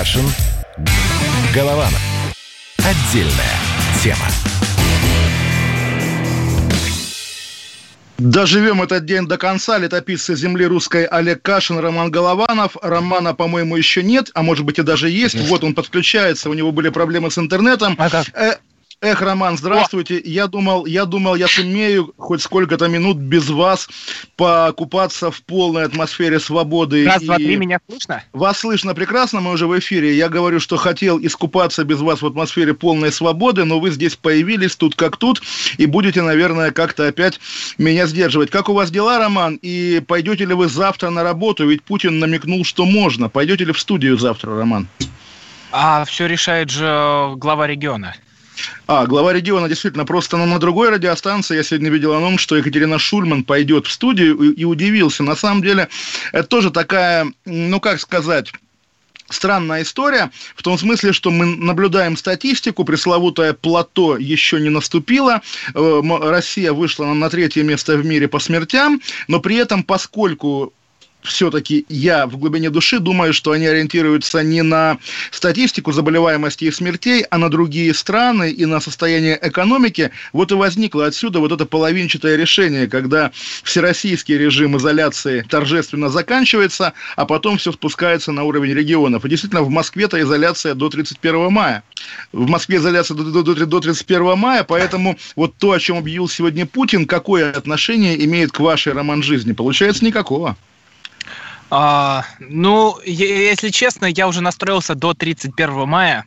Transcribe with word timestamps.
Кашин. 0.00 0.24
Голованов. 1.54 2.00
Отдельная 2.78 3.58
тема. 4.02 4.26
Доживем 8.16 8.80
этот 8.80 9.04
день 9.04 9.26
до 9.26 9.36
конца. 9.36 9.76
Летописцы 9.76 10.34
земли 10.36 10.64
русской 10.64 11.04
Олег 11.04 11.42
Кашин, 11.42 11.78
Роман 11.80 12.10
Голованов. 12.10 12.78
Романа, 12.80 13.34
по-моему, 13.34 13.76
еще 13.76 14.02
нет, 14.02 14.30
а 14.32 14.42
может 14.42 14.64
быть 14.64 14.78
и 14.78 14.82
даже 14.82 15.10
есть. 15.10 15.38
Вот 15.48 15.64
он 15.64 15.74
подключается, 15.74 16.48
у 16.48 16.54
него 16.54 16.72
были 16.72 16.88
проблемы 16.88 17.30
с 17.30 17.36
интернетом. 17.36 17.94
А 17.98 18.08
как? 18.08 18.26
Эх, 19.02 19.22
Роман, 19.22 19.56
здравствуйте. 19.56 20.18
О! 20.18 20.20
Я 20.26 20.46
думал, 20.46 20.84
я 20.84 21.06
думал, 21.06 21.34
я 21.34 21.48
сумею 21.48 22.12
хоть 22.18 22.42
сколько-то 22.42 22.86
минут 22.86 23.16
без 23.16 23.48
вас 23.48 23.88
покупаться 24.36 25.30
в 25.30 25.40
полной 25.40 25.84
атмосфере 25.84 26.38
свободы. 26.38 27.06
Раз, 27.06 27.22
и... 27.22 27.24
два, 27.24 27.36
три, 27.36 27.56
меня 27.56 27.80
слышно? 27.88 28.22
Вас 28.34 28.58
слышно 28.58 28.94
прекрасно, 28.94 29.40
мы 29.40 29.52
уже 29.52 29.66
в 29.66 29.78
эфире. 29.78 30.14
Я 30.14 30.28
говорю, 30.28 30.60
что 30.60 30.76
хотел 30.76 31.18
искупаться 31.18 31.82
без 31.84 32.00
вас 32.00 32.20
в 32.20 32.26
атмосфере 32.26 32.74
полной 32.74 33.10
свободы, 33.10 33.64
но 33.64 33.80
вы 33.80 33.90
здесь 33.90 34.16
появились 34.16 34.76
тут 34.76 34.96
как 34.96 35.16
тут, 35.16 35.40
и 35.78 35.86
будете, 35.86 36.20
наверное, 36.20 36.70
как-то 36.70 37.08
опять 37.08 37.40
меня 37.78 38.06
сдерживать. 38.06 38.50
Как 38.50 38.68
у 38.68 38.74
вас 38.74 38.90
дела, 38.90 39.18
Роман? 39.18 39.58
И 39.62 40.02
пойдете 40.06 40.44
ли 40.44 40.52
вы 40.52 40.68
завтра 40.68 41.08
на 41.08 41.22
работу? 41.22 41.66
Ведь 41.66 41.82
Путин 41.82 42.18
намекнул, 42.18 42.66
что 42.66 42.84
можно. 42.84 43.30
Пойдете 43.30 43.64
ли 43.64 43.72
в 43.72 43.80
студию 43.80 44.18
завтра, 44.18 44.58
Роман? 44.58 44.88
А 45.72 46.04
все 46.04 46.26
решает 46.26 46.68
же 46.68 47.32
глава 47.36 47.66
региона. 47.66 48.14
А, 48.86 49.06
глава 49.06 49.32
региона 49.32 49.68
действительно 49.68 50.04
просто 50.04 50.36
на 50.36 50.58
другой 50.58 50.90
радиостанции 50.90 51.56
я 51.56 51.62
сегодня 51.62 51.90
видел 51.90 52.12
анонс, 52.14 52.40
что 52.40 52.56
Екатерина 52.56 52.98
Шульман 52.98 53.44
пойдет 53.44 53.86
в 53.86 53.90
студию 53.90 54.36
и, 54.38 54.60
и 54.60 54.64
удивился. 54.64 55.22
На 55.22 55.36
самом 55.36 55.62
деле, 55.62 55.88
это 56.32 56.46
тоже 56.46 56.70
такая, 56.70 57.32
ну 57.44 57.80
как 57.80 58.00
сказать, 58.00 58.52
странная 59.30 59.82
история, 59.82 60.30
в 60.54 60.62
том 60.62 60.76
смысле, 60.76 61.12
что 61.12 61.30
мы 61.30 61.46
наблюдаем 61.46 62.16
статистику, 62.16 62.84
пресловутое 62.84 63.54
плато 63.54 64.16
еще 64.16 64.60
не 64.60 64.68
наступило, 64.68 65.40
э, 65.74 66.00
Россия 66.22 66.72
вышла 66.72 67.06
на 67.06 67.30
третье 67.30 67.62
место 67.62 67.96
в 67.96 68.04
мире 68.04 68.28
по 68.28 68.38
смертям, 68.38 69.00
но 69.28 69.40
при 69.40 69.56
этом, 69.56 69.82
поскольку 69.82 70.72
все-таки 71.22 71.84
я 71.88 72.26
в 72.26 72.36
глубине 72.36 72.70
души 72.70 72.98
думаю, 72.98 73.32
что 73.32 73.52
они 73.52 73.66
ориентируются 73.66 74.42
не 74.42 74.62
на 74.62 74.98
статистику 75.30 75.92
заболеваемости 75.92 76.64
и 76.64 76.70
смертей, 76.70 77.24
а 77.30 77.38
на 77.38 77.50
другие 77.50 77.92
страны 77.94 78.50
и 78.50 78.64
на 78.64 78.80
состояние 78.80 79.38
экономики. 79.40 80.10
Вот 80.32 80.52
и 80.52 80.54
возникло 80.54 81.06
отсюда 81.06 81.40
вот 81.40 81.52
это 81.52 81.66
половинчатое 81.66 82.36
решение, 82.36 82.88
когда 82.88 83.32
всероссийский 83.62 84.38
режим 84.38 84.76
изоляции 84.76 85.44
торжественно 85.48 86.08
заканчивается, 86.08 86.92
а 87.16 87.26
потом 87.26 87.58
все 87.58 87.72
спускается 87.72 88.32
на 88.32 88.44
уровень 88.44 88.72
регионов. 88.72 89.24
И 89.24 89.28
действительно, 89.28 89.62
в 89.62 89.70
Москве-то 89.70 90.20
изоляция 90.20 90.74
до 90.74 90.88
31 90.88 91.52
мая. 91.52 91.82
В 92.32 92.48
Москве 92.48 92.78
изоляция 92.78 93.16
до, 93.16 93.24
до, 93.24 93.42
до, 93.42 93.66
до 93.66 93.80
31 93.80 94.38
мая, 94.38 94.64
поэтому 94.64 95.18
вот 95.36 95.54
то, 95.58 95.72
о 95.72 95.78
чем 95.78 95.98
объявил 95.98 96.28
сегодня 96.28 96.66
Путин, 96.66 97.06
какое 97.06 97.50
отношение 97.50 98.24
имеет 98.24 98.52
к 98.52 98.60
вашей 98.60 98.92
роман 98.92 99.22
жизни? 99.22 99.52
Получается, 99.52 100.04
никакого. 100.04 100.56
А, 101.70 102.24
ну, 102.40 102.98
если 103.04 103.70
честно, 103.70 104.06
я 104.06 104.26
уже 104.28 104.40
настроился 104.40 104.94
до 104.94 105.14
31 105.14 105.88
мая 105.88 106.26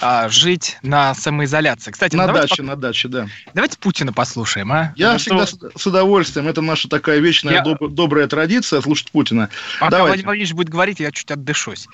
а, 0.00 0.28
жить 0.28 0.76
на 0.82 1.14
самоизоляции. 1.14 1.90
Кстати, 1.90 2.14
на 2.14 2.26
даче, 2.26 2.56
пок... 2.56 2.66
на 2.66 2.76
даче, 2.76 3.08
да. 3.08 3.28
Давайте 3.54 3.78
Путина 3.78 4.12
послушаем, 4.12 4.70
а? 4.72 4.92
Я 4.96 5.12
ну, 5.12 5.18
всегда 5.18 5.46
что... 5.46 5.70
с 5.74 5.86
удовольствием. 5.86 6.46
Это 6.48 6.60
наша 6.60 6.88
такая 6.88 7.18
вечная 7.20 7.54
я... 7.54 7.62
доб... 7.62 7.90
добрая 7.90 8.26
традиция 8.26 8.80
слушать 8.82 9.10
Путина. 9.10 9.48
Пока 9.80 9.90
Давайте. 9.90 10.08
Владимир 10.08 10.26
Владимирович 10.26 10.54
будет 10.54 10.68
говорить, 10.68 11.00
я 11.00 11.10
чуть 11.10 11.30
отдышусь. 11.30 11.88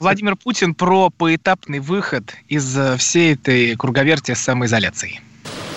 Владимир 0.00 0.36
Путин 0.36 0.74
про 0.74 1.10
поэтапный 1.10 1.78
выход 1.78 2.34
из 2.48 2.76
э, 2.76 2.96
всей 2.96 3.34
этой 3.34 3.76
круговерти 3.76 4.34
с 4.34 4.40
самоизоляцией. 4.40 5.20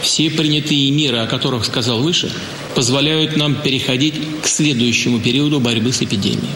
Все 0.04 0.30
принятые 0.30 0.92
меры, 0.92 1.20
о 1.20 1.28
которых 1.28 1.64
сказал 1.64 2.02
выше, 2.02 2.30
позволяют 2.76 3.38
нам 3.38 3.56
переходить 3.56 4.16
к 4.42 4.48
следующему 4.48 5.22
периоду 5.22 5.62
борьбы 5.62 5.94
с 5.94 6.02
эпидемией 6.02 6.50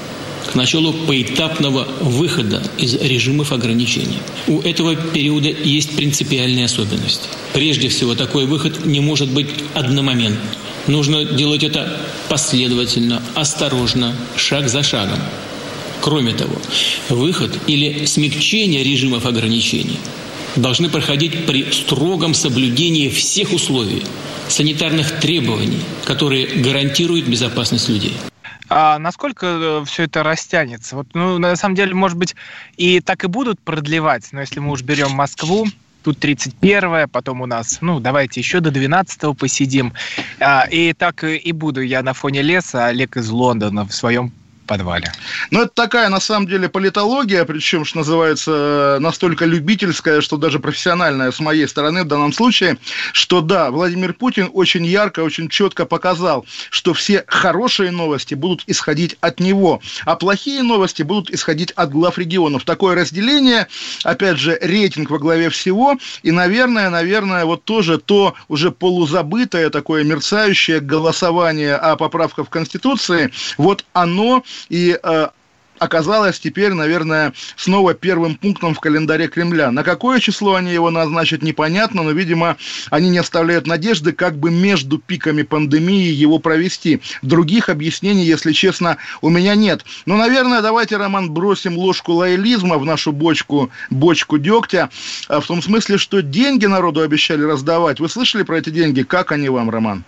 к 0.52 0.56
началу 0.56 0.94
поэтапного 0.94 1.88
выхода 2.00 2.64
из 2.78 2.96
режимов 2.96 3.52
ограничений. 3.52 4.20
У 4.48 4.62
этого 4.62 4.96
периода 4.96 5.50
есть 5.50 5.96
принципиальные 5.96 6.66
особенности. 6.66 7.28
Прежде 7.54 7.90
всего, 7.90 8.16
такой 8.16 8.46
выход 8.46 8.86
не 8.86 9.02
может 9.02 9.30
быть 9.30 9.50
одномоментным. 9.74 10.48
Нужно 10.88 11.26
делать 11.26 11.64
это 11.64 12.02
последовательно, 12.30 13.22
осторожно, 13.36 14.16
шаг 14.38 14.70
за 14.70 14.84
шагом. 14.84 15.20
Кроме 16.00 16.34
того, 16.34 16.56
выход 17.10 17.52
или 17.68 18.06
смягчение 18.06 18.84
режимов 18.84 19.26
ограничений 19.26 20.00
должны 20.58 20.90
проходить 20.90 21.46
при 21.46 21.72
строгом 21.72 22.34
соблюдении 22.34 23.10
всех 23.10 23.54
условий, 23.54 24.04
санитарных 24.50 25.20
требований, 25.20 25.82
которые 26.06 26.48
гарантируют 26.48 27.28
безопасность 27.28 27.90
людей. 27.90 28.14
А 28.70 29.00
насколько 29.00 29.46
э, 29.46 29.86
все 29.86 30.04
это 30.04 30.24
растянется? 30.24 30.98
Вот, 30.98 31.08
ну, 31.14 31.38
на 31.38 31.56
самом 31.56 31.76
деле, 31.76 31.94
может 31.94 32.18
быть, 32.18 32.36
и 32.76 33.00
так 33.00 33.24
и 33.24 33.28
будут 33.28 33.62
продлевать, 33.62 34.28
но 34.34 34.42
если 34.42 34.60
мы 34.60 34.72
уж 34.72 34.82
берем 34.82 35.12
Москву, 35.12 35.66
тут 36.04 36.20
31 36.20 37.08
потом 37.10 37.42
у 37.42 37.46
нас, 37.46 37.80
ну, 37.82 38.00
давайте 38.00 38.42
еще 38.42 38.60
до 38.60 38.72
12 38.72 39.38
посидим. 39.38 39.94
А, 40.40 40.68
и 40.70 40.94
так 40.94 41.24
и 41.24 41.52
буду 41.54 41.82
я 41.82 42.04
на 42.04 42.14
фоне 42.14 42.42
леса, 42.42 42.88
Олег 42.88 43.16
из 43.16 43.30
Лондона 43.30 43.86
в 43.86 43.94
своем 43.94 44.34
подвале. 44.68 45.12
Ну, 45.50 45.62
это 45.62 45.72
такая, 45.74 46.10
на 46.10 46.20
самом 46.20 46.48
деле, 46.48 46.70
политология, 46.70 47.46
причем, 47.46 47.86
что 47.86 48.00
называется, 48.00 48.98
настолько 49.00 49.46
любительская, 49.46 50.22
что 50.22 50.38
даже 50.38 50.60
профессиональная 50.60 51.32
с 51.32 51.40
моей 51.40 51.68
стороны 51.68 52.04
в 52.04 52.08
данном 52.08 52.34
случае, 52.34 52.78
что 53.14 53.42
да, 53.42 53.72
Владимир 53.72 54.14
Путин 54.14 54.50
очень 54.54 54.86
ярко, 54.86 55.22
очень 55.22 55.50
четко 55.50 55.86
показал, 55.86 56.46
что 56.70 56.94
все 56.94 57.24
хорошие 57.28 57.92
новости 57.92 58.36
будут 58.36 58.64
исходить 58.68 59.18
от 59.22 59.40
него, 59.40 59.82
а 60.06 60.16
плохие 60.16 60.62
новости 60.64 61.04
будут 61.04 61.32
исходить 61.32 61.72
от 61.72 61.90
глав 61.92 62.18
регионов. 62.18 62.66
Такое 62.66 62.96
разделение, 62.96 63.68
опять 64.04 64.38
же, 64.38 64.58
рейтинг 64.62 65.10
во 65.10 65.20
главе 65.20 65.50
всего, 65.50 65.98
и, 66.24 66.32
наверное, 66.32 66.90
наверное, 66.90 67.46
вот 67.46 67.64
тоже 67.64 67.98
то 67.98 68.36
уже 68.48 68.72
полузабытое 68.72 69.70
такое 69.70 70.04
мерцающее 70.04 70.80
голосование 70.80 71.76
о 71.76 71.96
поправках 71.96 72.48
в 72.48 72.50
Конституции, 72.50 73.32
вот 73.58 73.86
оно 73.94 74.44
и 74.70 74.98
э, 75.02 75.28
оказалось 75.80 76.40
теперь, 76.40 76.74
наверное, 76.74 77.34
снова 77.56 77.94
первым 77.94 78.36
пунктом 78.36 78.74
в 78.74 78.80
календаре 78.80 79.28
Кремля. 79.28 79.72
На 79.72 79.84
какое 79.84 80.20
число 80.20 80.56
они 80.56 80.72
его 80.74 80.90
назначат, 80.90 81.42
непонятно, 81.42 82.04
но, 82.04 82.12
видимо, 82.12 82.58
они 82.90 83.10
не 83.10 83.18
оставляют 83.18 83.68
надежды, 83.68 84.12
как 84.12 84.38
бы 84.38 84.52
между 84.52 84.98
пиками 84.98 85.44
пандемии 85.44 86.12
его 86.12 86.40
провести. 86.40 87.02
Других 87.22 87.70
объяснений, 87.70 88.26
если 88.26 88.52
честно, 88.52 88.98
у 89.22 89.30
меня 89.30 89.56
нет. 89.56 89.86
Но, 90.06 90.18
наверное, 90.18 90.62
давайте, 90.62 90.98
Роман, 90.98 91.32
бросим 91.32 91.78
ложку 91.78 92.14
лоялизма 92.14 92.78
в 92.78 92.86
нашу 92.86 93.12
бочку, 93.12 93.70
бочку 93.90 94.38
дегтя, 94.38 94.90
э, 95.30 95.40
в 95.40 95.46
том 95.46 95.62
смысле, 95.62 95.98
что 95.98 96.22
деньги 96.22 96.66
народу 96.66 97.02
обещали 97.02 97.44
раздавать. 97.44 98.00
Вы 98.00 98.10
слышали 98.10 98.44
про 98.44 98.58
эти 98.58 98.70
деньги? 98.70 99.04
Как 99.04 99.32
они 99.32 99.50
вам, 99.50 99.70
Роман? 99.70 100.04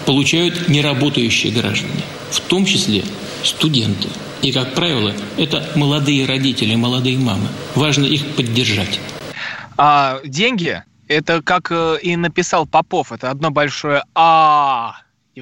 получают 0.06 0.68
неработающие 0.68 1.52
граждане, 1.52 2.04
в 2.30 2.38
том 2.40 2.64
числе 2.64 3.02
студенты– 3.42 4.08
и, 4.42 4.52
как 4.52 4.74
правило, 4.74 5.12
это 5.36 5.64
молодые 5.74 6.26
родители, 6.26 6.74
молодые 6.76 7.18
мамы. 7.18 7.48
Важно 7.74 8.04
их 8.04 8.24
поддержать. 8.36 9.00
А 9.76 10.20
деньги, 10.24 10.82
это 11.08 11.42
как 11.42 11.70
э, 11.70 11.98
и 12.02 12.16
написал 12.16 12.66
Попов, 12.66 13.12
это 13.12 13.30
одно 13.30 13.50
большое 13.50 14.02
«А». 14.14 14.96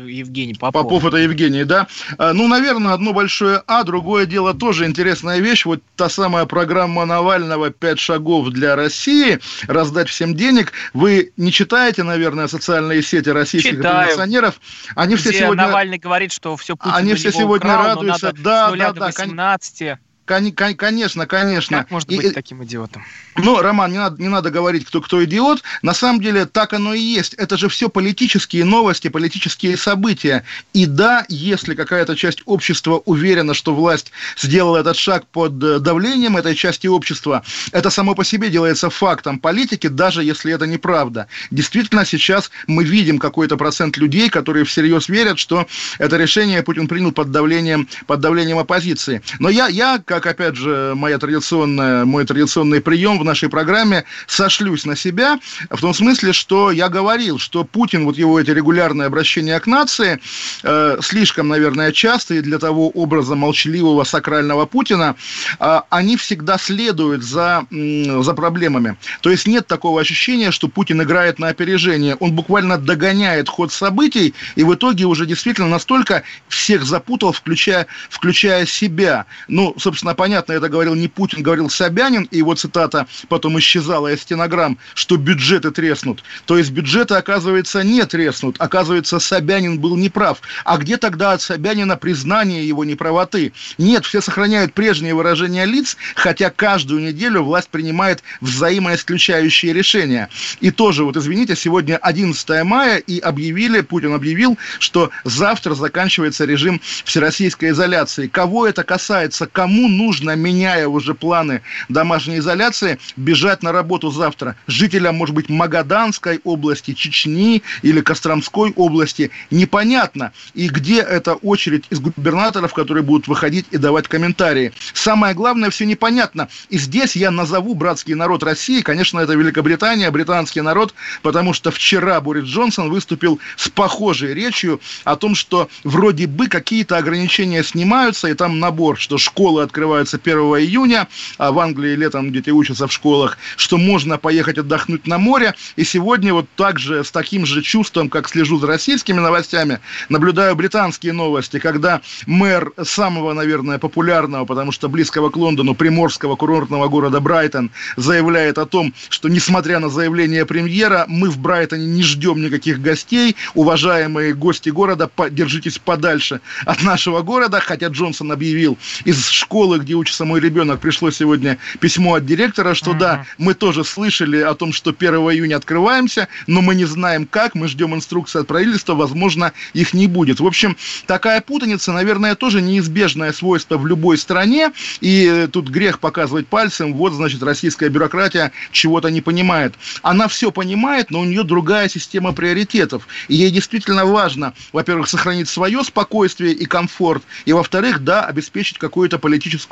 Евгений 0.04 0.54
Попов. 0.54 0.82
Попов 0.82 1.04
это 1.04 1.16
Евгений, 1.16 1.64
да? 1.64 1.86
А, 2.18 2.32
ну, 2.32 2.48
наверное, 2.48 2.92
одно 2.92 3.12
большое 3.12 3.62
А, 3.66 3.84
другое 3.84 4.26
дело 4.26 4.54
тоже 4.54 4.86
интересная 4.86 5.38
вещь. 5.38 5.64
Вот 5.64 5.82
та 5.96 6.08
самая 6.08 6.46
программа 6.46 7.04
Навального 7.04 7.70
«Пять 7.70 7.98
шагов 7.98 8.50
для 8.50 8.76
России», 8.76 9.38
раздать 9.66 10.08
всем 10.08 10.34
денег. 10.34 10.72
Вы 10.94 11.32
не 11.36 11.52
читаете, 11.52 12.02
наверное, 12.02 12.48
социальные 12.48 13.02
сети 13.02 13.28
российских 13.30 13.76
Читаю. 13.76 14.02
революционеров? 14.04 14.60
Они 14.94 15.16
все 15.16 15.32
сегодня... 15.32 15.66
Навальный 15.66 15.98
говорит, 15.98 16.32
что 16.32 16.56
все 16.56 16.76
Путин 16.76 16.94
Они 16.94 17.14
все 17.14 17.32
сегодня 17.32 17.70
украл, 17.70 17.86
радуются. 17.86 18.32
да, 18.32 18.70
да, 18.72 18.92
да. 18.92 19.06
18. 19.06 19.98
Конечно, 20.26 21.26
конечно. 21.26 21.78
Как 21.78 21.90
может 21.90 22.08
быть 22.08 22.24
и, 22.24 22.30
таким 22.30 22.62
идиотом? 22.64 23.04
Ну, 23.36 23.60
Роман, 23.62 23.92
не 23.92 23.98
надо, 23.98 24.20
не 24.20 24.28
надо 24.28 24.50
говорить, 24.50 24.84
кто, 24.84 25.00
кто 25.00 25.24
идиот. 25.24 25.62
На 25.82 25.94
самом 25.94 26.20
деле, 26.20 26.46
так 26.46 26.72
оно 26.72 26.94
и 26.94 27.00
есть. 27.00 27.34
Это 27.34 27.56
же 27.56 27.68
все 27.68 27.88
политические 27.88 28.64
новости, 28.64 29.08
политические 29.08 29.76
события. 29.76 30.44
И 30.72 30.86
да, 30.86 31.24
если 31.28 31.74
какая-то 31.74 32.16
часть 32.16 32.42
общества 32.44 33.00
уверена, 33.04 33.54
что 33.54 33.74
власть 33.74 34.12
сделала 34.36 34.78
этот 34.78 34.96
шаг 34.96 35.26
под 35.28 35.62
э, 35.62 35.78
давлением 35.78 36.36
этой 36.36 36.54
части 36.54 36.86
общества, 36.86 37.44
это 37.72 37.90
само 37.90 38.14
по 38.14 38.24
себе 38.24 38.50
делается 38.50 38.90
фактом 38.90 39.38
политики, 39.38 39.86
даже 39.86 40.24
если 40.24 40.52
это 40.52 40.66
неправда. 40.66 41.28
Действительно, 41.50 42.04
сейчас 42.04 42.50
мы 42.66 42.84
видим 42.84 43.18
какой-то 43.18 43.56
процент 43.56 43.96
людей, 43.96 44.28
которые 44.28 44.64
всерьез 44.64 45.08
верят, 45.08 45.38
что 45.38 45.66
это 45.98 46.16
решение 46.16 46.62
Путин 46.62 46.88
принял 46.88 47.12
под 47.12 47.30
давлением, 47.30 47.88
под 48.06 48.20
давлением 48.20 48.58
оппозиции. 48.58 49.22
Но 49.38 49.48
я, 49.48 49.68
я, 49.68 50.02
как, 50.04 50.15
опять 50.24 50.56
же, 50.56 50.94
моя 50.96 51.18
традиционная, 51.18 52.06
мой 52.06 52.24
традиционный 52.24 52.80
прием 52.80 53.18
в 53.18 53.24
нашей 53.24 53.50
программе, 53.50 54.04
сошлюсь 54.26 54.86
на 54.86 54.96
себя, 54.96 55.38
в 55.68 55.80
том 55.80 55.92
смысле, 55.92 56.32
что 56.32 56.70
я 56.70 56.88
говорил, 56.88 57.38
что 57.38 57.64
Путин, 57.64 58.06
вот 58.06 58.16
его 58.16 58.40
эти 58.40 58.50
регулярные 58.50 59.06
обращения 59.06 59.58
к 59.60 59.66
нации, 59.66 60.20
э, 60.62 60.98
слишком, 61.02 61.48
наверное, 61.48 61.92
частые 61.92 62.40
для 62.40 62.58
того 62.58 62.88
образа 62.88 63.34
молчаливого 63.34 64.04
сакрального 64.04 64.66
Путина, 64.66 65.16
э, 65.58 65.80
они 65.90 66.16
всегда 66.16 66.56
следуют 66.56 67.22
за, 67.22 67.66
э, 67.70 68.22
за 68.22 68.32
проблемами. 68.32 68.96
То 69.20 69.30
есть 69.30 69.46
нет 69.46 69.66
такого 69.66 70.00
ощущения, 70.00 70.50
что 70.50 70.68
Путин 70.68 71.02
играет 71.02 71.38
на 71.38 71.48
опережение. 71.48 72.16
Он 72.20 72.32
буквально 72.32 72.78
догоняет 72.78 73.48
ход 73.48 73.72
событий, 73.72 74.34
и 74.54 74.62
в 74.62 74.74
итоге 74.74 75.04
уже 75.04 75.26
действительно 75.26 75.68
настолько 75.68 76.22
всех 76.48 76.84
запутал, 76.84 77.32
включая, 77.32 77.86
включая 78.08 78.66
себя. 78.66 79.26
Ну, 79.48 79.74
собственно, 79.78 80.05
понятно, 80.14 80.52
это 80.52 80.68
говорил 80.68 80.94
не 80.94 81.08
Путин, 81.08 81.42
говорил 81.42 81.70
Собянин, 81.70 82.28
и 82.30 82.38
его 82.38 82.54
цитата 82.54 83.06
потом 83.28 83.58
исчезала 83.58 84.12
из 84.12 84.22
стенограмм, 84.22 84.78
что 84.94 85.16
бюджеты 85.16 85.70
треснут. 85.70 86.22
То 86.46 86.58
есть 86.58 86.70
бюджеты, 86.70 87.14
оказывается, 87.14 87.82
не 87.82 88.04
треснут. 88.04 88.56
Оказывается, 88.58 89.18
Собянин 89.18 89.78
был 89.78 89.96
неправ. 89.96 90.40
А 90.64 90.76
где 90.78 90.96
тогда 90.96 91.32
от 91.32 91.42
Собянина 91.42 91.96
признание 91.96 92.66
его 92.66 92.84
неправоты? 92.84 93.52
Нет, 93.78 94.04
все 94.04 94.20
сохраняют 94.20 94.72
прежние 94.72 95.14
выражения 95.14 95.64
лиц, 95.64 95.96
хотя 96.14 96.50
каждую 96.50 97.00
неделю 97.00 97.42
власть 97.42 97.68
принимает 97.68 98.22
взаимоисключающие 98.40 99.72
решения. 99.72 100.28
И 100.60 100.70
тоже, 100.70 101.04
вот 101.04 101.16
извините, 101.16 101.56
сегодня 101.56 101.96
11 101.96 102.64
мая, 102.64 102.98
и 102.98 103.18
объявили, 103.18 103.80
Путин 103.80 104.14
объявил, 104.14 104.58
что 104.78 105.10
завтра 105.24 105.74
заканчивается 105.74 106.44
режим 106.44 106.80
всероссийской 107.04 107.70
изоляции. 107.70 108.28
Кого 108.28 108.66
это 108.66 108.84
касается? 108.84 109.46
Кому 109.46 109.88
нужно, 109.96 110.36
меняя 110.36 110.88
уже 110.88 111.14
планы 111.14 111.62
домашней 111.88 112.38
изоляции, 112.38 112.98
бежать 113.16 113.62
на 113.62 113.72
работу 113.72 114.10
завтра? 114.10 114.56
Жителям, 114.66 115.16
может 115.16 115.34
быть, 115.34 115.48
Магаданской 115.48 116.40
области, 116.44 116.92
Чечни 116.92 117.62
или 117.82 118.00
Костромской 118.00 118.72
области? 118.76 119.30
Непонятно. 119.50 120.32
И 120.54 120.68
где 120.68 121.00
эта 121.00 121.34
очередь 121.34 121.84
из 121.90 122.00
губернаторов, 122.00 122.74
которые 122.74 123.02
будут 123.02 123.28
выходить 123.28 123.66
и 123.70 123.78
давать 123.78 124.08
комментарии? 124.08 124.72
Самое 124.92 125.34
главное, 125.34 125.70
все 125.70 125.86
непонятно. 125.86 126.48
И 126.68 126.78
здесь 126.78 127.16
я 127.16 127.30
назову 127.30 127.74
братский 127.74 128.14
народ 128.14 128.42
России, 128.42 128.82
конечно, 128.82 129.20
это 129.20 129.34
Великобритания, 129.34 130.10
британский 130.10 130.60
народ, 130.60 130.94
потому 131.22 131.52
что 131.52 131.70
вчера 131.70 132.20
Борис 132.20 132.44
Джонсон 132.44 132.90
выступил 132.90 133.38
с 133.56 133.68
похожей 133.68 134.34
речью 134.34 134.80
о 135.04 135.16
том, 135.16 135.34
что 135.34 135.68
вроде 135.84 136.26
бы 136.26 136.48
какие-то 136.48 136.96
ограничения 136.96 137.62
снимаются, 137.62 138.28
и 138.28 138.34
там 138.34 138.58
набор, 138.60 138.98
что 138.98 139.18
школы 139.18 139.62
открываются 139.62 139.85
1 139.94 140.36
июня, 140.60 141.08
а 141.38 141.52
в 141.52 141.58
Англии 141.58 141.94
летом 141.94 142.32
дети 142.32 142.50
учатся 142.50 142.86
в 142.86 142.92
школах, 142.92 143.38
что 143.56 143.78
можно 143.78 144.18
поехать 144.18 144.58
отдохнуть 144.58 145.06
на 145.06 145.18
море. 145.18 145.54
И 145.76 145.84
сегодня 145.84 146.34
вот 146.34 146.46
так 146.56 146.78
же, 146.78 147.04
с 147.04 147.10
таким 147.10 147.46
же 147.46 147.62
чувством, 147.62 148.08
как 148.08 148.28
слежу 148.28 148.58
за 148.58 148.66
российскими 148.66 149.18
новостями, 149.18 149.80
наблюдаю 150.08 150.54
британские 150.56 151.12
новости, 151.12 151.58
когда 151.58 152.00
мэр 152.26 152.72
самого, 152.82 153.32
наверное, 153.32 153.78
популярного, 153.78 154.44
потому 154.44 154.72
что 154.72 154.88
близкого 154.88 155.30
к 155.30 155.36
Лондону, 155.36 155.74
приморского 155.74 156.36
курортного 156.36 156.88
города 156.88 157.20
Брайтон, 157.20 157.70
заявляет 157.96 158.58
о 158.58 158.66
том, 158.66 158.94
что 159.08 159.28
несмотря 159.28 159.78
на 159.78 159.88
заявление 159.88 160.46
премьера, 160.46 161.04
мы 161.08 161.30
в 161.30 161.38
Брайтоне 161.38 161.86
не 161.86 162.02
ждем 162.02 162.42
никаких 162.42 162.80
гостей, 162.80 163.36
уважаемые 163.54 164.34
гости 164.34 164.70
города, 164.70 165.10
держитесь 165.30 165.78
подальше 165.78 166.40
от 166.64 166.82
нашего 166.82 167.22
города, 167.22 167.60
хотя 167.60 167.88
Джонсон 167.88 168.32
объявил 168.32 168.78
из 169.04 169.28
школы, 169.28 169.75
где 169.78 169.94
учится 169.94 170.24
мой 170.24 170.40
ребенок, 170.40 170.80
пришло 170.80 171.10
сегодня 171.10 171.58
письмо 171.80 172.14
от 172.14 172.26
директора, 172.26 172.74
что 172.74 172.92
mm-hmm. 172.92 172.98
да, 172.98 173.26
мы 173.38 173.54
тоже 173.54 173.84
слышали 173.84 174.40
о 174.40 174.54
том, 174.54 174.72
что 174.72 174.90
1 174.90 175.14
июня 175.14 175.56
открываемся, 175.56 176.28
но 176.46 176.60
мы 176.60 176.74
не 176.74 176.84
знаем 176.84 177.26
как, 177.26 177.54
мы 177.54 177.68
ждем 177.68 177.94
инструкции 177.94 178.40
от 178.40 178.46
правительства, 178.46 178.94
возможно, 178.94 179.52
их 179.72 179.94
не 179.94 180.06
будет. 180.06 180.40
В 180.40 180.46
общем, 180.46 180.76
такая 181.06 181.40
путаница, 181.40 181.92
наверное, 181.92 182.34
тоже 182.34 182.62
неизбежное 182.62 183.32
свойство 183.32 183.76
в 183.76 183.86
любой 183.86 184.18
стране, 184.18 184.72
и 185.00 185.48
тут 185.52 185.68
грех 185.68 185.98
показывать 185.98 186.46
пальцем, 186.46 186.94
вот, 186.94 187.12
значит, 187.12 187.42
российская 187.42 187.88
бюрократия 187.88 188.52
чего-то 188.72 189.08
не 189.08 189.20
понимает. 189.20 189.74
Она 190.02 190.28
все 190.28 190.50
понимает, 190.50 191.10
но 191.10 191.20
у 191.20 191.24
нее 191.24 191.42
другая 191.42 191.88
система 191.88 192.32
приоритетов, 192.32 193.06
и 193.28 193.36
ей 193.36 193.50
действительно 193.50 194.04
важно, 194.04 194.54
во-первых, 194.72 195.08
сохранить 195.08 195.48
свое 195.48 195.82
спокойствие 195.84 196.52
и 196.52 196.64
комфорт, 196.64 197.22
и, 197.44 197.52
во-вторых, 197.52 198.04
да, 198.04 198.24
обеспечить 198.24 198.78
какую-то 198.78 199.18
политическую 199.18 199.65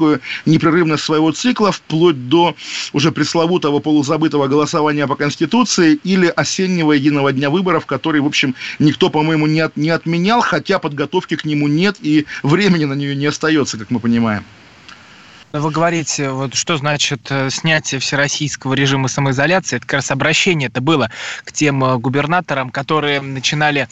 непрерывность 0.47 1.05
своего 1.05 1.33
цикла 1.33 1.73
вплоть 1.73 2.29
до 2.29 2.55
уже 2.93 3.13
пресловутого 3.13 3.81
полузабытого 3.81 4.49
голосования 4.49 5.07
по 5.07 5.17
Конституции 5.17 5.99
или 6.05 6.27
осеннего 6.27 6.93
единого 6.93 7.33
дня 7.33 7.51
выборов, 7.51 7.87
который, 7.87 8.21
в 8.21 8.27
общем, 8.27 8.55
никто, 8.79 9.11
по-моему, 9.11 9.47
не, 9.47 9.61
от, 9.61 9.77
не 9.77 9.91
отменял, 9.91 10.41
хотя 10.41 10.79
подготовки 10.79 11.37
к 11.37 11.45
нему 11.45 11.69
нет 11.69 11.97
и 12.01 12.27
времени 12.43 12.85
на 12.85 12.95
нее 12.95 13.15
не 13.17 13.27
остается, 13.27 13.79
как 13.79 13.91
мы 13.91 14.01
понимаем. 14.01 14.45
Вы 15.55 15.71
говорите, 15.71 16.31
вот 16.31 16.55
что 16.55 16.77
значит 16.79 17.31
э, 17.31 17.49
снятие 17.49 18.01
всероссийского 18.01 18.75
режима 18.75 19.07
самоизоляции? 19.07 19.77
Это 19.77 19.87
как 19.87 19.99
раз 19.99 20.11
обращение 20.11 20.67
это 20.67 20.81
было 20.81 21.11
к 21.45 21.53
тем 21.53 21.85
э, 21.85 21.97
губернаторам, 21.97 22.71
которые 22.71 23.21
начинали 23.21 23.87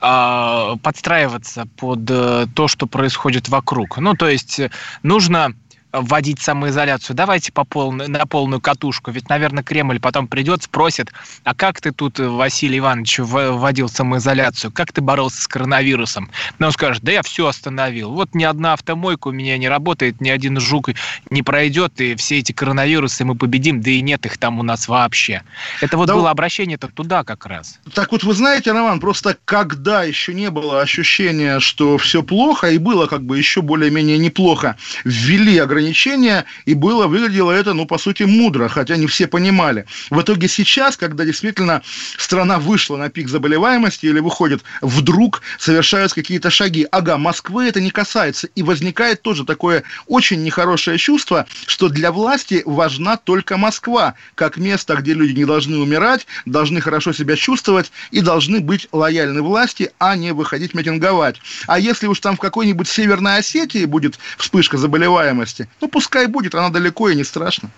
э, 0.00 0.76
подстраиваться 0.80 1.66
под 1.76 2.08
э, 2.08 2.46
то, 2.54 2.68
что 2.68 2.86
происходит 2.86 3.48
вокруг. 3.48 3.98
Ну, 3.98 4.14
то 4.14 4.28
есть 4.28 4.60
нужно 5.02 5.54
вводить 5.92 6.40
самоизоляцию. 6.40 7.16
Давайте 7.16 7.50
по 7.50 7.64
полной, 7.64 8.08
на 8.08 8.26
полную 8.26 8.60
катушку. 8.60 9.10
Ведь, 9.10 9.28
наверное, 9.28 9.62
Кремль 9.62 10.00
потом 10.00 10.28
придет, 10.28 10.62
спросит, 10.62 11.12
а 11.44 11.54
как 11.54 11.80
ты 11.80 11.92
тут, 11.92 12.18
Василий 12.18 12.78
Иванович, 12.78 13.20
вводил 13.20 13.88
самоизоляцию? 13.88 14.70
Как 14.70 14.92
ты 14.92 15.00
боролся 15.00 15.40
с 15.40 15.48
коронавирусом? 15.48 16.30
Но 16.58 16.66
он 16.66 16.72
скажет, 16.72 17.02
да 17.02 17.12
я 17.12 17.22
все 17.22 17.46
остановил. 17.46 18.12
Вот 18.12 18.34
ни 18.34 18.44
одна 18.44 18.74
автомойка 18.74 19.28
у 19.28 19.32
меня 19.32 19.56
не 19.56 19.68
работает, 19.68 20.20
ни 20.20 20.28
один 20.28 20.60
жук 20.60 20.90
не 21.30 21.42
пройдет, 21.42 22.00
и 22.00 22.14
все 22.16 22.38
эти 22.38 22.52
коронавирусы 22.52 23.24
мы 23.24 23.34
победим, 23.34 23.80
да 23.80 23.90
и 23.90 24.00
нет 24.00 24.26
их 24.26 24.38
там 24.38 24.58
у 24.58 24.62
нас 24.62 24.88
вообще. 24.88 25.42
Это 25.80 25.96
вот 25.96 26.06
да, 26.06 26.14
было 26.14 26.30
обращение-то 26.30 26.88
туда 26.88 27.24
как 27.24 27.46
раз. 27.46 27.78
Так 27.94 28.12
вот, 28.12 28.24
вы 28.24 28.34
знаете, 28.34 28.72
Роман, 28.72 29.00
просто 29.00 29.36
когда 29.44 30.04
еще 30.04 30.34
не 30.34 30.50
было 30.50 30.80
ощущения, 30.80 31.60
что 31.60 31.98
все 31.98 32.22
плохо, 32.22 32.70
и 32.70 32.78
было 32.78 33.06
как 33.06 33.22
бы 33.22 33.38
еще 33.38 33.62
более-менее 33.62 34.18
неплохо, 34.18 34.76
ввели 35.04 35.58
ограничения 35.58 35.77
ограничения, 35.78 36.44
и 36.64 36.74
было, 36.74 37.06
выглядело 37.06 37.52
это, 37.52 37.72
ну, 37.72 37.86
по 37.86 37.98
сути, 37.98 38.24
мудро, 38.24 38.68
хотя 38.68 38.96
не 38.96 39.06
все 39.06 39.26
понимали. 39.26 39.86
В 40.10 40.20
итоге 40.20 40.48
сейчас, 40.48 40.96
когда 40.96 41.24
действительно 41.24 41.82
страна 42.18 42.58
вышла 42.58 42.96
на 42.96 43.08
пик 43.08 43.28
заболеваемости 43.28 44.06
или 44.06 44.20
выходит, 44.20 44.62
вдруг 44.82 45.42
совершаются 45.58 46.16
какие-то 46.16 46.50
шаги. 46.50 46.86
Ага, 46.90 47.16
Москвы 47.16 47.68
это 47.68 47.80
не 47.80 47.90
касается. 47.90 48.48
И 48.56 48.62
возникает 48.62 49.22
тоже 49.22 49.44
такое 49.44 49.84
очень 50.06 50.42
нехорошее 50.42 50.98
чувство, 50.98 51.46
что 51.66 51.88
для 51.88 52.10
власти 52.10 52.62
важна 52.66 53.16
только 53.16 53.56
Москва, 53.56 54.14
как 54.34 54.56
место, 54.56 54.96
где 54.96 55.14
люди 55.14 55.38
не 55.38 55.44
должны 55.44 55.78
умирать, 55.78 56.26
должны 56.44 56.80
хорошо 56.80 57.12
себя 57.12 57.36
чувствовать 57.36 57.92
и 58.10 58.20
должны 58.20 58.60
быть 58.60 58.88
лояльны 58.90 59.42
власти, 59.42 59.90
а 59.98 60.16
не 60.16 60.32
выходить 60.32 60.74
митинговать. 60.74 61.36
А 61.66 61.78
если 61.78 62.08
уж 62.08 62.18
там 62.20 62.36
в 62.36 62.40
какой-нибудь 62.40 62.88
Северной 62.88 63.38
Осетии 63.38 63.84
будет 63.84 64.18
вспышка 64.38 64.76
заболеваемости, 64.76 65.67
ну, 65.80 65.88
пускай 65.88 66.26
будет, 66.26 66.54
она 66.54 66.70
далеко 66.70 67.08
и 67.08 67.14
не 67.14 67.24
страшно. 67.24 67.70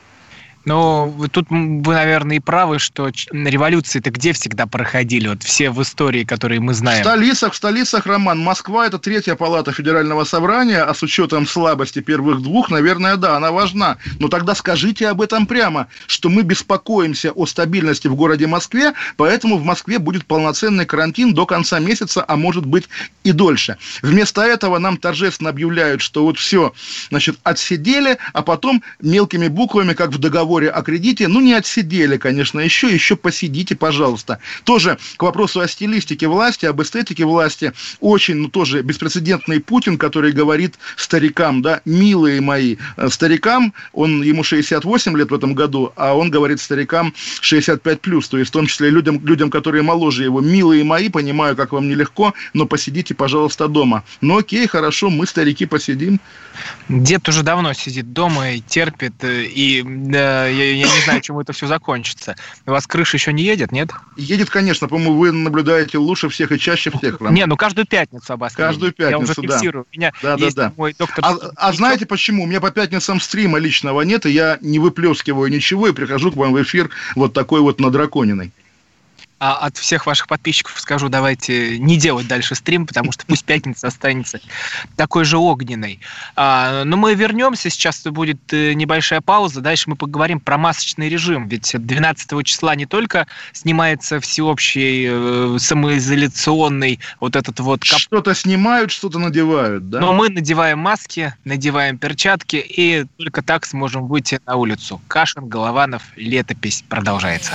Ну, 0.66 1.14
тут 1.32 1.46
вы, 1.48 1.94
наверное, 1.94 2.36
и 2.36 2.40
правы, 2.40 2.78
что 2.78 3.10
революции-то 3.32 4.10
где 4.10 4.34
всегда 4.34 4.66
проходили? 4.66 5.28
Вот 5.28 5.42
все 5.42 5.70
в 5.70 5.80
истории, 5.80 6.24
которые 6.24 6.60
мы 6.60 6.74
знаем. 6.74 7.02
В 7.02 7.06
столицах, 7.06 7.54
в 7.54 7.56
столицах, 7.56 8.04
Роман, 8.04 8.40
Москва– 8.40 8.86
это 8.86 8.98
третья 8.98 9.36
палата 9.36 9.72
Федерального 9.72 10.24
собрания, 10.24 10.82
а 10.82 10.92
с 10.92 11.02
учетом 11.02 11.46
слабости 11.46 12.00
первых 12.00 12.42
двух, 12.42 12.70
наверное, 12.70 13.16
да, 13.16 13.36
она 13.36 13.52
важна. 13.52 13.96
Но 14.18 14.28
тогда 14.28 14.54
скажите 14.54 15.08
об 15.08 15.22
этом 15.22 15.46
прямо, 15.46 15.86
что 16.06 16.28
мы 16.28 16.42
беспокоимся 16.42 17.32
о 17.32 17.46
стабильности 17.46 18.08
в 18.08 18.14
городе 18.14 18.46
Москве, 18.46 18.92
поэтому 19.16 19.56
в 19.56 19.64
Москве 19.64 19.98
будет 19.98 20.26
полноценный 20.26 20.84
карантин 20.84 21.32
до 21.32 21.46
конца 21.46 21.78
месяца, 21.78 22.22
а 22.28 22.36
может 22.36 22.66
быть 22.66 22.86
и 23.24 23.32
дольше. 23.32 23.78
Вместо 24.02 24.42
этого 24.42 24.78
нам 24.78 24.98
торжественно 24.98 25.48
объявляют, 25.48 26.02
что 26.02 26.24
вот 26.24 26.38
все, 26.38 26.74
значит, 27.08 27.38
отсидели, 27.44 28.18
а 28.34 28.42
потом 28.42 28.82
мелкими 29.00 29.48
буквами, 29.48 29.94
как 29.94 30.10
в 30.10 30.18
договоре 30.18 30.49
договоре 30.50 30.68
о 30.70 30.82
кредите, 30.82 31.28
ну, 31.28 31.40
не 31.40 31.54
отсидели, 31.54 32.16
конечно, 32.16 32.60
еще, 32.60 32.92
еще 32.92 33.14
посидите, 33.14 33.76
пожалуйста. 33.76 34.38
Тоже 34.64 34.98
к 35.16 35.22
вопросу 35.22 35.60
о 35.60 35.68
стилистике 35.68 36.26
власти, 36.26 36.66
об 36.66 36.82
эстетике 36.82 37.24
власти, 37.24 37.72
очень, 38.00 38.34
ну, 38.34 38.48
тоже 38.48 38.82
беспрецедентный 38.82 39.60
Путин, 39.60 39.96
который 39.96 40.32
говорит 40.32 40.74
старикам, 40.96 41.62
да, 41.62 41.80
милые 41.84 42.40
мои, 42.40 42.76
э, 42.96 43.08
старикам, 43.10 43.72
он, 43.92 44.22
ему 44.22 44.42
68 44.42 45.16
лет 45.16 45.30
в 45.30 45.34
этом 45.34 45.54
году, 45.54 45.92
а 45.96 46.14
он 46.14 46.30
говорит 46.30 46.60
старикам 46.60 47.14
65 47.40 48.00
плюс, 48.00 48.28
то 48.28 48.38
есть 48.38 48.50
в 48.50 48.52
том 48.52 48.66
числе 48.66 48.90
людям, 48.90 49.24
людям, 49.24 49.50
которые 49.50 49.82
моложе 49.82 50.24
его, 50.24 50.40
милые 50.40 50.82
мои, 50.82 51.08
понимаю, 51.08 51.54
как 51.54 51.72
вам 51.72 51.88
нелегко, 51.88 52.34
но 52.54 52.66
посидите, 52.66 53.14
пожалуйста, 53.14 53.68
дома. 53.68 54.02
Ну, 54.20 54.38
окей, 54.38 54.66
хорошо, 54.66 55.10
мы, 55.10 55.26
старики, 55.26 55.66
посидим. 55.66 56.18
Дед 56.88 57.28
уже 57.28 57.42
давно 57.42 57.72
сидит 57.72 58.12
дома 58.12 58.50
и 58.50 58.60
терпит, 58.60 59.22
э, 59.22 59.44
и 59.44 59.82
э, 59.82 60.39
я, 60.46 60.72
я 60.72 60.86
не 60.86 61.02
знаю, 61.04 61.20
чем 61.20 61.38
это 61.38 61.52
все 61.52 61.66
закончится. 61.66 62.36
У 62.66 62.70
вас 62.70 62.86
крыша 62.86 63.16
еще 63.16 63.32
не 63.32 63.42
едет, 63.42 63.72
нет? 63.72 63.90
Едет, 64.16 64.50
конечно. 64.50 64.88
По-моему, 64.88 65.18
вы 65.18 65.32
наблюдаете 65.32 65.98
лучше 65.98 66.28
всех 66.28 66.52
и 66.52 66.58
чаще 66.58 66.90
всех. 66.90 67.20
Не, 67.20 67.46
ну 67.46 67.56
каждую 67.56 67.86
пятницу 67.86 68.32
обострение. 68.32 68.68
Каждую 68.68 68.92
пятницу, 68.92 69.18
Я 69.18 69.18
уже 69.18 69.34
фиксирую. 69.34 69.84
Да. 69.84 69.90
У 69.92 69.98
меня 69.98 70.12
да, 70.22 70.34
есть 70.44 70.56
да, 70.56 70.68
да. 70.68 70.72
мой 70.76 70.94
доктор... 70.98 71.24
А, 71.24 71.36
а 71.56 71.72
знаете 71.72 72.06
почему? 72.06 72.44
У 72.44 72.46
меня 72.46 72.60
по 72.60 72.70
пятницам 72.70 73.20
стрима 73.20 73.58
личного 73.58 74.02
нет, 74.02 74.26
и 74.26 74.30
я 74.30 74.58
не 74.60 74.78
выплескиваю 74.78 75.50
ничего, 75.50 75.88
и 75.88 75.92
прихожу 75.92 76.32
к 76.32 76.36
вам 76.36 76.52
в 76.52 76.62
эфир 76.62 76.90
вот 77.14 77.32
такой 77.32 77.60
вот 77.60 77.80
надраконенный 77.80 78.52
а 79.40 79.54
от 79.54 79.78
всех 79.78 80.06
ваших 80.06 80.28
подписчиков 80.28 80.78
скажу, 80.78 81.08
давайте 81.08 81.78
не 81.78 81.96
делать 81.96 82.28
дальше 82.28 82.54
стрим, 82.54 82.86
потому 82.86 83.10
что 83.10 83.24
пусть 83.24 83.44
пятница 83.46 83.88
останется 83.88 84.38
такой 84.96 85.24
же 85.24 85.38
огненной. 85.38 85.98
А, 86.36 86.84
но 86.84 86.98
мы 86.98 87.14
вернемся, 87.14 87.70
сейчас 87.70 88.02
будет 88.02 88.52
э, 88.52 88.74
небольшая 88.74 89.22
пауза, 89.22 89.62
дальше 89.62 89.88
мы 89.88 89.96
поговорим 89.96 90.40
про 90.40 90.58
масочный 90.58 91.08
режим, 91.08 91.48
ведь 91.48 91.74
12 91.74 92.44
числа 92.44 92.74
не 92.74 92.84
только 92.84 93.26
снимается 93.52 94.20
всеобщий 94.20 95.06
э, 95.08 95.58
самоизоляционный 95.58 97.00
вот 97.18 97.34
этот 97.34 97.60
вот... 97.60 97.80
Кап... 97.80 97.98
Что-то 97.98 98.34
снимают, 98.34 98.90
что-то 98.90 99.18
надевают, 99.18 99.88
да? 99.88 100.00
Но 100.00 100.12
мы 100.12 100.28
надеваем 100.28 100.80
маски, 100.80 101.34
надеваем 101.44 101.96
перчатки, 101.96 102.56
и 102.56 103.06
только 103.16 103.42
так 103.42 103.64
сможем 103.64 104.06
выйти 104.06 104.38
на 104.44 104.56
улицу. 104.56 105.00
Кашин, 105.08 105.48
Голованов, 105.48 106.02
летопись 106.16 106.84
продолжается. 106.86 107.54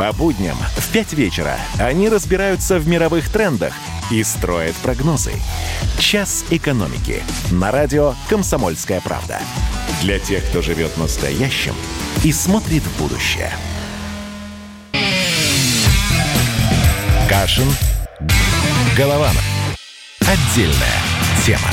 по 0.00 0.14
будням 0.14 0.56
в 0.78 0.92
5 0.94 1.12
вечера 1.12 1.58
они 1.78 2.08
разбираются 2.08 2.78
в 2.78 2.88
мировых 2.88 3.28
трендах 3.28 3.74
и 4.10 4.24
строят 4.24 4.74
прогнозы. 4.76 5.34
«Час 5.98 6.46
экономики» 6.48 7.22
на 7.50 7.70
радио 7.70 8.14
«Комсомольская 8.30 9.02
правда». 9.02 9.38
Для 10.00 10.18
тех, 10.18 10.42
кто 10.46 10.62
живет 10.62 10.96
настоящим 10.96 11.74
и 12.24 12.32
смотрит 12.32 12.82
в 12.82 12.98
будущее. 12.98 13.52
Кашин. 17.28 17.68
Голованов. 18.96 19.44
Отдельная 20.20 20.98
тема. 21.44 21.68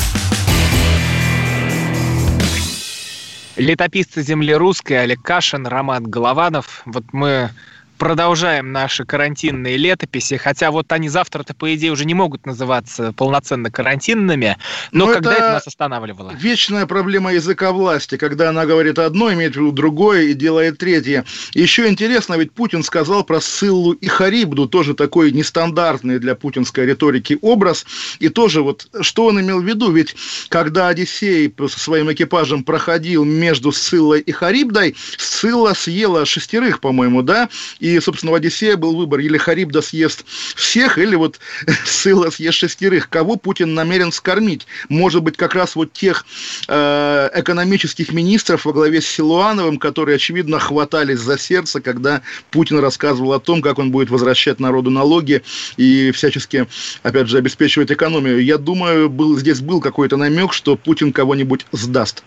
Летописцы 3.56 4.22
земли 4.22 4.54
русской 4.54 5.02
Олег 5.02 5.22
Кашин, 5.22 5.66
Роман 5.66 6.04
Голованов. 6.04 6.82
Вот 6.86 7.06
мы 7.14 7.52
продолжаем 7.98 8.72
наши 8.72 9.06
карантинные 9.06 9.78
летописи, 9.78 10.38
хотя 10.38 10.72
вот 10.72 10.92
они 10.92 11.10
завтра-то, 11.10 11.54
по 11.54 11.74
идее, 11.76 11.92
уже 11.92 12.06
не 12.06 12.14
могут 12.14 12.46
называться 12.46 13.14
полноценно 13.14 13.72
карантинными, 13.72 14.58
но, 14.92 15.08
но 15.08 15.14
когда 15.14 15.34
это, 15.34 15.44
это 15.44 15.54
нас 15.54 15.68
останавливало? 15.68 16.34
Вечная 16.36 16.86
проблема 16.86 17.34
языка 17.34 17.72
власти, 17.72 18.18
когда 18.18 18.50
она 18.50 18.66
говорит 18.66 19.00
одно, 19.00 19.34
имеет 19.34 19.54
в 19.54 19.56
виду 19.58 19.72
другое 19.72 20.24
и 20.24 20.34
делает 20.34 20.78
третье. 20.78 21.26
Еще 21.54 21.88
интересно, 21.88 22.36
ведь 22.36 22.52
Путин 22.52 22.84
сказал 22.84 23.24
про 23.24 23.42
Сыллу 23.42 23.94
и 23.94 24.08
Харибду, 24.08 24.68
тоже 24.68 24.94
такой 24.94 25.32
нестандартный 25.32 26.20
для 26.20 26.36
путинской 26.36 26.86
риторики 26.86 27.38
образ, 27.42 27.86
и 28.20 28.30
тоже 28.30 28.62
вот, 28.62 28.88
что 29.02 29.26
он 29.26 29.42
имел 29.42 29.62
в 29.62 29.66
виду, 29.66 29.92
ведь 29.92 30.16
когда 30.50 30.88
Одиссей 30.90 31.54
со 31.58 31.80
своим 31.80 32.12
экипажем 32.12 32.64
проходил 32.64 33.26
между 33.26 33.72
Сыллой 33.72 34.22
и 34.22 34.32
Харибдой, 34.32 34.96
Сылла 35.18 35.74
съела 35.74 36.26
шестерых, 36.26 36.80
по-моему, 36.80 37.22
да, 37.22 37.50
и, 37.80 37.87
собственно, 38.02 38.32
в 38.32 38.36
Одиссее 38.36 38.76
был 38.76 38.96
выбор, 38.96 39.20
или 39.20 39.38
Харибда 39.38 39.82
съест 39.82 40.26
всех, 40.56 40.98
или 40.98 41.16
вот 41.16 41.40
Сыла 41.86 42.30
съест 42.30 42.58
шестерых. 42.58 43.10
Кого 43.10 43.36
Путин 43.36 43.74
намерен 43.74 44.12
скормить? 44.12 44.68
Может 44.90 45.24
быть, 45.24 45.38
как 45.38 45.56
раз 45.56 45.76
вот 45.76 45.94
тех 45.94 46.26
э, 46.68 47.30
экономических 47.34 48.12
министров 48.12 48.66
во 48.66 48.74
главе 48.74 49.02
с 49.02 49.08
Силуановым, 49.08 49.78
которые, 49.78 50.16
очевидно, 50.16 50.60
хватались 50.60 51.20
за 51.20 51.38
сердце, 51.38 51.82
когда 51.82 52.22
Путин 52.52 52.80
рассказывал 52.80 53.34
о 53.34 53.40
том, 53.40 53.62
как 53.62 53.80
он 53.80 53.92
будет 53.92 54.10
возвращать 54.10 54.60
народу 54.60 54.90
налоги 54.90 55.42
и 55.78 56.12
всячески, 56.12 56.68
опять 57.04 57.28
же, 57.28 57.38
обеспечивать 57.38 57.92
экономию. 57.92 58.44
Я 58.44 58.58
думаю, 58.58 59.10
был, 59.10 59.38
здесь 59.38 59.62
был 59.62 59.82
какой-то 59.82 60.18
намек, 60.18 60.54
что 60.54 60.76
Путин 60.76 61.14
кого-нибудь 61.14 61.66
сдаст. 61.72 62.24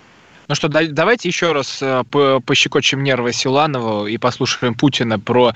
Ну 0.51 0.57
что, 0.57 0.69
давайте 0.69 1.29
еще 1.29 1.53
раз 1.53 1.79
э, 1.81 2.03
пощекочем 2.45 3.05
нервы 3.05 3.33
Силанову 3.33 4.09
и 4.09 4.19
послушаем 4.19 4.75
Путина 4.75 5.21
про, 5.21 5.55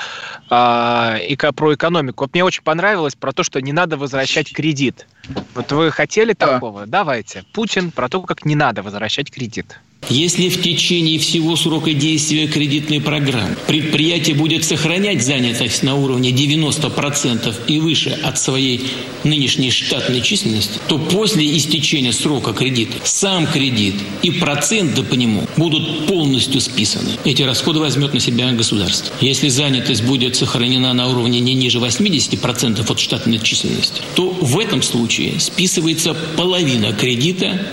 э, 0.49 1.19
и, 1.27 1.37
про 1.37 1.75
экономику. 1.75 2.23
Вот 2.23 2.33
мне 2.33 2.45
очень 2.45 2.63
понравилось 2.63 3.17
про 3.17 3.33
то, 3.33 3.43
что 3.43 3.61
не 3.61 3.73
надо 3.73 3.97
возвращать 3.97 4.53
кредит. 4.53 5.09
Вот 5.57 5.73
вы 5.73 5.91
хотели 5.91 6.33
такого? 6.33 6.87
Давайте. 6.87 7.45
Путин 7.53 7.91
про 7.91 8.09
то, 8.09 8.23
как 8.23 8.45
не 8.45 8.55
надо 8.55 8.85
возвращать 8.85 9.33
кредит. 9.33 9.81
Если 10.11 10.49
в 10.49 10.61
течение 10.63 11.19
всего 11.19 11.57
срока 11.57 11.95
действия 11.95 12.47
кредитной 12.47 13.01
программы 13.01 13.57
предприятие 13.67 14.37
будет 14.37 14.65
сохранять 14.65 15.23
занятость 15.25 15.83
на 15.83 15.95
уровне 15.95 16.31
90% 16.31 17.55
и 17.69 17.79
выше 17.79 18.11
от 18.23 18.39
своей 18.39 18.87
нынешней 19.25 19.71
штатной 19.71 20.21
численности, 20.21 20.79
то 20.89 20.99
после 20.99 21.57
истечения 21.57 22.13
срока 22.13 22.53
кредита 22.53 22.99
сам 23.05 23.47
кредит 23.47 23.95
и 24.23 24.31
проценты 24.31 25.03
по 25.03 25.15
нему 25.15 25.47
будут 25.57 26.07
полностью 26.07 26.61
списаны. 26.61 27.11
Эти 27.25 27.43
расходы 27.43 27.81
возьмет 27.81 28.13
на 28.15 28.21
себя 28.21 28.53
государство. 28.53 29.15
Если 29.21 29.49
занятость 29.49 30.05
будет 30.05 30.37
сохранена 30.37 30.93
на 30.93 31.09
уровне 31.09 31.41
не 31.41 31.55
ниже 31.55 31.79
80% 31.79 32.91
от 32.91 32.99
штатной 32.99 33.39
численности, 33.39 34.03
то 34.15 34.31
в 34.31 34.59
этом 34.59 34.83
случае 34.83 35.41
списывается 35.41 36.15
половина 36.37 36.93
кредита 36.93 37.67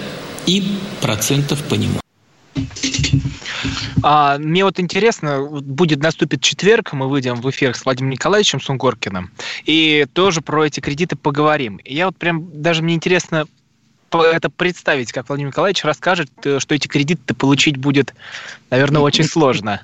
и 0.45 0.63
процентов 1.01 1.63
по 1.63 1.75
нему. 1.75 2.01
А, 4.03 4.38
мне 4.39 4.63
вот 4.63 4.79
интересно, 4.79 5.46
будет 5.46 6.01
наступит 6.01 6.41
четверг, 6.41 6.93
мы 6.93 7.08
выйдем 7.08 7.36
в 7.36 7.50
эфир 7.50 7.75
с 7.75 7.86
Владимиром 7.86 8.13
Николаевичем 8.13 8.60
Сунгоркиным, 8.60 9.31
и 9.65 10.08
тоже 10.13 10.41
про 10.41 10.65
эти 10.65 10.79
кредиты 10.79 11.15
поговорим. 11.15 11.77
И 11.77 11.93
я 11.93 12.08
вот 12.08 12.17
прям, 12.17 12.50
даже 12.62 12.81
мне 12.81 12.96
интересно 12.96 13.46
это 14.12 14.50
представить, 14.50 15.12
как 15.12 15.29
Владимир 15.29 15.51
Николаевич 15.51 15.84
расскажет, 15.84 16.29
э, 16.43 16.60
что 16.60 16.75
эти 16.75 16.88
кредиты 16.88 17.34
получить 17.34 17.77
будет, 17.77 18.13
наверное, 18.70 19.01
очень 19.01 19.24
сложно. 19.24 19.79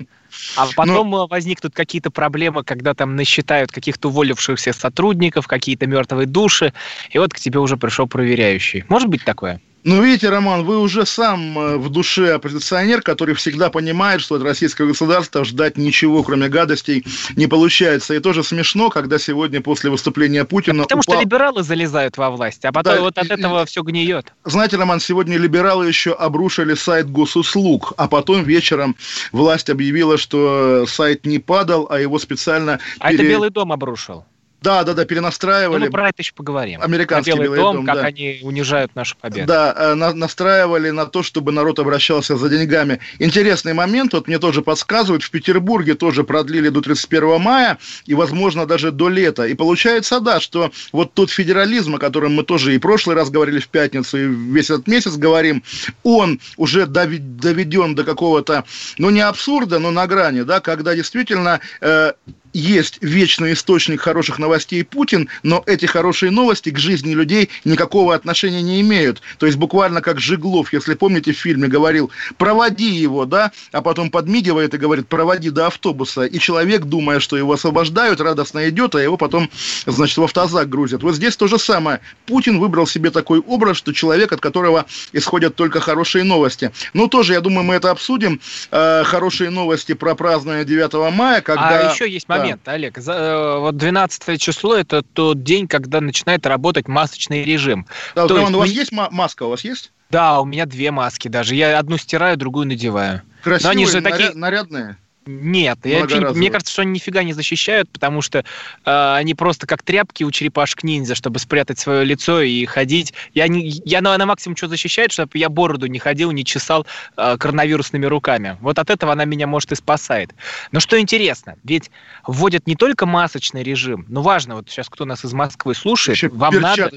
А 0.56 0.66
ну, 0.66 0.72
потом 0.76 1.10
Но... 1.10 1.28
возникнут 1.28 1.74
какие-то 1.74 2.12
проблемы, 2.12 2.64
когда 2.64 2.94
там 2.94 3.16
насчитают 3.16 3.72
каких-то 3.72 4.10
уволившихся 4.10 4.74
сотрудников, 4.74 5.48
какие-то 5.48 5.88
мертвые 5.88 6.28
души, 6.28 6.74
и 7.10 7.18
вот 7.18 7.34
к 7.34 7.40
тебе 7.40 7.60
уже 7.60 7.78
пришел 7.78 8.08
проверяющий. 8.08 8.84
Может 8.90 9.08
быть 9.08 9.24
такое? 9.24 9.62
Ну, 9.84 10.02
видите, 10.04 10.30
Роман, 10.30 10.66
вы 10.66 10.80
уже 10.80 11.06
сам 11.06 11.58
э, 11.58 11.78
в 11.78 11.90
душе 11.90 12.34
оппозиционер, 12.34 13.02
который 13.02 13.36
всегда 13.36 13.70
понимает, 13.70 14.22
что 14.22 14.36
от 14.36 14.44
российского 14.44 14.88
государства 14.88 15.46
ждать 15.46 15.78
ничего, 15.78 16.24
кроме 16.24 16.50
гадостей, 16.50 17.06
не 17.36 17.48
получается. 17.48 18.14
И 18.14 18.20
тоже 18.20 18.44
смешно, 18.44 18.90
когда 18.90 19.18
сегодня 19.18 19.62
после 19.62 19.90
выступления 19.90 20.44
Путина... 20.44 20.84
Потому 20.84 21.02
упал... 21.02 21.16
что 21.16 21.24
либералы 21.24 21.64
залезают 21.64 22.18
во 22.18 22.30
власть, 22.30 22.66
а 22.66 22.72
потом 22.72 22.96
да, 22.96 23.02
вот 23.02 23.18
от 23.18 23.32
этого 23.32 23.64
и, 23.64 23.66
все 23.66 23.82
гниет. 23.82 24.34
Знаете, 24.44 24.78
Роман, 24.78 25.00
сегодня 25.00 25.38
либералы 25.38 25.88
еще 25.88 26.12
обрушили 26.12 26.74
сайт 26.74 27.10
госуслуг, 27.10 27.94
а 27.98 28.08
потом 28.08 28.44
вечером 28.44 28.96
власть 29.32 29.70
объявила, 29.70 30.18
что 30.18 30.86
сайт 30.88 31.26
не 31.26 31.40
падал, 31.40 31.88
а 31.90 32.00
его 32.00 32.20
специально... 32.20 32.80
А 33.00 33.12
пере... 33.12 33.24
это 33.24 33.30
Белый 33.30 33.50
дом 33.52 33.72
обрушил. 33.72 34.26
Да, 34.62 34.84
да, 34.84 34.94
да, 34.94 35.06
перенастраивали. 35.06 35.80
Ну, 35.80 35.86
мы 35.86 35.92
про 35.92 36.10
это 36.10 36.22
еще 36.22 36.34
поговорим. 36.34 36.82
Американский 36.82 37.32
Белый, 37.32 37.46
Белый 37.46 37.60
дом, 37.60 37.76
дом, 37.78 37.86
как 37.86 37.96
да. 37.96 38.02
они 38.02 38.40
унижают 38.42 38.96
нашу 38.96 39.16
победу. 39.16 39.48
Да, 39.48 39.74
э, 39.78 39.94
на, 39.94 40.14
настраивали 40.14 40.90
на 40.90 41.06
то, 41.06 41.22
чтобы 41.22 41.52
народ 41.52 41.78
обращался 41.78 42.38
за 42.38 42.50
деньгами. 42.50 43.00
Интересный 43.20 43.74
момент, 43.74 44.14
вот 44.14 44.28
мне 44.28 44.40
тоже 44.40 44.64
подсказывают, 44.64 45.22
в 45.24 45.30
Петербурге 45.30 45.94
тоже 45.94 46.24
продлили 46.24 46.70
до 46.70 46.82
31 46.82 47.40
мая 47.40 47.78
и, 48.08 48.16
возможно, 48.16 48.66
даже 48.66 48.92
до 48.92 49.10
лета. 49.10 49.46
И 49.46 49.54
получается, 49.54 50.20
да, 50.20 50.40
что 50.40 50.72
вот 50.92 51.14
тот 51.14 51.30
федерализм, 51.30 51.96
о 51.96 52.00
котором 52.00 52.34
мы 52.34 52.44
тоже 52.44 52.74
и 52.74 52.80
прошлый 52.80 53.16
раз 53.16 53.30
говорили 53.30 53.60
в 53.60 53.68
пятницу, 53.68 54.18
и 54.18 54.26
весь 54.26 54.72
этот 54.72 54.88
месяц 54.88 55.18
говорим, 55.18 55.64
он 56.02 56.40
уже 56.58 56.88
доведен 56.88 57.94
до 57.94 58.04
какого-то, 58.04 58.64
ну, 58.98 59.12
не 59.12 59.22
абсурда, 59.22 59.78
но 59.78 59.92
на 59.92 60.08
грани, 60.08 60.42
да, 60.42 60.62
когда 60.62 60.96
действительно 60.96 61.60
э, 61.80 62.14
есть 62.58 62.98
вечный 63.02 63.54
источник 63.54 64.02
хороших 64.02 64.40
новостей 64.40 64.84
Путин, 64.84 65.30
но 65.44 65.64
эти 65.68 65.86
хорошие 65.86 66.32
новости 66.32 66.72
к 66.72 66.80
жизни 66.80 67.14
людей 67.14 67.50
никакого 67.66 68.16
отношения 68.16 68.62
не 68.64 68.82
имеют. 68.82 69.22
То 69.38 69.46
есть 69.46 69.58
буквально 69.58 70.02
как 70.02 70.20
Жиглов, 70.20 70.74
если 70.74 70.96
помните, 70.96 71.34
в 71.34 71.38
фильме 71.38 71.68
говорил, 71.68 72.10
проводи 72.38 72.90
его, 72.90 73.26
да, 73.26 73.52
а 73.72 73.82
потом 73.82 74.10
подмигивает 74.10 74.74
и 74.74 74.78
говорит, 74.78 75.08
проводи 75.08 75.52
до 75.52 75.68
автобуса. 75.68 76.24
И 76.24 76.40
человек, 76.40 76.86
думая, 76.86 77.20
что 77.20 77.38
его 77.38 77.54
освобождают, 77.54 78.22
радостно 78.22 78.68
идет, 78.70 78.96
а 78.96 79.02
его 79.02 79.18
потом, 79.18 79.50
значит, 79.86 80.18
в 80.18 80.24
автозак 80.24 80.68
грузят. 80.68 81.04
Вот 81.04 81.16
здесь 81.16 81.38
то 81.38 81.48
же 81.48 81.60
самое. 81.60 82.00
Путин 82.26 82.60
выбрал 82.60 82.88
себе 82.88 83.12
такой 83.12 83.40
образ, 83.40 83.78
что 83.78 83.94
человек, 83.94 84.32
от 84.32 84.42
которого 84.42 84.88
исходят 85.14 85.56
только 85.56 85.80
хорошие 85.80 86.24
новости. 86.24 86.72
Но 86.94 87.08
тоже, 87.08 87.34
я 87.34 87.42
думаю, 87.42 87.64
мы 87.64 87.76
это 87.76 87.92
обсудим. 87.92 88.42
Э, 88.72 89.04
хорошие 89.06 89.52
новости 89.52 89.94
про 89.94 90.16
празднование 90.16 90.66
9 90.66 91.14
мая, 91.14 91.42
когда... 91.42 91.90
А 91.90 91.94
еще 91.94 92.10
есть 92.10 92.28
момент 92.28 92.47
момент, 92.48 92.68
Олег. 92.68 92.98
За, 92.98 93.14
э, 93.14 93.60
вот 93.60 93.78
12 93.78 94.42
число– 94.42 94.76
это 94.78 95.02
тот 95.02 95.44
день, 95.44 95.68
когда 95.68 96.02
начинает 96.02 96.46
работать 96.46 96.88
масочный 96.88 97.44
режим. 97.44 97.86
Да, 98.16 98.28
То 98.28 98.38
есть, 98.38 98.54
у 98.54 98.58
вас 98.58 98.70
есть 98.70 98.92
маска? 98.92 99.44
У 99.44 99.50
вас 99.50 99.64
есть? 99.64 99.92
Да, 100.10 100.40
у 100.40 100.46
меня 100.46 100.66
две 100.66 100.92
маски 100.92 101.28
даже. 101.28 101.56
Я 101.56 101.78
одну 101.78 101.98
стираю, 101.98 102.38
другую 102.38 102.68
надеваю. 102.68 103.22
Красивые, 103.44 103.64
Но 103.64 103.82
они 103.82 103.86
же 103.92 104.02
такие... 104.02 104.34
нарядные? 104.34 104.98
Нет, 105.28 105.80
я 105.84 106.02
вообще, 106.02 106.20
мне 106.32 106.50
кажется, 106.50 106.72
что 106.72 106.82
они 106.84 106.92
нифига 106.92 107.24
не 107.24 107.34
защищают, 107.34 107.90
потому 107.90 108.22
что 108.22 108.40
э, 108.40 109.14
они 109.16 109.36
просто 109.36 109.68
как 109.68 109.84
тряпки 109.84 110.24
у 110.24 110.32
черепашек 110.32 110.84
ниндзя, 110.84 111.16
чтобы 111.16 111.40
спрятать 111.40 111.80
свое 111.80 112.04
лицо 112.04 112.42
и 112.42 112.66
ходить. 112.66 113.14
Я, 113.34 113.48
не, 113.48 113.82
я 113.86 114.02
на, 114.02 114.18
на 114.18 114.26
максимум 114.26 114.56
что 114.56 114.68
защищает, 114.68 115.12
чтобы 115.12 115.32
я 115.36 115.50
бороду 115.50 115.88
не 115.88 116.00
ходил, 116.00 116.32
не 116.32 116.46
чесал 116.46 116.86
э, 117.16 117.38
коронавирусными 117.38 118.06
руками. 118.06 118.58
Вот 118.62 118.80
от 118.80 118.90
этого 118.90 119.12
она 119.12 119.26
меня, 119.26 119.48
может, 119.48 119.72
и 119.72 119.76
спасает. 119.76 120.34
Но 120.72 120.80
что 120.80 121.00
интересно, 121.00 121.56
ведь 121.64 121.92
вводят 122.26 122.68
не 122.68 122.76
только 122.76 123.06
масочный 123.06 123.64
режим, 123.64 124.06
но 124.08 124.22
важно, 124.22 124.56
вот 124.56 124.70
сейчас 124.70 124.90
кто 124.90 125.06
нас 125.06 125.26
из 125.26 125.34
Москвы 125.34 125.76
слушает, 125.76 126.18
вам 126.32 126.56
надо, 126.60 126.90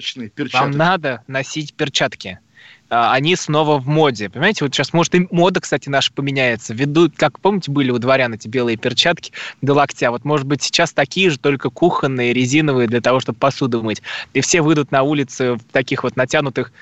вам 0.53 0.71
надо 0.71 1.23
носить 1.27 1.75
перчатки. 1.75 2.39
А, 2.91 3.13
они 3.13 3.37
снова 3.37 3.79
в 3.79 3.87
моде. 3.87 4.29
Понимаете, 4.29 4.65
вот 4.65 4.75
сейчас, 4.75 4.93
может, 4.93 5.15
и 5.15 5.29
мода, 5.31 5.61
кстати, 5.61 5.89
наша 5.89 6.13
поменяется. 6.13 6.75
Ведут, 6.75 7.15
как, 7.17 7.39
помните, 7.39 7.71
были 7.71 7.93
у 7.93 7.99
дворян 7.99 8.35
эти 8.35 8.49
белые 8.49 8.77
перчатки 8.77 9.33
до 9.63 9.75
локтя? 9.75 10.11
Вот, 10.11 10.25
может 10.25 10.47
быть, 10.47 10.63
сейчас 10.63 10.93
такие 10.93 11.31
же, 11.31 11.39
только 11.39 11.71
кухонные, 11.71 12.33
резиновые, 12.33 12.89
для 12.89 13.01
того, 13.01 13.21
чтобы 13.21 13.39
посуду 13.39 13.83
мыть. 13.83 14.03
И 14.35 14.41
все 14.41 14.61
выйдут 14.61 14.91
на 14.91 15.05
улицы 15.05 15.55
в 15.55 15.61
таких 15.73 16.03
вот 16.03 16.17
натянутых 16.17 16.73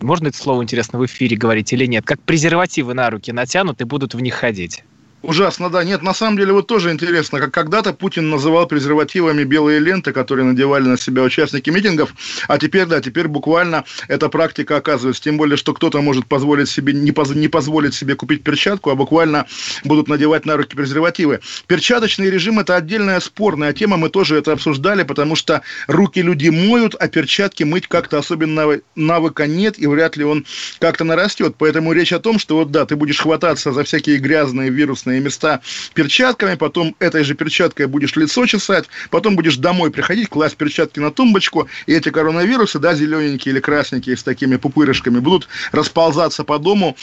можно 0.00 0.28
это 0.28 0.38
слово 0.38 0.62
интересно 0.62 0.98
в 0.98 1.04
эфире 1.04 1.36
говорить 1.36 1.74
или 1.74 1.84
нет? 1.84 2.06
Как 2.06 2.20
презервативы 2.22 2.94
на 2.94 3.10
руки 3.10 3.32
натянут 3.32 3.82
и 3.82 3.84
будут 3.84 4.14
в 4.14 4.20
них 4.20 4.34
ходить. 4.34 4.82
Ужасно, 5.22 5.68
да. 5.68 5.84
Нет, 5.84 6.02
на 6.02 6.14
самом 6.14 6.38
деле 6.38 6.54
вот 6.54 6.66
тоже 6.66 6.90
интересно, 6.90 7.40
как 7.40 7.52
когда-то 7.52 7.92
Путин 7.92 8.30
называл 8.30 8.66
презервативами 8.66 9.44
белые 9.44 9.78
ленты, 9.78 10.12
которые 10.12 10.46
надевали 10.46 10.84
на 10.84 10.96
себя 10.96 11.22
участники 11.22 11.68
митингов, 11.68 12.14
а 12.48 12.58
теперь, 12.58 12.86
да, 12.86 13.02
теперь 13.02 13.28
буквально 13.28 13.84
эта 14.08 14.30
практика 14.30 14.76
оказывается. 14.76 15.22
Тем 15.22 15.36
более, 15.36 15.58
что 15.58 15.74
кто-то 15.74 16.00
может 16.00 16.26
позволить 16.26 16.70
себе, 16.70 16.94
не, 16.94 17.12
поз, 17.12 17.34
не 17.34 17.48
позволить 17.48 17.92
себе 17.92 18.14
купить 18.14 18.42
перчатку, 18.42 18.90
а 18.90 18.94
буквально 18.94 19.46
будут 19.84 20.08
надевать 20.08 20.46
на 20.46 20.56
руки 20.56 20.74
презервативы. 20.74 21.40
Перчаточный 21.66 22.30
режим– 22.30 22.58
это 22.60 22.76
отдельная 22.76 23.20
спорная 23.20 23.74
тема, 23.74 23.98
мы 23.98 24.08
тоже 24.08 24.36
это 24.36 24.52
обсуждали, 24.52 25.02
потому 25.02 25.36
что 25.36 25.60
руки 25.86 26.22
люди 26.22 26.48
моют, 26.48 26.94
а 26.94 27.08
перчатки 27.08 27.62
мыть 27.62 27.88
как-то 27.88 28.18
особенно 28.18 28.80
навыка 28.96 29.46
нет, 29.46 29.78
и 29.78 29.86
вряд 29.86 30.16
ли 30.16 30.24
он 30.24 30.46
как-то 30.78 31.04
нарастет. 31.04 31.56
Поэтому 31.58 31.92
речь 31.92 32.14
о 32.14 32.20
том, 32.20 32.38
что 32.38 32.56
вот 32.56 32.70
да, 32.70 32.86
ты 32.86 32.96
будешь 32.96 33.20
хвататься 33.20 33.72
за 33.72 33.84
всякие 33.84 34.16
грязные 34.16 34.70
вирусные 34.70 35.09
разные 35.10 35.20
места 35.20 35.60
перчатками, 35.94 36.54
потом 36.54 36.94
этой 37.00 37.24
же 37.24 37.34
перчаткой 37.34 37.86
будешь 37.86 38.16
лицо 38.16 38.46
чесать, 38.46 38.86
потом 39.10 39.36
будешь 39.36 39.56
домой 39.56 39.90
приходить, 39.90 40.28
класть 40.28 40.56
перчатки 40.56 41.00
на 41.00 41.10
тумбочку, 41.10 41.68
и 41.86 41.92
эти 41.92 42.10
коронавирусы, 42.10 42.78
да, 42.78 42.94
зелененькие 42.94 43.52
или 43.52 43.60
красненькие 43.60 44.16
с 44.16 44.22
такими 44.22 44.56
пупырышками, 44.56 45.18
будут 45.18 45.48
расползаться 45.72 46.44
по 46.44 46.58
дому, 46.58 46.96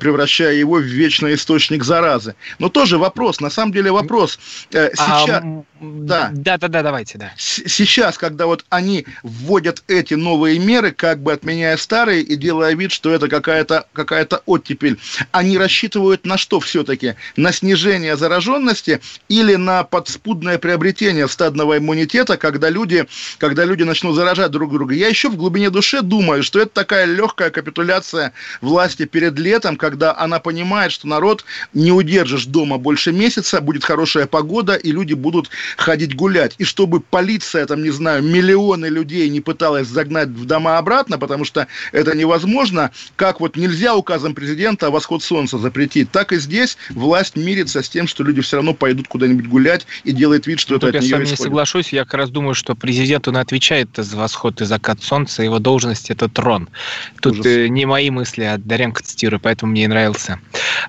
превращая 0.00 0.54
его 0.54 0.76
в 0.76 0.82
вечный 0.82 1.34
источник 1.34 1.84
заразы. 1.84 2.34
Но 2.58 2.68
тоже 2.68 2.98
вопрос, 2.98 3.40
на 3.40 3.50
самом 3.50 3.72
деле 3.72 3.90
вопрос. 3.90 4.38
Э, 4.72 4.90
сейчас... 4.94 5.28
А, 5.28 5.62
да. 5.80 6.30
да, 6.32 6.58
да, 6.58 6.68
да, 6.68 6.82
давайте, 6.82 7.18
да. 7.18 7.32
Сейчас, 7.36 8.18
когда 8.18 8.46
вот 8.46 8.64
они 8.68 9.06
вводят 9.22 9.82
эти 9.88 10.14
новые 10.14 10.58
меры, 10.58 10.92
как 10.92 11.22
бы 11.22 11.32
отменяя 11.32 11.76
старые 11.76 12.22
и 12.22 12.36
делая 12.36 12.74
вид, 12.74 12.92
что 12.92 13.10
это 13.10 13.28
какая-то 13.28 13.86
какая 13.92 14.28
оттепель, 14.46 14.98
они 15.30 15.58
рассчитывают 15.58 16.26
на 16.26 16.36
что 16.36 16.60
все-таки? 16.60 17.14
На 17.36 17.52
снижение 17.52 18.16
зараженности 18.16 19.00
или 19.28 19.54
на 19.54 19.84
подспудное 19.84 20.58
приобретение 20.58 21.28
стадного 21.28 21.78
иммунитета, 21.78 22.36
когда 22.36 22.68
люди, 22.68 23.06
когда 23.38 23.64
люди 23.64 23.84
начнут 23.84 24.14
заражать 24.14 24.50
друг 24.50 24.72
друга. 24.72 24.94
Я 24.94 25.08
еще 25.08 25.28
в 25.28 25.36
глубине 25.36 25.70
души 25.70 26.02
думаю, 26.02 26.42
что 26.42 26.60
это 26.60 26.70
такая 26.70 27.04
легкая 27.04 27.50
капитуляция 27.50 28.32
власти 28.60 29.04
перед 29.04 29.38
летом, 29.38 29.76
когда 29.76 30.16
она 30.16 30.40
понимает, 30.40 30.92
что 30.92 31.06
народ 31.06 31.44
не 31.72 31.92
удержишь 31.92 32.46
дома 32.46 32.78
больше 32.78 33.12
месяца, 33.12 33.60
будет 33.60 33.84
хорошая 33.84 34.26
погода, 34.26 34.74
и 34.74 34.92
люди 34.92 35.14
будут 35.14 35.50
ходить 35.76 36.14
гулять. 36.14 36.54
И 36.58 36.64
чтобы 36.64 37.00
полиция, 37.00 37.66
там, 37.66 37.82
не 37.82 37.90
знаю, 37.90 38.22
миллионы 38.22 38.86
людей 38.86 39.28
не 39.28 39.40
пыталась 39.40 39.88
загнать 39.88 40.28
в 40.28 40.44
дома 40.44 40.78
обратно, 40.78 41.18
потому 41.18 41.44
что 41.44 41.66
это 41.92 42.16
невозможно, 42.16 42.90
как 43.16 43.40
вот 43.40 43.56
нельзя 43.56 43.94
указом 43.94 44.34
президента 44.34 44.90
восход 44.90 45.22
солнца 45.22 45.58
запретить, 45.58 46.10
так 46.10 46.32
и 46.32 46.38
здесь 46.38 46.76
власть 46.90 47.36
мирится 47.36 47.82
с 47.82 47.88
тем, 47.88 48.06
что 48.06 48.24
люди 48.24 48.40
все 48.42 48.56
равно 48.56 48.74
пойдут 48.74 49.08
куда-нибудь 49.08 49.46
гулять 49.46 49.86
и 50.04 50.12
делает 50.12 50.46
вид, 50.46 50.60
что 50.60 50.72
ну, 50.72 50.78
это 50.78 50.88
от 50.88 50.94
я 50.94 51.00
нее 51.00 51.10
Я 51.10 51.16
с 51.16 51.18
вами 51.18 51.30
не 51.30 51.36
соглашусь. 51.36 51.92
Я 51.92 52.04
как 52.04 52.14
раз 52.14 52.30
думаю, 52.30 52.54
что 52.54 52.74
президент, 52.74 53.28
он 53.28 53.36
отвечает 53.36 53.90
за 53.96 54.16
восход 54.16 54.60
и 54.60 54.64
закат 54.64 55.02
солнца. 55.02 55.42
Его 55.42 55.58
должность– 55.58 56.10
это 56.10 56.28
трон. 56.28 56.68
Тут 57.20 57.44
э, 57.44 57.68
не 57.68 57.86
мои 57.86 58.10
мысли, 58.10 58.44
а 58.44 58.58
Даренко 58.58 59.02
цитирую, 59.02 59.40
поэтому 59.40 59.72
мне 59.72 59.84
и 59.84 59.86
нравился. 59.86 60.40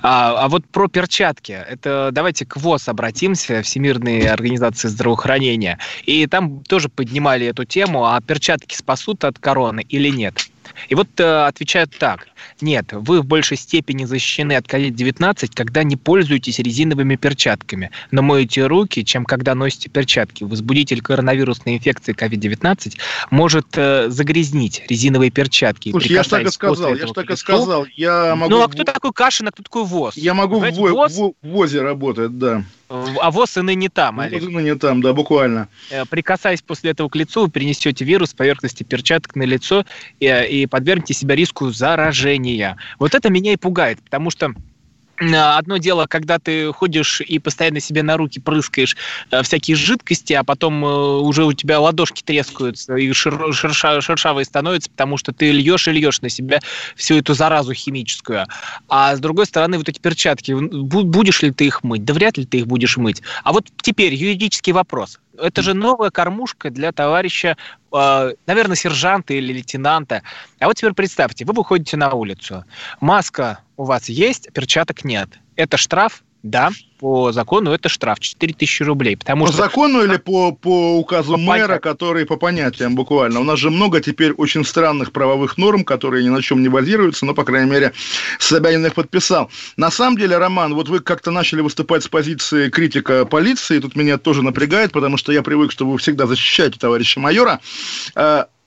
А, 0.01 0.45
а 0.45 0.47
вот 0.47 0.65
про 0.65 0.87
перчатки. 0.87 1.51
Это 1.51 2.09
давайте 2.11 2.45
к 2.45 2.57
ВОЗ 2.57 2.89
обратимся, 2.89 3.61
Всемирной 3.61 4.27
организации 4.27 4.68
здравоохранения. 4.77 5.79
И 6.05 6.25
там 6.27 6.63
тоже 6.63 6.89
поднимали 6.89 7.47
эту 7.47 7.65
тему, 7.65 8.05
а 8.05 8.19
перчатки 8.21 8.75
спасут 8.75 9.23
от 9.23 9.39
короны 9.39 9.85
или 9.87 10.09
нет. 10.09 10.49
И 10.87 10.95
вот 10.95 11.07
э, 11.19 11.45
отвечают 11.45 11.91
так. 11.97 12.27
Нет, 12.61 12.87
вы 12.91 13.21
в 13.21 13.25
большей 13.25 13.57
степени 13.57 14.05
защищены 14.05 14.53
от 14.53 14.65
COVID-19, 14.65 15.51
когда 15.53 15.83
не 15.83 15.97
пользуетесь 15.97 16.59
резиновыми 16.59 17.15
перчатками, 17.15 17.91
но 18.11 18.21
моете 18.21 18.65
руки, 18.65 19.03
чем 19.03 19.25
когда 19.25 19.55
носите 19.55 19.89
перчатки. 19.89 20.43
Возбудитель 20.43 21.01
коронавирусной 21.01 21.77
инфекции 21.77 22.13
COVID-19 22.13 22.97
может 23.31 23.67
э, 23.75 24.09
загрязнить 24.09 24.83
резиновые 24.87 25.31
перчатки. 25.31 25.91
Слушай, 25.91 26.11
я 26.11 26.23
же 26.23 26.29
так 26.29 26.45
и 26.45 26.51
сказал, 26.51 26.95
я 26.95 27.07
же 27.07 27.13
так 27.13 27.29
и 27.29 27.35
сказал. 27.35 27.85
Я 27.95 28.35
могу... 28.35 28.51
Ну 28.51 28.63
а 28.63 28.67
кто 28.67 28.83
такой 28.83 29.11
Кашин, 29.11 29.47
а 29.47 29.51
кто 29.51 29.63
такой 29.63 29.85
ВОЗ? 29.85 30.15
Я 30.15 30.33
могу 30.33 30.59
в, 30.59 30.71
ВОЗ... 30.71 31.17
в 31.17 31.33
ВОЗе 31.41 31.81
работать, 31.81 32.37
да. 32.37 32.63
А 32.89 33.29
ВОЗ 33.29 33.57
и 33.57 33.61
ныне 33.61 33.89
там, 33.89 34.19
Олег. 34.19 34.41
ВОЗ 34.41 34.49
и 34.49 34.55
ныне 34.55 34.75
там, 34.75 35.01
да, 35.01 35.13
буквально. 35.13 35.67
Э, 35.91 36.05
прикасаясь 36.05 36.61
после 36.63 36.91
этого 36.91 37.07
к 37.07 37.15
лицу, 37.15 37.41
вы 37.43 37.49
перенесете 37.51 38.03
вирус 38.03 38.31
с 38.31 38.33
поверхности 38.33 38.83
перчаток 38.83 39.35
на 39.35 39.43
лицо 39.43 39.85
и, 40.19 40.25
и 40.27 40.65
подвергнете 40.65 41.13
себя 41.13 41.35
риску 41.35 41.69
заражения. 41.69 42.77
Вот 42.97 43.13
это 43.13 43.29
меня 43.29 43.53
и 43.53 43.57
пугает, 43.57 43.99
потому 44.01 44.31
что 44.31 44.53
Одно 45.19 45.77
дело, 45.77 46.05
когда 46.07 46.39
ты 46.39 46.71
ходишь 46.71 47.21
и 47.21 47.39
постоянно 47.39 47.79
себе 47.79 48.03
на 48.03 48.15
руки 48.15 48.39
прыскаешь 48.39 48.95
э, 49.31 49.43
всякие 49.43 49.75
жидкости, 49.75 50.33
а 50.33 50.43
потом 50.43 50.85
э, 50.85 50.87
уже 51.19 51.43
у 51.43 51.51
тебя 51.51 51.79
ладошки 51.79 52.21
трескаются 52.21 52.95
и 52.95 53.11
шер, 53.11 53.53
шерша, 53.53 53.99
шершавые 53.99 54.45
становятся, 54.45 54.89
потому 54.89 55.17
что 55.17 55.33
ты 55.33 55.51
льешь 55.51 55.87
и 55.87 55.91
льешь 55.91 56.21
на 56.21 56.29
себя 56.29 56.59
всю 56.95 57.15
эту 57.15 57.33
заразу 57.33 57.73
химическую. 57.73 58.47
А 58.87 59.15
с 59.15 59.19
другой 59.19 59.45
стороны, 59.45 59.77
вот 59.77 59.89
эти 59.89 59.99
перчатки, 59.99 60.53
будешь 60.53 61.41
ли 61.41 61.51
ты 61.51 61.65
их 61.65 61.83
мыть? 61.83 62.05
Да 62.05 62.13
вряд 62.13 62.37
ли 62.37 62.45
ты 62.45 62.59
их 62.59 62.67
будешь 62.67 62.95
мыть. 62.95 63.21
А 63.43 63.51
вот 63.51 63.67
теперь 63.81 64.13
юридический 64.13 64.71
вопрос. 64.71 65.19
Это 65.41 65.61
же 65.61 65.73
новая 65.73 66.09
кормушка 66.09 66.69
для 66.69 66.91
товарища, 66.91 67.57
э, 67.91 68.33
наверное, 68.45 68.75
сержанта 68.75 69.33
или 69.33 69.53
лейтенанта. 69.53 70.23
А 70.59 70.65
вот 70.65 70.75
теперь 70.75 70.93
представьте, 70.93 71.45
вы 71.45 71.53
выходите 71.53 71.97
на 71.97 72.11
улицу, 72.11 72.65
маска 72.99 73.59
у 73.77 73.83
вас 73.83 74.09
есть, 74.09 74.51
перчаток 74.53 75.03
нет. 75.03 75.29
Это 75.55 75.77
штраф? 75.77 76.23
Да, 76.41 76.71
по 76.99 77.31
закону 77.31 77.71
это 77.71 77.89
штраф 77.89 78.19
4000 78.19 78.83
рублей. 78.83 79.17
Потому 79.17 79.45
по 79.45 79.51
что... 79.51 79.63
закону 79.63 80.03
или 80.03 80.17
по, 80.17 80.53
по 80.53 80.97
указу 80.97 81.33
по 81.33 81.37
мэра, 81.37 81.51
понятиям. 81.51 81.79
который 81.79 82.25
по 82.25 82.37
понятиям 82.37 82.95
буквально? 82.95 83.39
У 83.41 83.43
нас 83.43 83.59
же 83.59 83.69
много 83.69 83.99
теперь 83.99 84.31
очень 84.33 84.63
странных 84.63 85.11
правовых 85.11 85.57
норм, 85.57 85.83
которые 85.83 86.23
ни 86.23 86.29
на 86.29 86.41
чем 86.41 86.61
не 86.61 86.69
базируются, 86.69 87.25
но, 87.25 87.33
по 87.33 87.43
крайней 87.43 87.69
мере, 87.69 87.93
Собянин 88.39 88.85
их 88.85 88.95
подписал. 88.95 89.49
На 89.75 89.91
самом 89.91 90.17
деле, 90.17 90.37
Роман, 90.37 90.75
вот 90.75 90.87
вы 90.87 90.99
как-то 90.99 91.31
начали 91.31 91.61
выступать 91.61 92.03
с 92.03 92.07
позиции 92.07 92.69
критика 92.69 93.25
полиции, 93.25 93.79
тут 93.79 93.95
меня 93.95 94.17
тоже 94.17 94.41
напрягает, 94.41 94.91
потому 94.91 95.17
что 95.17 95.31
я 95.31 95.43
привык, 95.43 95.71
что 95.71 95.85
вы 95.85 95.97
всегда 95.97 96.25
защищаете 96.25 96.79
товарища 96.79 97.19
майора. 97.19 97.59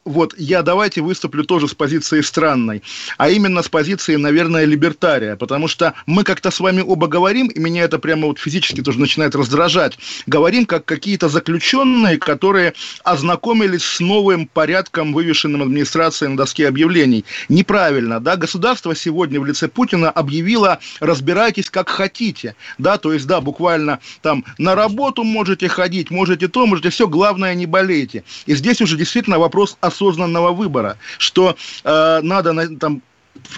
Вот 0.04 0.34
я 0.36 0.62
давайте 0.62 1.00
выступлю 1.00 1.44
тоже 1.44 1.68
с 1.68 1.74
позиции 1.74 2.22
странной, 2.22 2.82
а 3.18 3.30
именно 3.30 3.62
с 3.62 3.68
позиции, 3.68 4.16
наверное, 4.16 4.64
либертария, 4.64 5.36
потому 5.36 5.68
что 5.68 5.94
мы 6.06 6.24
как-то 6.24 6.50
с 6.50 6.58
вами 6.58 6.80
оба 6.80 7.06
говорим, 7.06 7.46
и 7.46 7.60
меня 7.60 7.84
это 7.84 8.00
прямо 8.00 8.26
вот 8.26 8.40
физически 8.40 8.82
тоже 8.82 8.98
начинает 8.98 9.36
раздражать, 9.36 9.96
говорим 10.26 10.66
как 10.66 10.84
какие-то 10.84 11.28
заключенные, 11.28 12.18
которые 12.18 12.74
ознакомились 13.04 13.84
с 13.84 14.00
новым 14.00 14.48
порядком, 14.48 15.12
вывешенным 15.12 15.62
администрацией 15.62 16.32
на 16.32 16.36
доске 16.36 16.66
объявлений. 16.66 17.24
Неправильно, 17.48 18.18
да, 18.18 18.34
государство 18.36 18.96
сегодня 18.96 19.40
в 19.40 19.46
лице 19.46 19.68
Путина 19.68 20.10
объявило, 20.10 20.80
разбирайтесь 20.98 21.70
как 21.70 21.88
хотите, 21.88 22.56
да, 22.76 22.98
то 22.98 23.12
есть, 23.12 23.28
да, 23.28 23.40
буквально 23.40 24.00
там 24.20 24.44
на 24.58 24.74
работу 24.74 25.22
можете 25.22 25.68
ходить, 25.68 26.10
можете 26.10 26.48
то, 26.48 26.66
можете 26.66 26.90
все, 26.90 27.06
главное 27.06 27.54
не 27.54 27.66
болейте. 27.66 28.24
И 28.46 28.56
здесь 28.56 28.80
уже 28.80 28.96
действительно 28.96 29.38
вопрос 29.38 29.76
о 29.80 29.91
осознанного 29.92 30.52
выбора, 30.52 30.96
что 31.18 31.56
э, 31.84 32.20
надо 32.22 32.76
там 32.76 33.02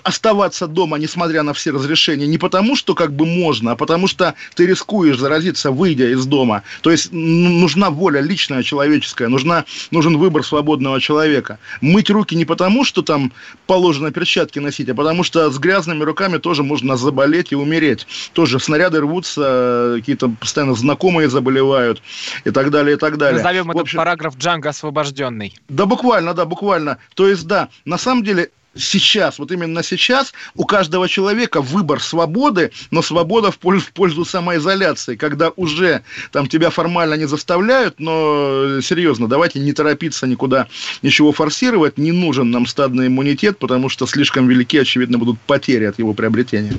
оставаться 0.03 0.67
дома, 0.67 0.99
несмотря 0.99 1.43
на 1.43 1.53
все 1.53 1.71
разрешения, 1.71 2.27
не 2.27 2.39
потому, 2.39 2.77
что 2.77 2.95
как 2.95 3.13
бы 3.13 3.27
можно, 3.27 3.73
а 3.73 3.77
потому 3.77 4.07
что 4.07 4.35
ты 4.55 4.67
рискуешь 4.67 5.19
заразиться, 5.19 5.71
выйдя 5.71 6.11
из 6.11 6.27
дома. 6.27 6.63
То 6.83 6.91
есть 6.91 7.09
нужна 7.13 7.91
воля 7.91 8.21
личная, 8.21 8.63
человеческая, 8.63 9.29
нужна, 9.29 9.65
нужен 9.91 10.17
выбор 10.19 10.45
свободного 10.45 11.01
человека. 11.01 11.59
Мыть 11.81 12.11
руки 12.11 12.35
не 12.35 12.45
потому, 12.45 12.85
что 12.85 13.03
там 13.03 13.33
положено 13.67 14.11
перчатки 14.11 14.59
носить, 14.59 14.89
а 14.89 14.95
потому 14.95 15.23
что 15.25 15.51
с 15.51 15.59
грязными 15.59 16.03
руками 16.03 16.39
тоже 16.39 16.63
можно 16.63 16.97
заболеть 16.97 17.53
и 17.53 17.57
умереть. 17.57 18.07
Тоже 18.33 18.61
снаряды 18.61 19.01
рвутся, 19.01 19.95
какие-то 19.97 20.29
постоянно 20.29 20.75
знакомые 20.75 21.29
заболевают 21.29 22.03
и 22.45 22.51
так 22.51 22.71
далее, 22.71 22.97
и 22.97 22.99
так 22.99 23.19
далее. 23.19 23.43
Назовем 23.43 23.71
этот 23.71 23.83
общем, 23.83 23.99
параграф 23.99 24.37
Джанго 24.37 24.69
освобожденный. 24.69 25.55
Да, 25.69 25.87
буквально, 25.87 26.35
да, 26.35 26.45
буквально. 26.45 26.99
То 27.15 27.29
есть, 27.29 27.47
да, 27.47 27.69
на 27.85 27.99
самом 27.99 28.25
деле 28.25 28.51
сейчас, 28.77 29.39
вот 29.39 29.51
именно 29.53 29.83
сейчас 29.83 30.33
у 30.55 30.65
каждого 30.65 31.09
человека 31.09 31.61
выбор 31.61 32.01
свободы, 32.01 32.73
но 32.91 33.03
свобода 33.03 33.51
в 33.51 33.59
пользу, 33.59 33.87
в 33.87 33.93
пользу 33.93 34.25
самоизоляции, 34.25 35.17
когда 35.17 35.51
уже 35.57 36.03
там 36.33 36.49
тебя 36.49 36.71
формально 36.71 37.15
не 37.15 37.27
заставляют, 37.27 38.01
но 38.01 38.81
серьезно, 38.81 39.29
давайте 39.29 39.61
не 39.61 39.73
торопиться 39.73 40.27
никуда 40.27 40.67
ничего 41.03 41.33
форсировать, 41.33 41.99
не 41.99 42.13
нужен 42.13 42.51
нам 42.51 42.67
стадный 42.67 43.09
иммунитет, 43.09 43.59
потому 43.59 43.89
что 43.89 44.07
слишком 44.07 44.49
велики, 44.49 44.79
очевидно, 44.79 45.19
будут 45.19 45.39
потери 45.41 45.85
от 45.85 45.99
его 45.99 46.15
приобретения. 46.15 46.75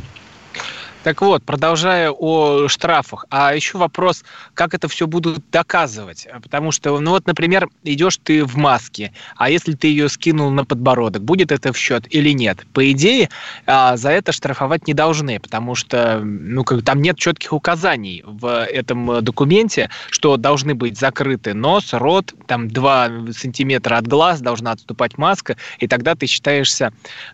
Так 1.06 1.22
вот, 1.22 1.44
продолжая 1.44 2.10
о 2.10 2.68
штрафах, 2.68 3.26
а 3.30 3.54
еще 3.54 3.78
вопрос, 3.78 4.24
как 4.56 4.74
это 4.74 4.88
все 4.88 5.06
будут 5.06 5.44
доказывать? 5.52 6.28
Потому 6.41 6.72
что, 6.72 7.00
ну 7.00 7.12
вот, 7.12 7.28
например, 7.28 7.70
идешь 7.84 8.18
ты 8.18 8.44
в 8.44 8.56
маске, 8.58 9.13
а 9.38 9.52
если 9.52 9.74
ты 9.74 9.86
ее 9.86 10.10
скинул 10.10 10.50
на 10.50 10.65
подбородок, 10.65 11.22
будет 11.22 11.52
это 11.52 11.72
в 11.74 11.78
счет 11.78 12.08
или 12.10 12.32
нет? 12.32 12.65
По 12.74 12.91
идее, 12.91 13.30
а, 13.68 13.98
за 13.98 14.10
это 14.10 14.32
штрафовать 14.32 14.88
не 14.88 14.96
должны, 14.96 15.39
потому 15.39 15.76
что, 15.76 16.22
ну, 16.24 16.63
как 16.63 16.84
там 16.84 17.04
нет 17.04 17.20
четких 17.20 17.54
указаний 17.54 18.24
в 18.26 18.65
этом 18.65 19.24
документе, 19.24 19.91
что 20.10 20.38
должны 20.38 20.74
быть 20.74 20.98
закрыты 20.98 21.54
нос, 21.54 21.89
рот, 21.94 22.34
там 22.48 22.68
2 22.68 23.32
сантиметра 23.32 23.98
от 23.98 24.08
глаз 24.08 24.41
должна 24.41 24.72
отступать 24.72 25.20
маска, 25.20 25.56
и 25.78 25.88
тогда 25.88 26.15
ты 26.15 26.26
считаешься 26.26 26.91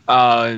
а, 0.08 0.50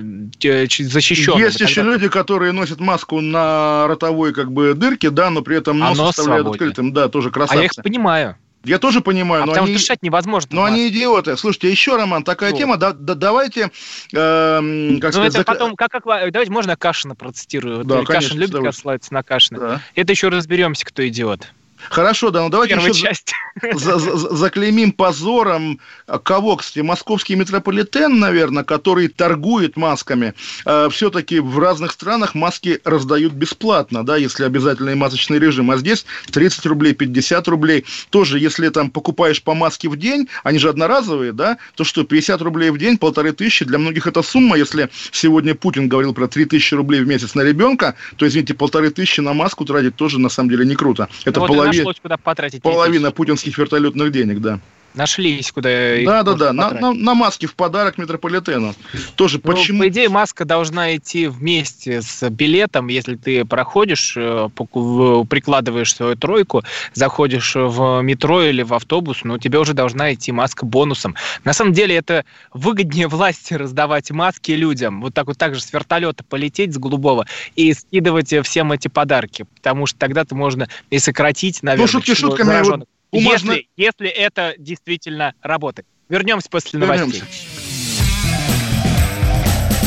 защищенным. 0.42 1.38
Есть 1.38 1.60
еще 1.60 1.84
люди, 1.84 2.08
которые 2.08 2.54
носят 2.54 2.80
маску 2.80 3.03
маску 3.04 3.22
на 3.22 3.88
ротовой 3.88 4.34
как 4.34 4.52
бы 4.52 4.74
дырке, 4.74 5.10
да, 5.10 5.30
но 5.30 5.42
при 5.42 5.58
этом 5.58 5.80
нос, 5.80 6.00
а 6.00 6.02
нос 6.02 6.10
оставляют 6.12 6.46
свободен. 6.46 6.68
открытым, 6.68 6.94
да, 6.94 7.10
тоже 7.10 7.32
красавцы. 7.32 7.60
А 7.60 7.62
я 7.62 7.66
их 7.66 7.72
понимаю. 7.76 8.36
Я 8.64 8.80
тоже 8.80 9.02
понимаю, 9.02 9.44
а 9.44 9.46
но 9.46 9.52
потому 9.52 9.68
они... 9.68 9.76
дышать 9.76 10.02
невозможно. 10.04 10.50
Но 10.54 10.64
они 10.64 10.88
идиоты. 10.88 11.36
Слушайте, 11.36 11.70
еще, 11.70 11.98
Роман, 11.98 12.24
такая 12.24 12.52
Что? 12.52 12.60
тема. 12.60 12.78
Да, 12.78 12.94
да, 12.94 13.14
давайте, 13.14 13.64
э, 13.64 13.68
как 14.14 14.14
ну, 14.14 15.00
сказать... 15.12 15.34
Зак... 15.34 15.46
потом, 15.46 15.76
как, 15.76 15.92
как, 15.92 16.06
давайте 16.06 16.50
можно 16.50 16.78
Кашина 16.78 17.14
процитирую. 17.14 17.84
Да, 17.84 18.04
Кашин 18.04 18.38
любит, 18.38 18.56
когда 18.56 18.72
ссылается 18.72 19.14
на 19.14 19.22
Кашина. 19.22 19.60
Да. 19.60 19.82
Это 19.96 20.14
еще 20.14 20.30
разберемся, 20.30 20.86
кто 20.86 21.06
идиот. 21.06 21.50
Хорошо, 21.90 22.30
да, 22.32 22.44
ну 22.44 22.50
давайте 22.50 22.76
еще 22.76 22.94
часть. 22.94 23.34
За, 23.74 24.00
за, 24.00 24.36
заклеймим 24.36 24.92
позором 24.92 25.80
кого, 26.24 26.56
кстати, 26.56 26.80
московский 26.80 27.36
метрополитен, 27.36 28.20
наверное, 28.20 28.64
который 28.64 29.08
торгует 29.08 29.78
масками. 29.78 30.34
Э, 30.66 30.90
все-таки 30.92 31.40
в 31.40 31.60
разных 31.60 31.92
странах 31.92 32.34
маски 32.34 32.80
раздают 32.84 33.34
бесплатно, 33.34 34.04
да, 34.04 34.18
если 34.18 34.44
обязательный 34.44 34.96
масочный 34.96 35.38
режим. 35.38 35.70
А 35.70 35.78
здесь 35.78 36.06
30 36.32 36.66
рублей, 36.66 36.94
50 36.94 37.48
рублей. 37.48 37.86
Тоже, 38.10 38.40
если 38.40 38.70
там 38.70 38.90
покупаешь 38.90 39.42
по 39.44 39.54
маске 39.54 39.88
в 39.88 39.98
день, 39.98 40.28
они 40.44 40.58
же 40.58 40.70
одноразовые, 40.70 41.32
да, 41.32 41.58
то 41.76 41.84
что, 41.84 42.04
50 42.04 42.42
рублей 42.42 42.72
в 42.72 42.78
день, 42.80 42.98
полторы 42.98 43.34
тысячи, 43.34 43.66
для 43.66 43.78
многих 43.78 44.08
это 44.08 44.24
сумма. 44.24 44.58
Если 44.58 44.90
сегодня 45.12 45.54
Путин 45.54 45.88
говорил 45.88 46.14
про 46.14 46.28
3 46.28 46.46
тысячи 46.46 46.74
рублей 46.74 47.02
в 47.02 47.08
месяц 47.08 47.36
на 47.36 47.42
ребенка, 47.42 47.96
то, 48.16 48.28
извините, 48.28 48.56
полторы 48.56 48.90
тысячи 48.90 49.20
на 49.22 49.34
маску 49.34 49.64
тратить 49.64 49.96
тоже, 49.96 50.20
на 50.20 50.30
самом 50.30 50.50
деле, 50.50 50.66
не 50.66 50.76
круто. 50.76 51.08
Это 51.26 51.40
ну, 51.40 51.48
половина 51.48 51.73
нашлось, 51.78 52.00
куда 52.02 52.18
потратить. 52.18 52.62
Половина 52.62 53.12
путинских 53.12 53.58
вертолетных 53.58 54.12
денег, 54.12 54.40
да. 54.40 54.60
Нашлись, 54.94 55.52
куда 55.52 55.70
Да, 56.04 56.24
да, 56.24 56.34
да, 56.34 56.54
на, 56.54 56.70
на, 56.72 56.94
на 56.94 57.14
маске 57.16 57.48
в 57.48 57.56
подарок 57.56 57.98
метрополитену. 57.98 58.76
Тоже 59.16 59.40
ну, 59.44 59.52
почему... 59.52 59.80
По 59.80 59.88
идее, 59.88 60.10
маска 60.10 60.46
должна 60.46 60.96
идти 60.96 61.28
вместе 61.28 62.02
с 62.02 62.30
билетом. 62.30 62.88
Если 62.88 63.16
ты 63.16 63.44
проходишь, 63.44 64.14
э, 64.16 64.50
прикладываешь 64.56 65.96
свою 65.96 66.16
тройку, 66.16 66.64
заходишь 66.94 67.56
в 67.56 68.02
метро 68.02 68.44
или 68.44 68.62
в 68.62 68.74
автобус, 68.74 69.22
ну, 69.24 69.40
тебе 69.40 69.60
уже 69.60 69.74
должна 69.74 70.14
идти 70.14 70.32
маска 70.32 70.66
бонусом. 70.66 71.16
На 71.44 71.54
самом 71.54 71.74
деле, 71.74 71.96
это 71.96 72.24
выгоднее 72.54 73.08
власти 73.08 73.54
раздавать 73.56 74.12
маски 74.12 74.52
людям. 74.52 75.02
Вот 75.02 75.14
так 75.14 75.26
вот 75.28 75.38
так 75.38 75.56
же 75.56 75.62
с 75.62 75.74
вертолета 75.74 76.24
полететь 76.24 76.74
с 76.74 76.78
голубого 76.78 77.26
и 77.56 77.74
скидывать 77.74 78.34
всем 78.44 78.72
эти 78.72 78.90
подарки. 78.90 79.46
Потому 79.56 79.88
что 79.88 79.98
тогда-то 79.98 80.36
можно 80.36 80.68
и 80.92 81.00
сократить, 81.00 81.64
наверное, 81.64 81.86
ну, 81.86 81.88
шутки 81.88 82.14
шутками, 82.14 82.62
вот 82.64 82.88
если, 83.20 83.68
если 83.78 84.10
это 84.10 84.56
действительно 84.58 85.34
работает. 85.42 85.88
Вернемся 86.10 86.50
после 86.50 86.80
новостей. 86.80 87.22
Вернемся. 87.22 87.26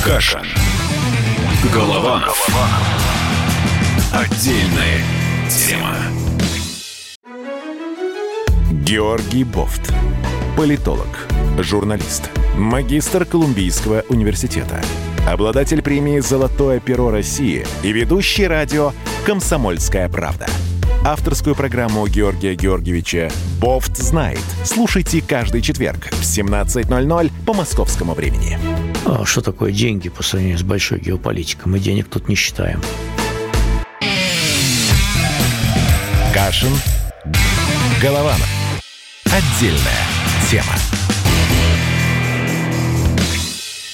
Каша. 0.04 0.42
Голованов. 1.72 2.48
Отдельная 4.12 5.02
тема. 5.50 5.96
Георгий 8.70 9.44
Бофт. 9.44 9.92
Политолог, 10.56 11.28
журналист, 11.58 12.30
магистр 12.56 13.24
Колумбийского 13.24 14.04
университета, 14.08 14.80
обладатель 15.28 15.82
премии 15.82 16.20
«Золотое 16.20 16.80
перо 16.80 17.10
России» 17.10 17.66
и 17.82 17.92
ведущий 17.92 18.46
радио 18.46 18.92
«Комсомольская 19.26 20.08
правда» 20.08 20.46
авторскую 21.06 21.54
программу 21.54 22.04
Георгия 22.08 22.56
Георгиевича 22.56 23.30
«Бофт 23.60 23.96
знает». 23.96 24.42
Слушайте 24.64 25.22
каждый 25.22 25.62
четверг 25.62 26.08
в 26.10 26.22
17.00 26.22 27.30
по 27.46 27.54
московскому 27.54 28.12
времени. 28.12 28.58
А 29.04 29.24
что 29.24 29.40
такое 29.40 29.70
деньги 29.70 30.08
по 30.08 30.24
сравнению 30.24 30.58
с 30.58 30.64
большой 30.64 30.98
геополитикой? 30.98 31.70
Мы 31.70 31.78
денег 31.78 32.08
тут 32.08 32.28
не 32.28 32.34
считаем. 32.34 32.82
Кашин. 36.34 36.72
Голованов. 38.02 38.48
Отдельная 39.26 40.06
тема. 40.50 40.74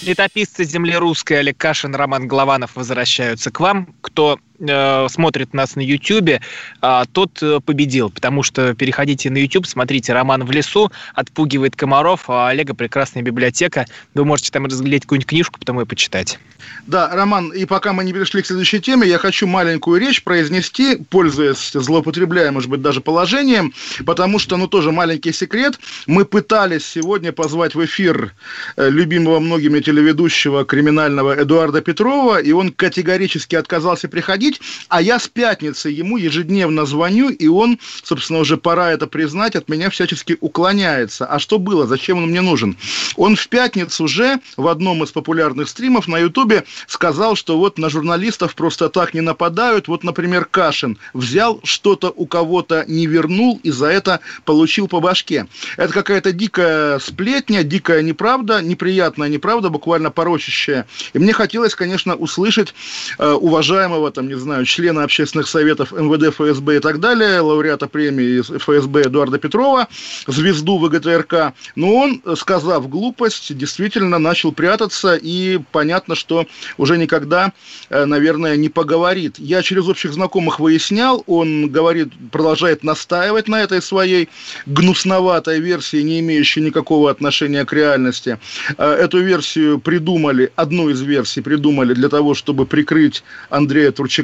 Летописцы 0.00 0.64
земли 0.64 0.96
русской 0.96 1.34
Олег 1.34 1.58
Кашин, 1.58 1.94
Роман 1.94 2.26
Голованов 2.26 2.74
возвращаются 2.74 3.50
к 3.50 3.60
вам. 3.60 3.94
Кто 4.00 4.38
э, 4.62 5.08
смотрит 5.08 5.52
нас 5.52 5.76
на 5.76 5.80
YouTube, 5.80 6.28
э, 6.30 7.02
тот 7.12 7.42
э, 7.42 7.60
победил, 7.60 8.10
потому 8.10 8.42
что 8.42 8.74
переходите 8.74 9.30
на 9.30 9.38
YouTube, 9.38 9.66
смотрите 9.66 10.12
«Роман 10.12 10.44
в 10.44 10.50
лесу», 10.50 10.90
отпугивает 11.14 11.76
комаров, 11.76 12.28
а 12.28 12.48
Олега 12.48 12.74
прекрасная 12.74 13.22
библиотека. 13.22 13.86
Вы 14.14 14.24
можете 14.24 14.50
там 14.50 14.66
разглядеть 14.66 15.02
какую-нибудь 15.02 15.28
книжку, 15.28 15.58
потом 15.58 15.80
и 15.80 15.84
почитать. 15.84 16.38
Да, 16.86 17.10
Роман, 17.12 17.50
и 17.50 17.64
пока 17.64 17.92
мы 17.92 18.04
не 18.04 18.12
перешли 18.12 18.42
к 18.42 18.46
следующей 18.46 18.80
теме, 18.80 19.06
я 19.06 19.18
хочу 19.18 19.46
маленькую 19.46 20.00
речь 20.00 20.22
произнести, 20.22 20.96
пользуясь 20.96 21.72
злоупотребляя, 21.72 22.50
может 22.50 22.70
быть, 22.70 22.82
даже 22.82 23.00
положением, 23.00 23.72
потому 24.04 24.38
что, 24.38 24.56
ну, 24.56 24.66
тоже 24.66 24.92
маленький 24.92 25.32
секрет. 25.32 25.78
Мы 26.06 26.24
пытались 26.24 26.84
сегодня 26.86 27.32
позвать 27.32 27.74
в 27.74 27.84
эфир 27.84 28.32
э, 28.76 28.90
любимого 28.90 29.40
многими 29.40 29.80
телеведущего 29.80 30.64
криминального 30.64 31.40
Эдуарда 31.40 31.80
Петрова, 31.80 32.40
и 32.40 32.52
он 32.52 32.72
категорически 32.72 33.56
отказался 33.56 34.08
приходить, 34.08 34.51
а 34.88 35.02
я 35.02 35.18
с 35.18 35.28
пятницы 35.28 35.88
ему 35.88 36.16
ежедневно 36.16 36.86
звоню, 36.86 37.30
и 37.30 37.46
он, 37.46 37.78
собственно, 38.02 38.40
уже 38.40 38.56
пора 38.56 38.92
это 38.92 39.06
признать, 39.06 39.56
от 39.56 39.68
меня 39.68 39.90
всячески 39.90 40.36
уклоняется. 40.40 41.26
А 41.26 41.38
что 41.38 41.58
было? 41.58 41.86
Зачем 41.86 42.18
он 42.18 42.30
мне 42.30 42.40
нужен? 42.40 42.76
Он 43.16 43.36
в 43.36 43.48
пятницу 43.48 44.04
уже 44.04 44.40
в 44.56 44.66
одном 44.68 45.02
из 45.02 45.10
популярных 45.10 45.68
стримов 45.68 46.08
на 46.08 46.18
Ютубе 46.18 46.64
сказал, 46.86 47.36
что 47.36 47.58
вот 47.58 47.78
на 47.78 47.88
журналистов 47.88 48.54
просто 48.54 48.88
так 48.88 49.14
не 49.14 49.20
нападают. 49.20 49.88
Вот, 49.88 50.04
например, 50.04 50.44
Кашин 50.44 50.98
взял 51.14 51.60
что-то 51.64 52.12
у 52.14 52.26
кого-то, 52.26 52.84
не 52.86 53.06
вернул, 53.06 53.60
и 53.62 53.70
за 53.70 53.86
это 53.86 54.20
получил 54.44 54.88
по 54.88 55.00
башке. 55.00 55.46
Это 55.76 55.92
какая-то 55.92 56.32
дикая 56.32 56.98
сплетня, 56.98 57.62
дикая 57.62 58.02
неправда, 58.02 58.62
неприятная 58.62 59.28
неправда, 59.28 59.70
буквально 59.70 60.10
порочащая. 60.10 60.86
И 61.12 61.18
мне 61.18 61.32
хотелось, 61.32 61.74
конечно, 61.74 62.14
услышать 62.14 62.74
э, 63.18 63.30
уважаемого, 63.32 64.10
там, 64.10 64.28
не 64.32 64.38
знаю, 64.38 64.64
члена 64.64 65.04
общественных 65.04 65.46
советов 65.46 65.92
МВД, 65.92 66.34
ФСБ 66.34 66.76
и 66.76 66.80
так 66.80 67.00
далее, 67.00 67.40
лауреата 67.40 67.86
премии 67.86 68.40
ФСБ 68.40 69.02
Эдуарда 69.02 69.38
Петрова, 69.38 69.88
звезду 70.26 70.78
ВГТРК. 70.78 71.52
Но 71.76 71.94
он, 71.94 72.22
сказав 72.36 72.88
глупость, 72.88 73.54
действительно 73.54 74.18
начал 74.18 74.52
прятаться, 74.52 75.16
и 75.16 75.60
понятно, 75.70 76.14
что 76.14 76.46
уже 76.78 76.96
никогда, 76.96 77.52
э, 77.90 78.06
наверное, 78.06 78.56
не 78.56 78.70
поговорит. 78.70 79.38
Я 79.38 79.62
через 79.62 79.86
общих 79.86 80.14
знакомых 80.14 80.60
выяснял, 80.60 81.22
он 81.26 81.68
говорит, 81.68 82.08
продолжает 82.30 82.82
настаивать 82.84 83.48
на 83.48 83.60
этой 83.62 83.82
своей 83.82 84.30
гнусноватой 84.64 85.60
версии, 85.60 85.98
не 85.98 86.20
имеющей 86.20 86.62
никакого 86.62 87.10
отношения 87.10 87.66
к 87.66 87.72
реальности. 87.74 88.38
Э, 88.78 88.92
эту 88.92 89.20
версию 89.20 89.78
придумали, 89.78 90.50
одну 90.56 90.88
из 90.88 91.02
версий 91.02 91.42
придумали 91.42 91.92
для 91.92 92.08
того, 92.08 92.32
чтобы 92.32 92.64
прикрыть 92.64 93.22
Андрея 93.50 93.92
Турчака, 93.92 94.21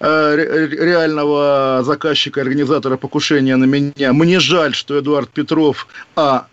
э, 0.00 0.66
реального 0.70 1.82
заказчика, 1.84 2.40
организатора 2.40 2.96
покушения 2.96 3.56
на 3.56 3.64
меня. 3.64 4.12
Мне 4.12 4.40
жаль, 4.40 4.74
что 4.74 4.98
Эдуард 4.98 5.30
Петров, 5.30 5.86
а, 6.14 6.46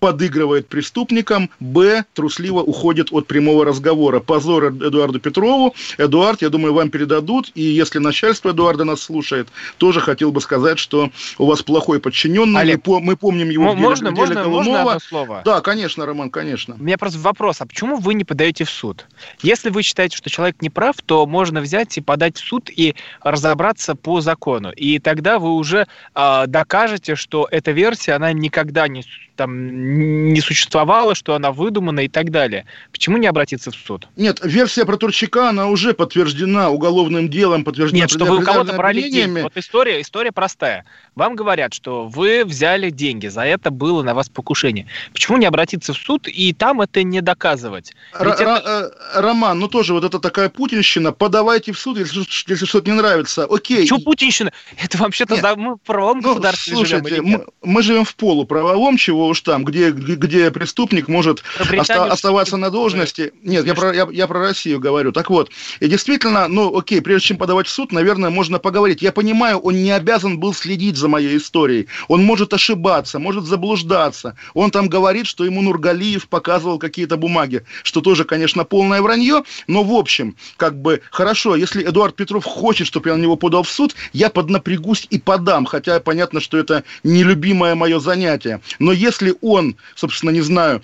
подыгрывает 0.00 0.68
преступникам, 0.68 1.50
б, 1.60 2.04
трусливо 2.14 2.60
уходит 2.60 3.08
от 3.12 3.26
прямого 3.26 3.64
разговора. 3.64 4.20
Позор 4.20 4.66
Эдуарду 4.66 5.20
Петрову. 5.20 5.74
Эдуард, 5.98 6.42
я 6.42 6.48
думаю, 6.48 6.74
вам 6.74 6.90
передадут, 6.90 7.50
и 7.54 7.62
если 7.62 7.98
начальство 7.98 8.50
Эдуарда 8.50 8.84
нас 8.84 9.00
слушает, 9.00 9.48
тоже 9.78 10.00
хотел 10.00 10.32
бы 10.32 10.40
сказать, 10.40 10.78
что 10.78 11.10
у 11.38 11.46
вас 11.46 11.62
плохой 11.62 12.00
подчиненный, 12.00 12.60
Олег, 12.60 12.86
мы, 12.86 13.00
мы 13.00 13.16
помним 13.16 13.50
его 13.50 13.74
можно, 13.74 14.10
в 14.10 14.14
деле, 14.14 14.26
можно, 14.26 14.44
можно 14.48 14.80
одно 14.82 15.00
слово? 15.00 15.42
Да, 15.44 15.60
конечно, 15.60 16.06
Роман, 16.06 16.30
конечно. 16.30 16.74
У 16.78 16.82
меня 16.82 16.98
просто 16.98 17.18
вопрос, 17.18 17.60
а 17.60 17.66
почему 17.66 17.96
вы 17.96 18.14
не 18.14 18.24
подаете 18.24 18.64
в 18.64 18.70
суд? 18.70 19.06
Если 19.42 19.70
вы 19.70 19.82
считаете, 19.82 20.16
что 20.16 20.30
человек 20.30 20.62
не 20.62 20.70
прав, 20.70 20.96
то 21.04 21.26
можно 21.26 21.60
взять 21.60 21.96
и 21.98 22.00
подать 22.00 22.36
в 22.36 22.46
суд 22.46 22.70
и 22.70 22.94
разобраться 23.22 23.94
по 23.94 24.20
закону. 24.20 24.70
И 24.72 24.98
тогда 24.98 25.38
вы 25.38 25.54
уже 25.54 25.86
э, 26.14 26.44
докажете, 26.46 27.14
что 27.16 27.48
эта 27.50 27.72
версия, 27.72 28.12
она 28.12 28.32
никогда 28.32 28.88
не 28.88 29.04
там 29.36 29.87
не 29.88 30.40
существовало, 30.40 31.14
что 31.14 31.34
она 31.34 31.50
выдумана 31.50 32.00
и 32.00 32.08
так 32.08 32.30
далее. 32.30 32.66
Почему 32.92 33.16
не 33.16 33.26
обратиться 33.26 33.70
в 33.70 33.74
суд? 33.74 34.06
Нет, 34.16 34.40
версия 34.42 34.84
про 34.84 34.96
Турчака, 34.96 35.48
она 35.48 35.68
уже 35.68 35.94
подтверждена 35.94 36.70
уголовным 36.70 37.30
делом, 37.30 37.64
подтверждена 37.64 38.02
Нет, 38.02 38.10
что 38.10 38.26
вы 38.26 38.38
у 38.38 38.42
кого-то 38.42 38.74
брали 38.74 39.08
деньги. 39.08 39.40
Вот 39.40 39.56
история, 39.56 40.00
история 40.02 40.30
простая. 40.30 40.84
Вам 41.14 41.36
говорят, 41.36 41.72
что 41.72 42.06
вы 42.06 42.44
взяли 42.44 42.90
деньги, 42.90 43.28
за 43.28 43.42
это 43.42 43.70
было 43.70 44.02
на 44.02 44.14
вас 44.14 44.28
покушение. 44.28 44.86
Почему 45.12 45.38
не 45.38 45.46
обратиться 45.46 45.94
в 45.94 45.96
суд 45.96 46.28
и 46.28 46.52
там 46.52 46.82
это 46.82 47.02
не 47.02 47.22
доказывать? 47.22 47.94
Р- 48.12 48.28
это... 48.28 48.92
Э, 49.14 49.20
Роман, 49.20 49.58
ну 49.58 49.68
тоже 49.68 49.94
вот 49.94 50.04
это 50.04 50.18
такая 50.18 50.50
путинщина. 50.50 51.12
Подавайте 51.12 51.72
в 51.72 51.78
суд, 51.78 51.98
если, 51.98 52.20
если 52.50 52.66
что-то 52.66 52.90
не 52.90 52.96
нравится. 52.96 53.44
Окей. 53.44 53.82
Почему 53.82 54.00
путинщина? 54.00 54.52
Это 54.76 54.98
вообще-то 54.98 55.36
за... 55.36 55.56
мы 55.56 55.76
в 55.76 55.78
правовом 55.78 56.20
ну, 56.20 56.30
государстве 56.30 56.74
слушайте, 56.74 57.08
живем. 57.08 57.24
Мы, 57.24 57.46
мы 57.62 57.82
живем 57.82 58.04
в 58.04 58.14
полуправовом, 58.16 58.96
чего 58.98 59.28
уж 59.28 59.40
там, 59.40 59.64
где, 59.64 59.77
где 59.90 60.50
преступник 60.50 61.08
может 61.08 61.42
оста- 61.58 62.04
оставаться 62.04 62.56
на 62.56 62.70
должности. 62.70 63.32
Нет, 63.42 63.66
я 63.66 63.74
про, 63.74 63.94
я, 63.94 64.08
я 64.10 64.26
про 64.26 64.40
Россию 64.40 64.80
говорю. 64.80 65.12
Так 65.12 65.30
вот, 65.30 65.50
и 65.80 65.88
действительно, 65.88 66.48
ну, 66.48 66.76
окей, 66.76 67.00
прежде 67.00 67.28
чем 67.28 67.36
подавать 67.38 67.66
в 67.66 67.70
суд, 67.70 67.92
наверное, 67.92 68.30
можно 68.30 68.58
поговорить. 68.58 69.02
Я 69.02 69.12
понимаю, 69.12 69.58
он 69.58 69.82
не 69.82 69.90
обязан 69.90 70.38
был 70.38 70.54
следить 70.54 70.96
за 70.96 71.08
моей 71.08 71.36
историей. 71.36 71.88
Он 72.08 72.22
может 72.22 72.52
ошибаться, 72.52 73.18
может 73.18 73.44
заблуждаться. 73.44 74.36
Он 74.54 74.70
там 74.70 74.88
говорит, 74.88 75.26
что 75.26 75.44
ему 75.44 75.62
Нургалиев 75.62 76.28
показывал 76.28 76.78
какие-то 76.78 77.16
бумаги, 77.16 77.64
что 77.82 78.00
тоже, 78.00 78.24
конечно, 78.24 78.64
полное 78.64 79.02
вранье, 79.02 79.42
но 79.66 79.82
в 79.82 79.92
общем, 79.92 80.36
как 80.56 80.80
бы, 80.80 81.00
хорошо, 81.10 81.56
если 81.56 81.82
Эдуард 81.84 82.16
Петров 82.16 82.44
хочет, 82.44 82.86
чтобы 82.86 83.10
я 83.10 83.16
на 83.16 83.22
него 83.22 83.36
подал 83.36 83.62
в 83.62 83.70
суд, 83.70 83.94
я 84.12 84.30
поднапрягусь 84.30 85.06
и 85.10 85.18
подам, 85.18 85.64
хотя 85.66 86.00
понятно, 86.00 86.40
что 86.40 86.58
это 86.58 86.84
нелюбимое 87.02 87.74
мое 87.74 88.00
занятие. 88.00 88.60
Но 88.78 88.92
если 88.92 89.34
он, 89.40 89.67
собственно, 89.94 90.30
не 90.30 90.40
знаю, 90.40 90.82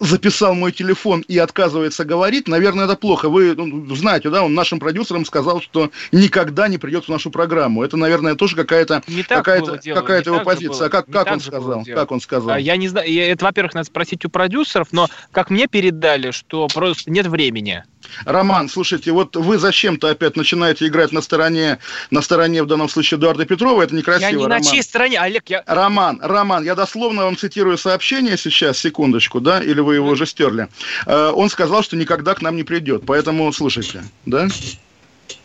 записал 0.00 0.54
мой 0.54 0.72
телефон 0.72 1.20
и 1.28 1.38
отказывается 1.38 2.04
говорить, 2.04 2.48
наверное, 2.48 2.86
это 2.86 2.96
плохо. 2.96 3.28
Вы 3.28 3.54
ну, 3.54 3.94
знаете, 3.94 4.30
да, 4.30 4.42
он 4.42 4.54
нашим 4.54 4.80
продюсерам 4.80 5.24
сказал, 5.24 5.60
что 5.60 5.90
никогда 6.10 6.68
не 6.68 6.78
придет 6.78 7.04
в 7.04 7.08
нашу 7.08 7.30
программу. 7.30 7.84
Это, 7.84 7.96
наверное, 7.96 8.34
тоже 8.34 8.56
какая-то 8.56 9.02
какая-то 9.28 9.78
какая 9.94 10.22
его 10.24 10.40
позиция. 10.40 10.86
А 10.86 10.90
как, 10.90 11.06
как 11.06 11.30
он 11.30 11.40
сказал? 11.40 11.84
Как 11.84 12.10
он 12.10 12.20
сказал? 12.20 12.56
Я 12.56 12.76
не 12.76 12.88
знаю. 12.88 13.08
Это, 13.12 13.44
во-первых, 13.44 13.74
надо 13.74 13.86
спросить 13.86 14.24
у 14.24 14.30
продюсеров, 14.30 14.88
но 14.92 15.08
как 15.32 15.50
мне 15.50 15.66
передали, 15.68 16.30
что 16.30 16.66
просто 16.68 17.10
нет 17.10 17.26
времени. 17.26 17.84
Роман, 18.24 18.68
слушайте, 18.68 19.12
вот 19.12 19.36
вы 19.36 19.58
зачем-то 19.58 20.08
опять 20.08 20.36
начинаете 20.36 20.86
играть 20.86 21.12
на 21.12 21.20
стороне, 21.20 21.78
на 22.10 22.22
стороне 22.22 22.62
в 22.62 22.66
данном 22.66 22.88
случае 22.88 23.18
Эдуарда 23.18 23.44
Петрова, 23.44 23.82
это 23.82 23.94
некрасиво, 23.94 24.26
Я 24.26 24.32
не 24.32 24.44
Роман. 24.44 24.58
на 24.58 24.64
чьей 24.64 24.82
стороне, 24.82 25.20
Олег, 25.20 25.44
я... 25.48 25.62
Роман, 25.66 26.18
Роман, 26.22 26.64
я 26.64 26.74
дословно 26.74 27.24
вам 27.24 27.36
цитирую 27.36 27.78
сообщение 27.78 28.36
сейчас, 28.36 28.78
секундочку, 28.78 29.40
да, 29.40 29.62
или 29.62 29.80
вы 29.80 29.89
его 29.92 30.08
уже 30.08 30.26
стерли. 30.26 30.68
Э, 31.06 31.32
он 31.34 31.50
сказал, 31.50 31.82
что 31.82 31.96
никогда 31.96 32.34
к 32.34 32.42
нам 32.42 32.56
не 32.56 32.64
придет, 32.64 33.02
поэтому 33.06 33.52
слушайте, 33.52 34.02
да? 34.26 34.48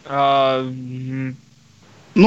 А, 0.05 0.63
ну, 0.63 1.33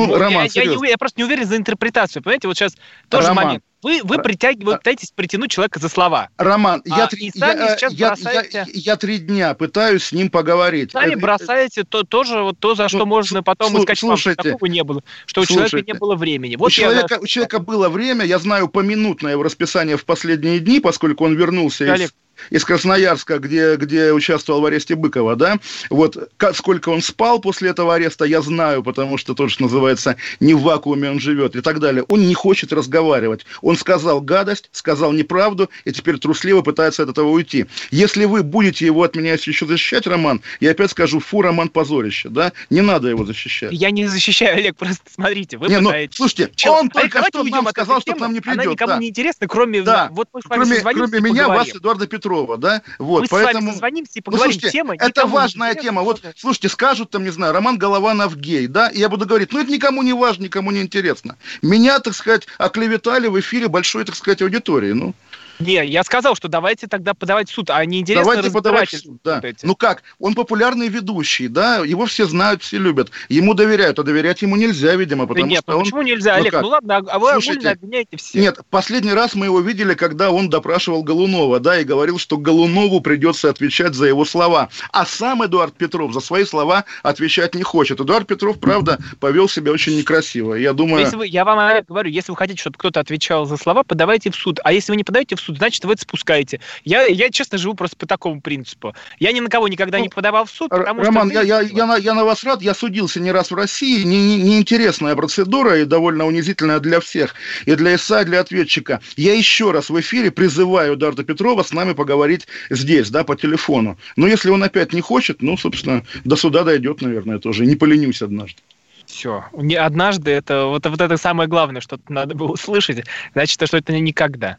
ну, 0.06 0.14
Роман, 0.16 0.48
я, 0.52 0.62
я, 0.62 0.72
я, 0.72 0.88
я 0.90 0.98
просто 0.98 1.20
не 1.20 1.24
уверен 1.24 1.46
за 1.46 1.56
интерпретацию. 1.56 2.22
Понимаете, 2.22 2.46
вот 2.48 2.56
сейчас 2.56 2.76
тоже 3.08 3.28
Роман, 3.28 3.44
момент. 3.44 3.64
Вы, 3.82 4.00
вы 4.02 4.18
притягиваете, 4.18 4.78
пытаетесь 4.78 5.10
притянуть 5.12 5.52
человека 5.52 5.78
за 5.78 5.88
слова. 5.88 6.30
Роман, 6.36 6.82
а, 6.90 6.98
я, 6.98 7.06
три, 7.06 7.30
я, 7.34 7.76
я, 7.90 8.08
бросаете... 8.08 8.48
я, 8.52 8.66
я 8.72 8.96
три 8.96 9.18
дня 9.18 9.54
пытаюсь 9.54 10.04
с 10.04 10.12
ним 10.12 10.30
поговорить. 10.30 10.92
Сами 10.92 11.12
это, 11.12 11.20
бросаете 11.20 11.84
то, 11.84 12.02
тоже 12.02 12.42
вот 12.42 12.58
то, 12.58 12.74
за 12.74 12.88
что 12.88 12.98
ну, 12.98 13.06
можно 13.06 13.42
потом 13.44 13.70
слу, 13.70 13.80
искать 13.80 13.98
слушайте, 14.00 14.42
такого 14.42 14.66
не 14.66 14.82
было, 14.82 15.04
что 15.26 15.44
слушайте, 15.44 15.64
у 15.64 15.68
человека 15.68 15.92
не 15.92 15.98
было 15.98 16.16
времени. 16.16 16.56
Вот 16.56 16.66
у, 16.66 16.70
человека, 16.70 17.14
я... 17.14 17.20
у 17.20 17.26
человека 17.26 17.60
было 17.60 17.88
время, 17.88 18.24
я 18.24 18.40
знаю 18.40 18.68
поминутное 18.68 19.32
его 19.32 19.44
расписание 19.44 19.96
в 19.96 20.04
последние 20.04 20.58
дни, 20.58 20.80
поскольку 20.80 21.24
он 21.24 21.36
вернулся 21.36 21.92
Олег, 21.92 22.08
из 22.08 22.14
из 22.50 22.64
Красноярска, 22.64 23.38
где, 23.38 23.76
где 23.76 24.12
участвовал 24.12 24.60
в 24.60 24.66
аресте 24.66 24.94
Быкова, 24.94 25.36
да, 25.36 25.58
вот 25.90 26.30
как, 26.36 26.56
сколько 26.56 26.90
он 26.90 27.02
спал 27.02 27.40
после 27.40 27.70
этого 27.70 27.94
ареста, 27.94 28.24
я 28.24 28.40
знаю, 28.40 28.82
потому 28.82 29.18
что 29.18 29.34
тоже, 29.34 29.56
называется, 29.58 30.16
не 30.40 30.54
в 30.54 30.62
вакууме 30.62 31.10
он 31.10 31.20
живет 31.20 31.56
и 31.56 31.60
так 31.60 31.80
далее. 31.80 32.04
Он 32.08 32.26
не 32.26 32.34
хочет 32.34 32.72
разговаривать. 32.72 33.46
Он 33.68 33.76
сказал 33.76 34.22
гадость, 34.22 34.70
сказал 34.72 35.12
неправду, 35.12 35.68
и 35.84 35.92
теперь 35.92 36.18
трусливо 36.18 36.62
пытается 36.62 37.02
от 37.02 37.10
этого 37.10 37.28
уйти. 37.28 37.66
Если 37.90 38.24
вы 38.24 38.42
будете 38.42 38.86
его 38.86 39.02
от 39.02 39.14
меня 39.14 39.34
еще 39.34 39.66
защищать, 39.66 40.06
Роман, 40.06 40.40
я 40.60 40.70
опять 40.70 40.90
скажу, 40.90 41.20
фу, 41.20 41.42
Роман 41.42 41.68
позорище, 41.68 42.30
да, 42.30 42.52
не 42.70 42.80
надо 42.80 43.08
его 43.08 43.26
защищать. 43.26 43.72
Я 43.72 43.90
не 43.90 44.06
защищаю, 44.06 44.56
Олег, 44.56 44.76
просто 44.76 45.02
смотрите, 45.12 45.58
вы 45.58 45.68
не, 45.68 45.80
ну, 45.80 45.92
слушайте, 46.10 46.50
Чел... 46.56 46.72
он 46.72 46.90
Олег, 46.94 47.12
только 47.12 47.28
что 47.28 47.44
нам 47.44 47.68
сказал, 47.68 48.00
что 48.00 48.14
к 48.14 48.20
нам 48.20 48.32
не 48.32 48.40
придет. 48.40 48.60
Она 48.60 48.70
никому 48.70 48.92
да. 48.94 48.98
не 48.98 49.08
интересна, 49.08 49.46
кроме... 49.46 49.82
Да. 49.82 50.08
Вот 50.12 50.28
мы 50.32 50.40
кроме, 50.40 50.80
кроме 50.80 51.20
меня, 51.20 51.42
поговорим. 51.44 51.54
вас, 51.54 51.68
Эдуарда 51.76 52.06
Петрова 52.06 52.38
Петрова, 52.38 52.56
да? 52.56 52.82
Вот, 52.98 53.22
Мы 53.22 53.28
поэтому... 53.28 53.52
с 53.52 53.54
вами 53.54 53.72
созвонимся 53.72 54.12
и 54.16 54.20
поговорим. 54.20 54.46
Ну, 54.46 54.52
слушайте, 54.52 54.70
тема. 54.70 54.94
Это 54.98 55.26
важная 55.26 55.74
тема. 55.74 56.02
Вот, 56.02 56.22
слушайте, 56.36 56.68
скажут 56.68 57.10
там, 57.10 57.24
не 57.24 57.30
знаю, 57.30 57.52
Роман 57.52 57.78
Голованов 57.78 58.36
гей, 58.36 58.66
да? 58.66 58.88
И 58.88 58.98
я 58.98 59.08
буду 59.08 59.26
говорить, 59.26 59.52
ну 59.52 59.60
это 59.60 59.70
никому 59.70 60.02
не 60.02 60.12
важно, 60.12 60.44
никому 60.44 60.70
не 60.70 60.82
интересно. 60.82 61.36
Меня, 61.62 61.98
так 62.00 62.14
сказать, 62.14 62.46
оклеветали 62.58 63.28
в 63.28 63.38
эфире 63.40 63.57
большой, 63.66 64.04
так 64.04 64.14
сказать, 64.14 64.42
аудитории, 64.42 64.92
ну. 64.92 65.14
Не, 65.60 65.84
я 65.86 66.04
сказал, 66.04 66.34
что 66.34 66.48
давайте 66.48 66.86
тогда 66.86 67.14
подавать 67.14 67.50
в 67.50 67.54
суд, 67.54 67.70
а 67.70 67.84
не 67.84 68.00
интересно 68.00 68.24
Давайте 68.24 68.50
подавать 68.50 68.92
в 68.92 68.98
суд, 68.98 69.20
да. 69.24 69.40
Вот 69.42 69.56
ну 69.62 69.76
как, 69.76 70.02
он 70.18 70.34
популярный 70.34 70.88
ведущий, 70.88 71.48
да, 71.48 71.78
его 71.78 72.06
все 72.06 72.26
знают, 72.26 72.62
все 72.62 72.78
любят, 72.78 73.10
ему 73.28 73.54
доверяют, 73.54 73.98
а 73.98 74.02
доверять 74.02 74.42
ему 74.42 74.56
нельзя, 74.56 74.94
видимо, 74.94 75.26
потому 75.26 75.46
да 75.46 75.50
нет, 75.50 75.62
что 75.62 75.72
ну 75.72 75.78
он... 75.78 75.84
почему 75.84 76.02
нельзя, 76.02 76.34
ну 76.34 76.40
Олег, 76.40 76.52
как? 76.52 76.62
ну 76.62 76.68
ладно, 76.68 76.96
а 76.96 77.18
вы 77.18 77.30
Слушайте, 77.32 77.70
обвиняете 77.70 78.16
всех. 78.16 78.40
Нет, 78.40 78.60
последний 78.70 79.12
раз 79.12 79.34
мы 79.34 79.46
его 79.46 79.60
видели, 79.60 79.94
когда 79.94 80.30
он 80.30 80.48
допрашивал 80.48 81.02
Голунова, 81.02 81.60
да, 81.60 81.80
и 81.80 81.84
говорил, 81.84 82.18
что 82.18 82.36
Голунову 82.36 83.00
придется 83.00 83.50
отвечать 83.50 83.94
за 83.94 84.06
его 84.06 84.24
слова, 84.24 84.68
а 84.92 85.06
сам 85.06 85.44
Эдуард 85.44 85.74
Петров 85.74 86.12
за 86.12 86.20
свои 86.20 86.44
слова 86.44 86.84
отвечать 87.02 87.54
не 87.54 87.62
хочет. 87.62 88.00
Эдуард 88.00 88.26
Петров, 88.26 88.60
правда, 88.60 88.98
повел 89.20 89.48
себя 89.48 89.72
очень 89.72 89.96
некрасиво, 89.96 90.54
я 90.54 90.72
думаю... 90.72 91.04
Если 91.04 91.16
вы, 91.16 91.26
я 91.26 91.44
вам 91.44 91.82
говорю, 91.88 92.10
если 92.10 92.30
вы 92.30 92.36
хотите, 92.36 92.60
чтобы 92.60 92.78
кто-то 92.78 93.00
отвечал 93.00 93.46
за 93.46 93.56
слова, 93.56 93.82
подавайте 93.82 94.30
в 94.30 94.36
суд, 94.36 94.60
а 94.62 94.72
если 94.72 94.92
вы 94.92 94.96
не 94.96 95.04
подаете 95.04 95.36
в 95.36 95.40
суд, 95.40 95.47
значит, 95.56 95.84
вы 95.84 95.94
это 95.94 96.02
спускаете. 96.02 96.60
Я, 96.84 97.06
я 97.06 97.30
честно, 97.30 97.58
живу 97.58 97.74
просто 97.74 97.96
по 97.96 98.06
такому 98.06 98.40
принципу. 98.40 98.94
Я 99.18 99.32
ни 99.32 99.40
на 99.40 99.48
кого 99.48 99.68
никогда 99.68 99.98
ну, 99.98 100.04
не 100.04 100.08
подавал 100.08 100.44
в 100.44 100.50
суд, 100.50 100.70
потому 100.70 101.02
Роман, 101.02 101.30
что... 101.30 101.42
я, 101.42 101.60
я, 101.60 101.68
я, 101.68 101.86
на, 101.86 101.96
я 101.96 102.14
на 102.14 102.24
вас 102.24 102.44
рад, 102.44 102.62
я 102.62 102.74
судился 102.74 103.20
не 103.20 103.32
раз 103.32 103.50
в 103.50 103.54
России, 103.54 104.02
неинтересная 104.02 105.12
не, 105.12 105.14
не 105.14 105.20
процедура 105.20 105.78
и 105.80 105.84
довольно 105.84 106.26
унизительная 106.26 106.80
для 106.80 107.00
всех, 107.00 107.34
и 107.66 107.74
для 107.74 107.96
ИСА, 107.96 108.22
и 108.22 108.24
для 108.24 108.40
ответчика. 108.40 109.00
Я 109.16 109.34
еще 109.34 109.70
раз 109.70 109.90
в 109.90 110.00
эфире 110.00 110.30
призываю 110.30 110.94
Эдуарда 110.94 111.24
Петрова 111.24 111.62
с 111.62 111.72
нами 111.72 111.92
поговорить 111.92 112.46
здесь, 112.70 113.10
да, 113.10 113.24
по 113.24 113.36
телефону. 113.36 113.98
Но 114.16 114.26
если 114.26 114.50
он 114.50 114.62
опять 114.62 114.92
не 114.92 115.00
хочет, 115.00 115.42
ну, 115.42 115.56
собственно, 115.56 116.04
до 116.24 116.36
суда 116.36 116.64
дойдет, 116.64 117.00
наверное, 117.02 117.38
тоже. 117.38 117.66
Не 117.66 117.76
поленюсь 117.76 118.22
однажды. 118.22 118.60
Все. 119.08 119.44
Не 119.52 119.76
однажды 119.76 120.30
это 120.30 120.66
вот, 120.66 120.86
вот 120.86 121.00
это 121.00 121.16
самое 121.16 121.48
главное, 121.48 121.80
что 121.80 121.98
надо 122.08 122.34
было 122.34 122.52
услышать. 122.52 123.04
Значит, 123.32 123.66
что 123.66 123.78
это 123.78 123.98
никогда. 123.98 124.58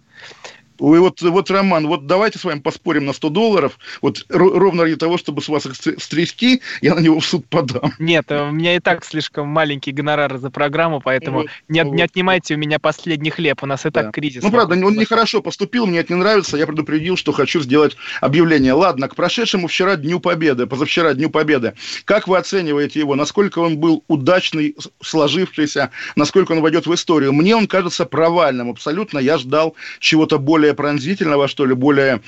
Вы 0.80 1.00
вот, 1.00 1.22
вот, 1.22 1.52
Роман, 1.52 1.88
вот 1.88 2.08
давайте 2.08 2.40
с 2.40 2.44
вами 2.44 2.60
поспорим 2.60 3.06
на 3.06 3.14
100 3.14 3.30
долларов. 3.30 3.78
Вот 4.02 4.26
ровно 4.30 4.84
ради 4.84 4.96
того, 4.96 5.18
чтобы 5.18 5.42
с 5.42 5.50
вас 5.50 5.66
их 5.66 5.76
стрясти, 5.76 6.62
я 6.82 6.96
на 6.96 7.00
него 7.00 7.20
в 7.20 7.26
суд 7.26 7.46
подам. 7.48 7.94
Нет, 8.00 8.26
э, 8.30 8.48
у 8.48 8.52
меня 8.52 8.76
и 8.76 8.80
так 8.80 9.04
слишком 9.04 9.48
маленький 9.48 9.92
гонорар 9.92 10.38
за 10.38 10.50
программу, 10.50 11.02
поэтому 11.02 11.40
вот, 11.40 11.48
не, 11.68 11.84
вот. 11.84 11.94
не 11.94 12.02
отнимайте 12.02 12.56
у 12.56 12.58
меня 12.58 12.80
последний 12.80 13.30
хлеб. 13.30 13.62
У 13.62 13.66
нас 13.66 13.86
и 13.86 13.90
так 13.90 14.06
да. 14.06 14.12
кризис. 14.12 14.42
Ну, 14.44 14.52
правда, 14.52 14.76
он 14.76 14.96
нехорошо 14.96 15.42
поступил, 15.42 15.86
мне 15.86 16.00
это 16.00 16.14
не 16.14 16.20
нравится. 16.20 16.58
Я 16.58 16.66
предупредил, 16.66 17.18
что 17.18 17.32
хочу 17.32 17.62
сделать 17.62 17.98
объявление. 18.22 18.74
Ладно, 18.74 19.08
к 19.08 19.16
прошедшему 19.16 19.68
вчера 19.68 19.96
Дню 19.96 20.20
Победы, 20.20 20.66
позавчера 20.66 21.14
Дню 21.14 21.30
Победы. 21.30 21.74
Как 22.06 22.28
вы 22.28 22.38
оцениваете 22.38 23.00
его? 23.00 23.16
Насколько 23.16 23.60
он 23.60 23.78
был 23.78 24.04
удачный, 24.08 24.76
сложившийся? 25.02 25.92
Насколько 26.16 26.54
он 26.54 26.62
войдет 26.62 26.88
в 26.88 26.94
историю? 26.94 27.34
Мне 27.34 27.56
он 27.56 27.68
кажется 27.68 28.06
провальным 28.06 28.70
абсолютно. 28.70 29.20
Я 29.20 29.38
ждал 29.38 29.76
чего-то 30.00 30.38
более 30.40 30.69
более 30.70 30.74
пронзительного, 30.74 31.48
что 31.48 31.66
ли, 31.66 31.74
более, 31.74 32.20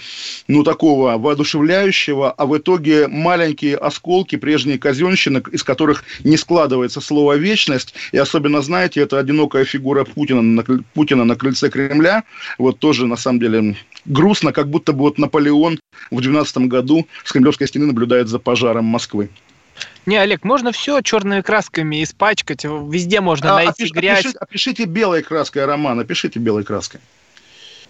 ну, 0.47 0.63
такого 0.63 1.17
воодушевляющего, 1.17 2.31
а 2.31 2.45
в 2.45 2.57
итоге 2.57 3.07
маленькие 3.07 3.77
осколки 3.77 4.37
прежней 4.37 4.77
казенщины, 4.77 5.41
из 5.53 5.63
которых 5.63 6.03
не 6.23 6.37
складывается 6.37 7.01
слово 7.01 7.37
«вечность», 7.37 7.93
и 8.13 8.17
особенно, 8.17 8.61
знаете, 8.61 9.01
это 9.01 9.19
одинокая 9.19 9.65
фигура 9.65 10.03
Путина 10.03 10.41
на, 10.41 10.63
Путина 10.93 11.25
на 11.25 11.35
крыльце 11.35 11.69
Кремля, 11.69 12.23
вот 12.57 12.79
тоже, 12.79 13.05
на 13.05 13.17
самом 13.17 13.39
деле, 13.39 13.75
грустно, 14.05 14.51
как 14.51 14.67
будто 14.67 14.93
бы 14.93 14.99
вот 14.99 15.17
Наполеон 15.17 15.79
в 16.11 16.21
12 16.21 16.57
году 16.67 17.05
с 17.23 17.31
Кремлевской 17.31 17.67
стены 17.67 17.85
наблюдает 17.85 18.27
за 18.27 18.39
пожаром 18.39 18.85
Москвы. 18.85 19.29
Не, 20.05 20.17
Олег, 20.17 20.43
можно 20.43 20.71
все 20.71 21.01
черными 21.01 21.41
красками 21.41 22.03
испачкать, 22.03 22.63
везде 22.65 23.21
можно 23.21 23.51
а, 23.51 23.55
найти 23.55 23.83
опиш, 23.83 23.91
грязь. 23.91 24.19
Опишите, 24.19 24.37
опишите 24.39 24.85
белой 24.85 25.21
краской 25.21 25.65
роман, 25.65 25.99
опишите 25.99 26.39
белой 26.39 26.63
краской. 26.63 26.99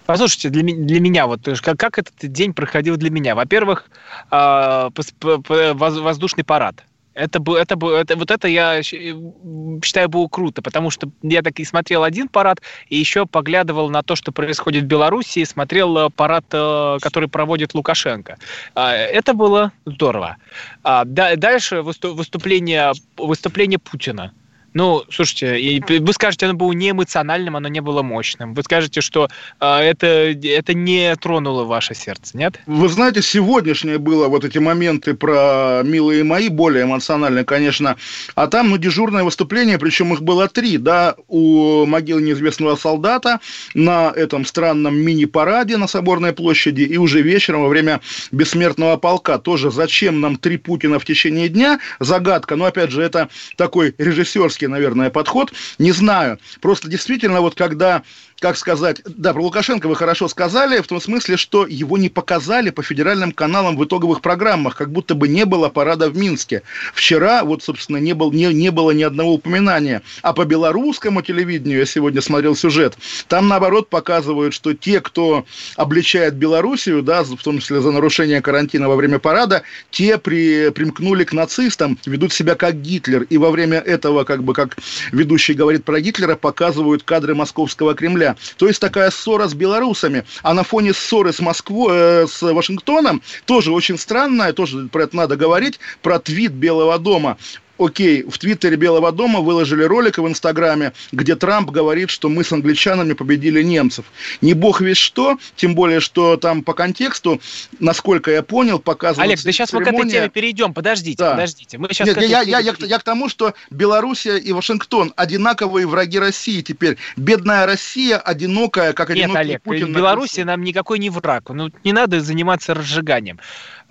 Послушайте, 0.05 0.49
для, 0.49 0.63
для 0.63 0.99
меня, 0.99 1.27
вот 1.27 1.47
как, 1.61 1.79
как 1.79 1.97
этот 1.97 2.15
день 2.19 2.53
проходил 2.53 2.97
для 2.97 3.09
меня? 3.09 3.35
Во-первых, 3.35 3.89
э, 4.31 4.89
воздушный 4.93 6.43
парад. 6.43 6.83
Это, 7.13 7.39
бы, 7.39 7.57
это, 7.57 7.75
бы, 7.75 7.91
это, 7.91 8.15
вот 8.15 8.31
это 8.31 8.47
я 8.47 8.81
считаю 8.83 10.07
было 10.07 10.27
круто, 10.27 10.61
потому 10.61 10.89
что 10.91 11.09
я 11.21 11.41
так 11.41 11.59
и 11.59 11.65
смотрел 11.65 12.03
один 12.03 12.29
парад, 12.29 12.61
и 12.87 12.97
еще 12.97 13.25
поглядывал 13.25 13.89
на 13.89 14.01
то, 14.01 14.15
что 14.15 14.31
происходит 14.31 14.85
в 14.85 14.87
Беларуси, 14.87 15.39
и 15.39 15.45
смотрел 15.45 15.97
э, 15.97 16.09
парад, 16.09 16.45
э, 16.51 16.97
который 17.01 17.27
проводит 17.27 17.73
Лукашенко. 17.73 18.37
А, 18.75 18.93
это 18.93 19.33
было 19.33 19.73
здорово. 19.85 20.37
А, 20.83 21.03
дальше 21.05 21.81
выступление, 21.81 22.93
выступление 23.17 23.79
Путина. 23.79 24.31
Ну, 24.73 25.03
слушайте, 25.09 25.81
вы 25.99 26.13
скажете, 26.13 26.45
оно 26.45 26.55
было 26.55 26.71
не 26.71 26.91
эмоциональным, 26.91 27.57
оно 27.57 27.67
не 27.67 27.81
было 27.81 28.01
мощным. 28.01 28.53
Вы 28.53 28.63
скажете, 28.63 29.01
что 29.01 29.27
э, 29.59 29.65
это, 29.65 30.07
это 30.07 30.73
не 30.73 31.13
тронуло 31.17 31.65
ваше 31.65 31.93
сердце, 31.93 32.37
нет? 32.37 32.59
Вы 32.67 32.87
знаете, 32.87 33.21
сегодняшнее 33.21 33.97
было 33.97 34.27
вот 34.27 34.45
эти 34.45 34.59
моменты 34.59 35.13
про 35.13 35.81
«Милые 35.83 36.23
мои», 36.23 36.47
более 36.47 36.85
эмоциональные, 36.85 37.43
конечно. 37.43 37.97
А 38.35 38.47
там, 38.47 38.69
ну, 38.69 38.77
дежурное 38.77 39.23
выступление, 39.23 39.77
причем 39.77 40.13
их 40.13 40.21
было 40.21 40.47
три, 40.47 40.77
да, 40.77 41.15
у 41.27 41.85
могилы 41.85 42.21
неизвестного 42.21 42.75
солдата 42.75 43.39
на 43.73 44.11
этом 44.15 44.45
странном 44.45 44.95
мини-параде 44.95 45.77
на 45.77 45.87
Соборной 45.87 46.31
площади 46.31 46.83
и 46.83 46.97
уже 46.97 47.21
вечером 47.21 47.63
во 47.63 47.67
время 47.67 47.99
бессмертного 48.31 48.95
полка. 48.95 49.37
Тоже 49.37 49.69
зачем 49.69 50.21
нам 50.21 50.37
три 50.37 50.57
Путина 50.57 50.97
в 50.99 51.05
течение 51.05 51.49
дня? 51.49 51.79
Загадка. 51.99 52.55
Но, 52.55 52.65
опять 52.65 52.91
же, 52.91 53.01
это 53.01 53.29
такой 53.57 53.93
режиссерский 53.97 54.60
наверное, 54.65 55.09
подход, 55.09 55.53
не 55.77 55.91
знаю. 55.91 56.39
Просто 56.61 56.87
действительно, 56.87 57.41
вот 57.41 57.55
когда 57.55 58.03
как 58.41 58.57
сказать, 58.57 59.03
да, 59.05 59.33
про 59.33 59.43
Лукашенко 59.43 59.87
вы 59.87 59.95
хорошо 59.95 60.27
сказали, 60.27 60.81
в 60.81 60.87
том 60.87 60.99
смысле, 60.99 61.37
что 61.37 61.67
его 61.67 61.99
не 61.99 62.09
показали 62.09 62.71
по 62.71 62.81
федеральным 62.81 63.33
каналам 63.33 63.77
в 63.77 63.85
итоговых 63.85 64.21
программах, 64.21 64.75
как 64.75 64.91
будто 64.91 65.13
бы 65.13 65.27
не 65.27 65.45
было 65.45 65.69
парада 65.69 66.09
в 66.09 66.17
Минске. 66.17 66.63
Вчера, 66.95 67.43
вот, 67.43 67.61
собственно, 67.61 67.97
не, 67.97 68.13
был, 68.13 68.31
не, 68.31 68.51
не 68.51 68.71
было 68.71 68.91
ни 68.91 69.03
одного 69.03 69.33
упоминания. 69.33 70.01
А 70.23 70.33
по 70.33 70.43
белорусскому 70.43 71.21
телевидению, 71.21 71.77
я 71.77 71.85
сегодня 71.85 72.19
смотрел 72.19 72.55
сюжет, 72.55 72.97
там, 73.27 73.47
наоборот, 73.47 73.89
показывают, 73.89 74.55
что 74.55 74.73
те, 74.73 75.01
кто 75.01 75.45
обличает 75.75 76.33
Белоруссию, 76.33 77.03
да, 77.03 77.23
в 77.23 77.43
том 77.43 77.59
числе 77.59 77.79
за 77.79 77.91
нарушение 77.91 78.41
карантина 78.41 78.89
во 78.89 78.95
время 78.95 79.19
парада, 79.19 79.61
те 79.91 80.17
при, 80.17 80.71
примкнули 80.71 81.25
к 81.25 81.33
нацистам, 81.33 81.99
ведут 82.07 82.33
себя 82.33 82.55
как 82.55 82.81
Гитлер. 82.81 83.21
И 83.29 83.37
во 83.37 83.51
время 83.51 83.77
этого, 83.77 84.23
как 84.23 84.43
бы, 84.43 84.55
как 84.55 84.77
ведущий 85.11 85.53
говорит 85.53 85.85
про 85.85 86.01
Гитлера, 86.01 86.35
показывают 86.35 87.03
кадры 87.03 87.35
московского 87.35 87.93
Кремля. 87.93 88.30
То 88.57 88.67
есть 88.67 88.79
такая 88.79 89.11
ссора 89.11 89.47
с 89.47 89.53
белорусами. 89.53 90.25
А 90.43 90.53
на 90.53 90.63
фоне 90.63 90.93
ссоры 90.93 91.33
с 91.33 91.39
Москвой, 91.39 91.93
э, 91.93 92.27
с 92.27 92.41
Вашингтоном, 92.41 93.21
тоже 93.45 93.71
очень 93.71 93.97
странная, 93.97 94.53
тоже 94.53 94.87
про 94.87 95.03
это 95.03 95.15
надо 95.15 95.35
говорить, 95.35 95.79
про 96.01 96.19
твит 96.19 96.51
Белого 96.51 96.97
дома 96.99 97.37
окей, 97.81 98.23
в 98.23 98.37
Твиттере 98.37 98.75
Белого 98.75 99.11
дома 99.11 99.39
выложили 99.39 99.83
ролик 99.83 100.17
в 100.17 100.27
Инстаграме, 100.27 100.93
где 101.11 101.35
Трамп 101.35 101.71
говорит, 101.71 102.09
что 102.09 102.29
мы 102.29 102.43
с 102.43 102.51
англичанами 102.51 103.13
победили 103.13 103.63
немцев. 103.63 104.05
Не 104.41 104.53
бог 104.53 104.81
весь 104.81 104.97
что, 104.97 105.37
тем 105.55 105.75
более, 105.75 105.99
что 105.99 106.37
там 106.37 106.63
по 106.63 106.73
контексту, 106.73 107.41
насколько 107.79 108.31
я 108.31 108.43
понял, 108.43 108.79
показывают... 108.79 109.27
Олег, 109.27 109.43
да 109.43 109.51
сейчас 109.51 109.69
церемония... 109.69 109.91
мы 109.91 109.99
к 109.99 110.05
этой 110.05 110.11
теме 110.11 110.29
перейдем, 110.29 110.73
подождите, 110.73 111.17
да. 111.17 111.31
подождите. 111.31 111.77
Мы 111.77 111.89
сейчас 111.89 112.07
Нет, 112.07 112.21
я, 112.21 112.41
я, 112.41 112.59
я, 112.59 112.73
я 112.77 112.99
к 112.99 113.03
тому, 113.03 113.29
что 113.29 113.53
Белоруссия 113.69 114.37
и 114.37 114.51
Вашингтон 114.51 115.13
одинаковые 115.15 115.87
враги 115.87 116.19
России 116.19 116.61
теперь. 116.61 116.97
Бедная 117.15 117.65
Россия 117.65 118.17
одинокая, 118.17 118.93
как 118.93 119.09
одинокий 119.09 119.31
Нет, 119.31 119.37
Олег, 119.37 119.61
Путин. 119.63 119.93
Белоруссия 119.93 120.45
нам 120.45 120.63
никакой 120.63 120.99
не 120.99 121.09
враг. 121.09 121.49
Ну, 121.49 121.71
не 121.83 121.93
надо 121.93 122.21
заниматься 122.21 122.73
разжиганием. 122.73 123.39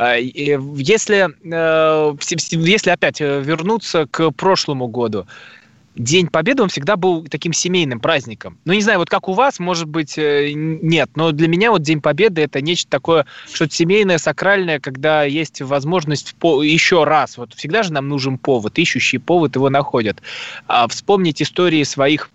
А, 0.00 0.16
если, 0.16 1.28
э, 1.44 2.16
если 2.52 2.90
опять 2.90 3.20
э, 3.20 3.42
вернуться 3.42 4.06
к 4.10 4.30
прошлому 4.30 4.88
году, 4.88 5.26
День 5.94 6.28
Победы, 6.28 6.62
он 6.62 6.70
всегда 6.70 6.96
был 6.96 7.26
таким 7.26 7.52
семейным 7.52 8.00
праздником. 8.00 8.56
Ну, 8.64 8.72
не 8.72 8.80
знаю, 8.80 9.00
вот 9.00 9.10
как 9.10 9.28
у 9.28 9.34
вас, 9.34 9.58
может 9.58 9.86
быть, 9.86 10.16
э, 10.16 10.52
нет, 10.54 11.10
но 11.16 11.32
для 11.32 11.48
меня 11.48 11.70
вот 11.70 11.82
День 11.82 12.00
Победы 12.00 12.40
это 12.40 12.62
нечто 12.62 12.88
такое, 12.88 13.26
что-то 13.52 13.74
семейное, 13.74 14.16
сакральное, 14.16 14.80
когда 14.80 15.24
есть 15.24 15.60
возможность 15.60 16.34
еще 16.42 17.04
раз, 17.04 17.36
вот 17.36 17.52
всегда 17.52 17.82
же 17.82 17.92
нам 17.92 18.08
нужен 18.08 18.38
повод, 18.38 18.78
ищущий 18.78 19.18
повод 19.18 19.56
его 19.56 19.68
находят. 19.68 20.22
А 20.66 20.88
вспомнить 20.88 21.42
истории 21.42 21.82
своих 21.82 22.30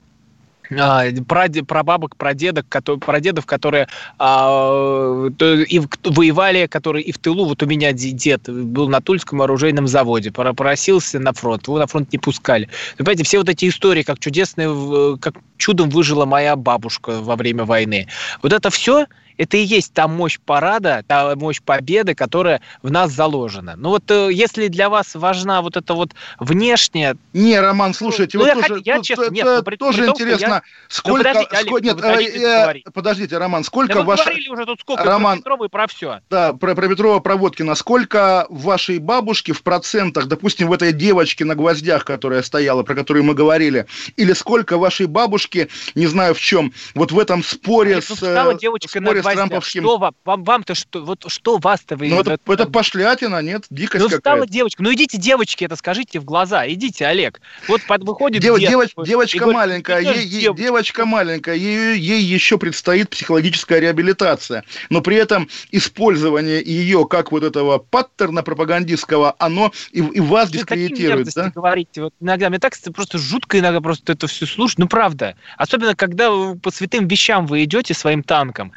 прабабок, 1.67 2.15
прадедок, 2.15 2.65
прадедов, 2.99 3.45
которые 3.45 3.87
а, 4.19 5.27
и 5.27 5.81
воевали, 6.03 6.67
которые 6.67 7.03
и 7.03 7.11
в 7.11 7.17
тылу. 7.17 7.45
Вот 7.45 7.63
у 7.63 7.65
меня 7.65 7.91
дед 7.93 8.49
был 8.49 8.89
на 8.89 9.01
Тульском 9.01 9.41
оружейном 9.41 9.87
заводе, 9.87 10.31
просился 10.31 11.19
на 11.19 11.33
фронт, 11.33 11.67
его 11.67 11.79
на 11.79 11.87
фронт 11.87 12.11
не 12.11 12.19
пускали. 12.19 12.69
Вы 12.97 13.05
понимаете, 13.05 13.23
все 13.23 13.39
вот 13.39 13.49
эти 13.49 13.67
истории, 13.69 14.03
как 14.03 14.19
чудесные, 14.19 15.17
как 15.19 15.35
чудом 15.57 15.89
выжила 15.89 16.25
моя 16.25 16.55
бабушка 16.55 17.21
во 17.21 17.35
время 17.35 17.65
войны. 17.65 18.07
Вот 18.41 18.53
это 18.53 18.69
все 18.69 19.05
это 19.37 19.57
и 19.57 19.61
есть 19.61 19.93
та 19.93 20.07
мощь 20.07 20.39
парада, 20.43 21.03
та 21.07 21.35
мощь 21.35 21.61
победы, 21.61 22.15
которая 22.15 22.61
в 22.81 22.91
нас 22.91 23.11
заложена. 23.11 23.75
Ну 23.77 23.89
вот 23.89 24.09
э, 24.09 24.29
если 24.31 24.67
для 24.67 24.89
вас 24.89 25.15
важна 25.15 25.61
вот 25.61 25.77
эта 25.77 25.93
вот 25.93 26.11
внешняя... 26.39 27.15
Не, 27.33 27.59
Роман, 27.59 27.93
слушайте, 27.93 28.37
ну, 28.37 28.45
вот 28.45 28.55
я, 28.55 28.67
тоже, 28.67 28.81
я, 28.83 29.01
честно, 29.01 29.23
это, 29.23 29.33
нет, 29.33 29.65
при, 29.65 29.75
тоже 29.75 29.99
при 29.99 30.05
том, 30.05 30.15
интересно, 30.15 30.45
я... 30.47 30.61
сколько... 30.87 31.17
Ну, 31.17 31.23
подождите, 31.23 31.57
Олег, 31.57 31.81
нет, 31.81 32.03
э, 32.03 32.81
э, 32.85 32.91
подождите, 32.93 33.37
Роман, 33.37 33.63
сколько 33.63 33.95
да 33.95 34.01
ваш... 34.03 34.19
говорили 34.19 34.49
уже 34.49 34.65
тут 34.65 34.79
сколько 34.79 35.03
Роман, 35.03 35.41
про 35.41 35.55
Петрова 35.55 35.65
и 35.65 35.69
про 35.69 35.87
все. 35.87 36.19
Да, 36.29 36.53
про, 36.53 36.75
про 36.75 36.87
Петрова, 36.87 37.19
про 37.19 37.35
Водкина. 37.35 37.75
Сколько 37.75 38.45
вашей 38.49 38.99
бабушки 38.99 39.51
в 39.51 39.63
процентах, 39.63 40.27
допустим, 40.27 40.67
в 40.67 40.73
этой 40.73 40.93
девочке 40.93 41.45
на 41.45 41.55
гвоздях, 41.55 42.05
которая 42.05 42.41
стояла, 42.41 42.83
про 42.83 42.95
которую 42.95 43.23
мы 43.23 43.33
говорили, 43.33 43.85
или 44.17 44.33
сколько 44.33 44.77
вашей 44.77 45.07
бабушки, 45.07 45.69
не 45.95 46.07
знаю 46.07 46.33
в 46.35 46.39
чем, 46.39 46.73
вот 46.93 47.11
в 47.11 47.19
этом 47.19 47.43
споре 47.43 48.01
с, 48.01 48.21
э, 48.21 48.57
девочка 48.59 48.99
споре 48.99 49.21
Трамповским... 49.33 49.83
Что 49.83 49.97
вам, 49.97 50.15
вам, 50.23 50.43
вам-то 50.43 50.75
что, 50.75 51.03
вот 51.03 51.25
что 51.27 51.57
вас-то 51.57 51.95
вы... 51.95 52.09
Ну, 52.09 52.21
это, 52.21 52.33
это, 52.33 52.53
это 52.53 52.67
пошлятина, 52.67 53.41
нет, 53.41 53.65
дикость 53.69 54.03
ну, 54.03 54.09
какая-то. 54.09 54.47
девочка, 54.47 54.83
ну 54.83 54.93
идите 54.93 55.17
девочки 55.17 55.65
это 55.65 55.75
скажите 55.75 56.19
в 56.19 56.25
глаза, 56.25 56.67
идите, 56.67 57.05
Олег. 57.05 57.41
Вот 57.67 57.81
под, 57.87 58.03
выходит 58.03 58.41
Дев, 58.41 58.59
девоч, 58.59 58.91
девочка 59.05 59.39
говорит, 59.39 59.55
маленькая, 59.55 59.99
ей, 60.01 60.25
ей, 60.25 60.53
девочка. 60.53 61.05
маленькая, 61.05 61.55
ей, 61.55 61.97
ей 61.97 62.21
еще 62.21 62.57
предстоит 62.57 63.09
психологическая 63.09 63.79
реабилитация, 63.79 64.63
но 64.89 65.01
при 65.01 65.17
этом 65.17 65.49
использование 65.71 66.61
ее 66.63 67.05
как 67.05 67.31
вот 67.31 67.43
этого 67.43 67.77
паттерна 67.77 68.43
пропагандистского, 68.43 69.35
оно 69.39 69.71
и, 69.91 69.99
и 69.99 70.19
вас 70.19 70.49
Вы 70.49 70.57
дискредитирует, 70.57 71.29
да? 71.35 71.51
говорите, 71.53 72.03
вот 72.03 72.13
иногда, 72.19 72.49
мне 72.49 72.59
так 72.59 72.73
просто 72.93 73.17
жутко 73.17 73.59
иногда 73.59 73.81
просто 73.81 74.13
это 74.13 74.27
все 74.27 74.45
слушать, 74.45 74.79
ну 74.79 74.87
правда, 74.87 75.35
особенно 75.57 75.95
когда 75.95 76.29
по 76.61 76.71
святым 76.71 77.07
вещам 77.07 77.45
вы 77.45 77.63
идете 77.63 77.93
своим 77.93 78.23
танком, 78.23 78.71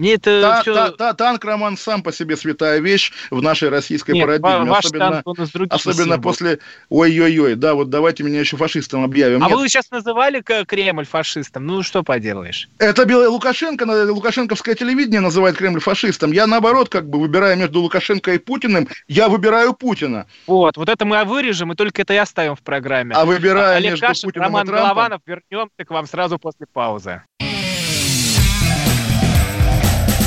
мне 0.00 0.14
это 0.14 0.40
та, 0.40 0.62
все... 0.62 0.74
та, 0.74 0.90
та, 0.90 1.12
танк, 1.12 1.44
Роман, 1.44 1.76
сам 1.76 2.02
по 2.02 2.10
себе 2.10 2.36
святая 2.36 2.80
вещь 2.80 3.12
в 3.30 3.42
нашей 3.42 3.68
российской 3.68 4.12
Нет, 4.12 4.24
парадигме. 4.24 4.70
Ваш 4.70 4.86
особенно 4.86 5.22
танк, 5.22 5.38
особенно 5.70 6.18
после... 6.18 6.58
Ой-ой-ой, 6.88 7.54
да, 7.54 7.74
вот 7.74 7.90
давайте 7.90 8.22
меня 8.22 8.40
еще 8.40 8.56
фашистом 8.56 9.04
объявим. 9.04 9.44
А 9.44 9.48
Нет. 9.48 9.58
вы 9.58 9.68
сейчас 9.68 9.90
называли 9.90 10.42
Кремль 10.64 11.04
фашистом? 11.04 11.66
Ну, 11.66 11.82
что 11.82 12.02
поделаешь? 12.02 12.70
Это 12.78 13.02
Лукашенко, 13.28 13.82
лукашенковское 14.10 14.74
телевидение 14.74 15.20
называет 15.20 15.56
Кремль 15.58 15.80
фашистом. 15.80 16.32
Я, 16.32 16.46
наоборот, 16.46 16.88
как 16.88 17.08
бы 17.08 17.20
выбирая 17.20 17.54
между 17.54 17.80
Лукашенко 17.80 18.32
и 18.32 18.38
Путиным, 18.38 18.88
я 19.06 19.28
выбираю 19.28 19.74
Путина. 19.74 20.26
Вот, 20.46 20.78
вот 20.78 20.88
это 20.88 21.04
мы 21.04 21.22
вырежем, 21.24 21.72
и 21.72 21.76
только 21.76 22.02
это 22.02 22.14
и 22.14 22.16
оставим 22.16 22.56
в 22.56 22.62
программе. 22.62 23.14
А 23.14 23.26
выбирая 23.26 23.76
а, 23.76 23.80
между 23.80 24.06
Кашин, 24.06 24.28
Путиным 24.28 24.46
Роман 24.46 24.64
и 24.64 24.68
Трампом... 24.68 24.88
Голованов 24.88 25.20
вернемся 25.26 25.84
к 25.84 25.90
вам 25.90 26.06
сразу 26.06 26.38
после 26.38 26.66
паузы. 26.72 27.22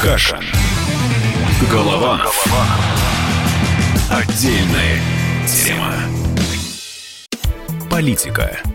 Кашин. 0.03 0.43
Голованов. 1.71 2.45
Отдельная 4.11 4.99
тема. 5.47 5.93
Политика. 7.89 8.59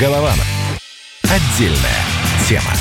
Голованов. 0.00 0.46
Отдельная 1.24 2.00
тема. 2.48 2.72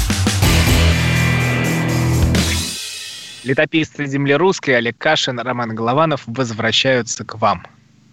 Летописцы 3.44 4.06
земли 4.06 4.36
русской 4.36 4.72
Олег 4.72 4.98
Кашин, 4.98 5.38
Роман 5.38 5.76
Голованов 5.76 6.24
возвращаются 6.28 7.26
к 7.26 7.36
вам. 7.36 7.68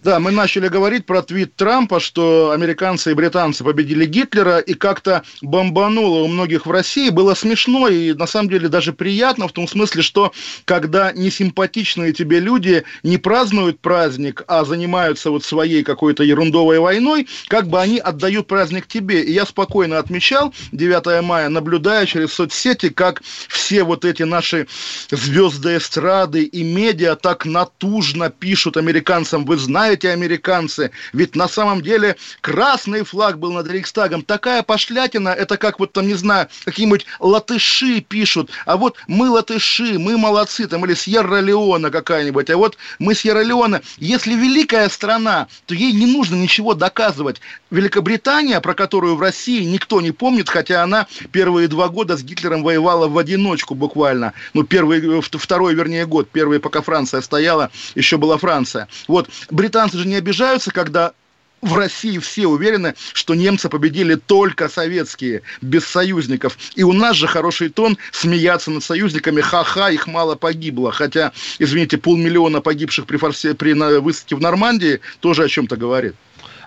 Да, 0.07 0.21
мы 0.21 0.31
начали 0.31 0.69
говорить 0.69 1.05
про 1.05 1.21
твит 1.21 1.57
Трампа, 1.57 1.99
что 1.99 2.51
американцы 2.51 3.11
и 3.11 3.13
британцы 3.13 3.61
победили 3.61 4.05
Гитлера, 4.05 4.59
и 4.59 4.73
как-то 4.73 5.23
бомбануло 5.41 6.19
у 6.19 6.27
многих 6.29 6.65
в 6.65 6.71
России. 6.71 7.09
Было 7.09 7.33
смешно 7.33 7.89
и, 7.89 8.13
на 8.13 8.25
самом 8.25 8.47
деле, 8.49 8.69
даже 8.69 8.93
приятно 8.93 9.49
в 9.49 9.51
том 9.51 9.67
смысле, 9.67 10.01
что 10.01 10.31
когда 10.63 11.11
несимпатичные 11.11 12.13
тебе 12.13 12.39
люди 12.39 12.85
не 13.03 13.17
празднуют 13.17 13.81
праздник, 13.81 14.43
а 14.47 14.63
занимаются 14.63 15.29
вот 15.29 15.43
своей 15.43 15.83
какой-то 15.83 16.23
ерундовой 16.23 16.79
войной, 16.79 17.27
как 17.49 17.67
бы 17.67 17.81
они 17.81 17.99
отдают 17.99 18.47
праздник 18.47 18.87
тебе. 18.87 19.21
И 19.21 19.33
я 19.33 19.45
спокойно 19.45 19.99
отмечал 19.99 20.53
9 20.71 21.21
мая, 21.21 21.49
наблюдая 21.49 22.05
через 22.05 22.31
соцсети, 22.31 22.87
как 22.87 23.21
все 23.49 23.83
вот 23.83 24.05
эти 24.05 24.23
наши 24.23 24.67
звезды 25.11 25.75
эстрады 25.75 26.43
и 26.43 26.63
медиа 26.63 27.17
так 27.17 27.43
натужно 27.43 28.29
пишут 28.29 28.77
американцам, 28.77 29.43
вы 29.43 29.57
знаете, 29.57 29.96
эти 29.97 30.07
американцы. 30.07 30.91
Ведь 31.13 31.35
на 31.35 31.47
самом 31.47 31.81
деле 31.81 32.15
красный 32.41 33.03
флаг 33.03 33.39
был 33.39 33.51
над 33.51 33.67
Рейхстагом. 33.67 34.21
Такая 34.21 34.63
пошлятина, 34.63 35.29
это 35.29 35.57
как 35.57 35.79
вот 35.79 35.93
там, 35.93 36.07
не 36.07 36.13
знаю, 36.13 36.47
какие-нибудь 36.65 37.05
латыши 37.19 38.01
пишут. 38.01 38.49
А 38.65 38.77
вот 38.77 38.97
мы 39.07 39.29
латыши, 39.29 39.97
мы 39.99 40.17
молодцы, 40.17 40.67
там, 40.67 40.85
или 40.85 40.93
Сьерра-Леона 40.93 41.89
какая-нибудь. 41.89 42.49
А 42.49 42.57
вот 42.57 42.77
мы 42.99 43.13
Сьерра-Леона. 43.13 43.81
Если 43.97 44.33
великая 44.33 44.89
страна, 44.89 45.47
то 45.65 45.73
ей 45.73 45.93
не 45.93 46.05
нужно 46.05 46.35
ничего 46.35 46.73
доказывать. 46.73 47.41
Великобритания, 47.71 48.61
про 48.61 48.73
которую 48.73 49.15
в 49.15 49.21
России 49.21 49.63
никто 49.63 49.99
не 50.01 50.11
помнит, 50.11 50.49
хотя 50.49 50.83
она 50.83 51.07
первые 51.31 51.67
два 51.67 51.89
года 51.89 52.15
с 52.15 52.23
Гитлером 52.23 52.63
воевала 52.63 53.07
в 53.07 53.17
одиночку 53.17 53.75
буквально. 53.75 54.33
Ну, 54.53 54.63
первый, 54.63 55.21
второй, 55.21 55.73
вернее, 55.73 56.05
год. 56.05 56.29
Первый, 56.31 56.59
пока 56.59 56.81
Франция 56.81 57.21
стояла, 57.21 57.71
еще 57.95 58.17
была 58.17 58.37
Франция. 58.37 58.87
Вот, 59.07 59.29
британцы 59.49 59.86
Американцы 59.87 60.03
же 60.03 60.07
не 60.07 60.15
обижаются, 60.15 60.71
когда 60.71 61.13
в 61.61 61.73
России 61.75 62.17
все 62.19 62.45
уверены, 62.45 62.93
что 63.13 63.35
немцы 63.35 63.69
победили 63.69 64.15
только 64.15 64.67
советские, 64.67 65.43
без 65.61 65.85
союзников. 65.85 66.57
И 66.75 66.83
у 66.83 66.91
нас 66.91 67.15
же 67.15 67.25
хороший 67.25 67.69
тон 67.69 67.97
смеяться 68.11 68.69
над 68.69 68.83
союзниками. 68.83 69.39
Ха-ха, 69.39 69.89
их 69.89 70.07
мало 70.07 70.35
погибло. 70.35 70.91
Хотя, 70.91 71.31
извините, 71.57 71.97
полмиллиона 71.97 72.59
погибших 72.59 73.05
при, 73.05 73.17
форсе, 73.17 73.53
при 73.53 73.73
высадке 73.99 74.35
в 74.35 74.41
Нормандии 74.41 74.99
тоже 75.21 75.45
о 75.45 75.47
чем-то 75.47 75.77
говорит. 75.77 76.15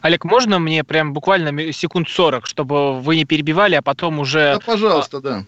Олег, 0.03 0.25
можно 0.25 0.59
мне 0.59 0.83
прям 0.83 1.13
буквально 1.13 1.73
секунд 1.73 2.09
40, 2.09 2.47
чтобы 2.47 3.01
вы 3.01 3.17
не 3.17 3.27
перебивали, 3.27 3.75
а 3.75 3.83
потом 3.83 4.19
уже... 4.19 4.55
Да, 4.55 4.61
пожалуйста, 4.61 5.21
да. 5.21 5.45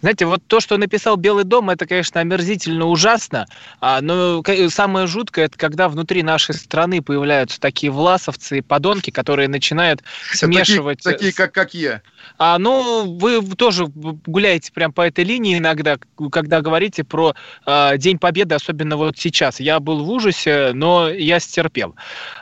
Знаете, 0.00 0.26
вот 0.26 0.42
то, 0.46 0.60
что 0.60 0.76
написал 0.76 1.16
Белый 1.16 1.44
дом, 1.44 1.70
это, 1.70 1.86
конечно, 1.86 2.20
омерзительно 2.20 2.86
ужасно, 2.86 3.46
а, 3.80 4.00
но 4.00 4.42
самое 4.68 5.06
жуткое, 5.06 5.46
это 5.46 5.58
когда 5.58 5.88
внутри 5.88 6.22
нашей 6.22 6.54
страны 6.54 7.02
появляются 7.02 7.60
такие 7.60 7.90
власовцы 7.90 8.58
и 8.58 8.60
подонки, 8.60 9.10
которые 9.10 9.48
начинают 9.48 10.02
смешивать... 10.32 11.02
Такие, 11.02 11.18
такие 11.18 11.32
как, 11.32 11.52
как 11.52 11.74
я. 11.74 12.02
А, 12.38 12.58
ну, 12.58 13.16
вы 13.18 13.42
тоже 13.56 13.86
гуляете 13.86 14.72
прям 14.72 14.92
по 14.92 15.02
этой 15.02 15.24
линии 15.24 15.58
иногда, 15.58 15.98
когда 16.30 16.60
говорите 16.60 17.02
про 17.02 17.34
э, 17.66 17.98
День 17.98 18.18
Победы, 18.18 18.54
особенно 18.54 18.96
вот 18.96 19.18
сейчас. 19.18 19.60
Я 19.60 19.80
был 19.80 20.04
в 20.04 20.10
ужасе, 20.10 20.72
но 20.72 21.08
я 21.08 21.40
стерпел. 21.40 21.96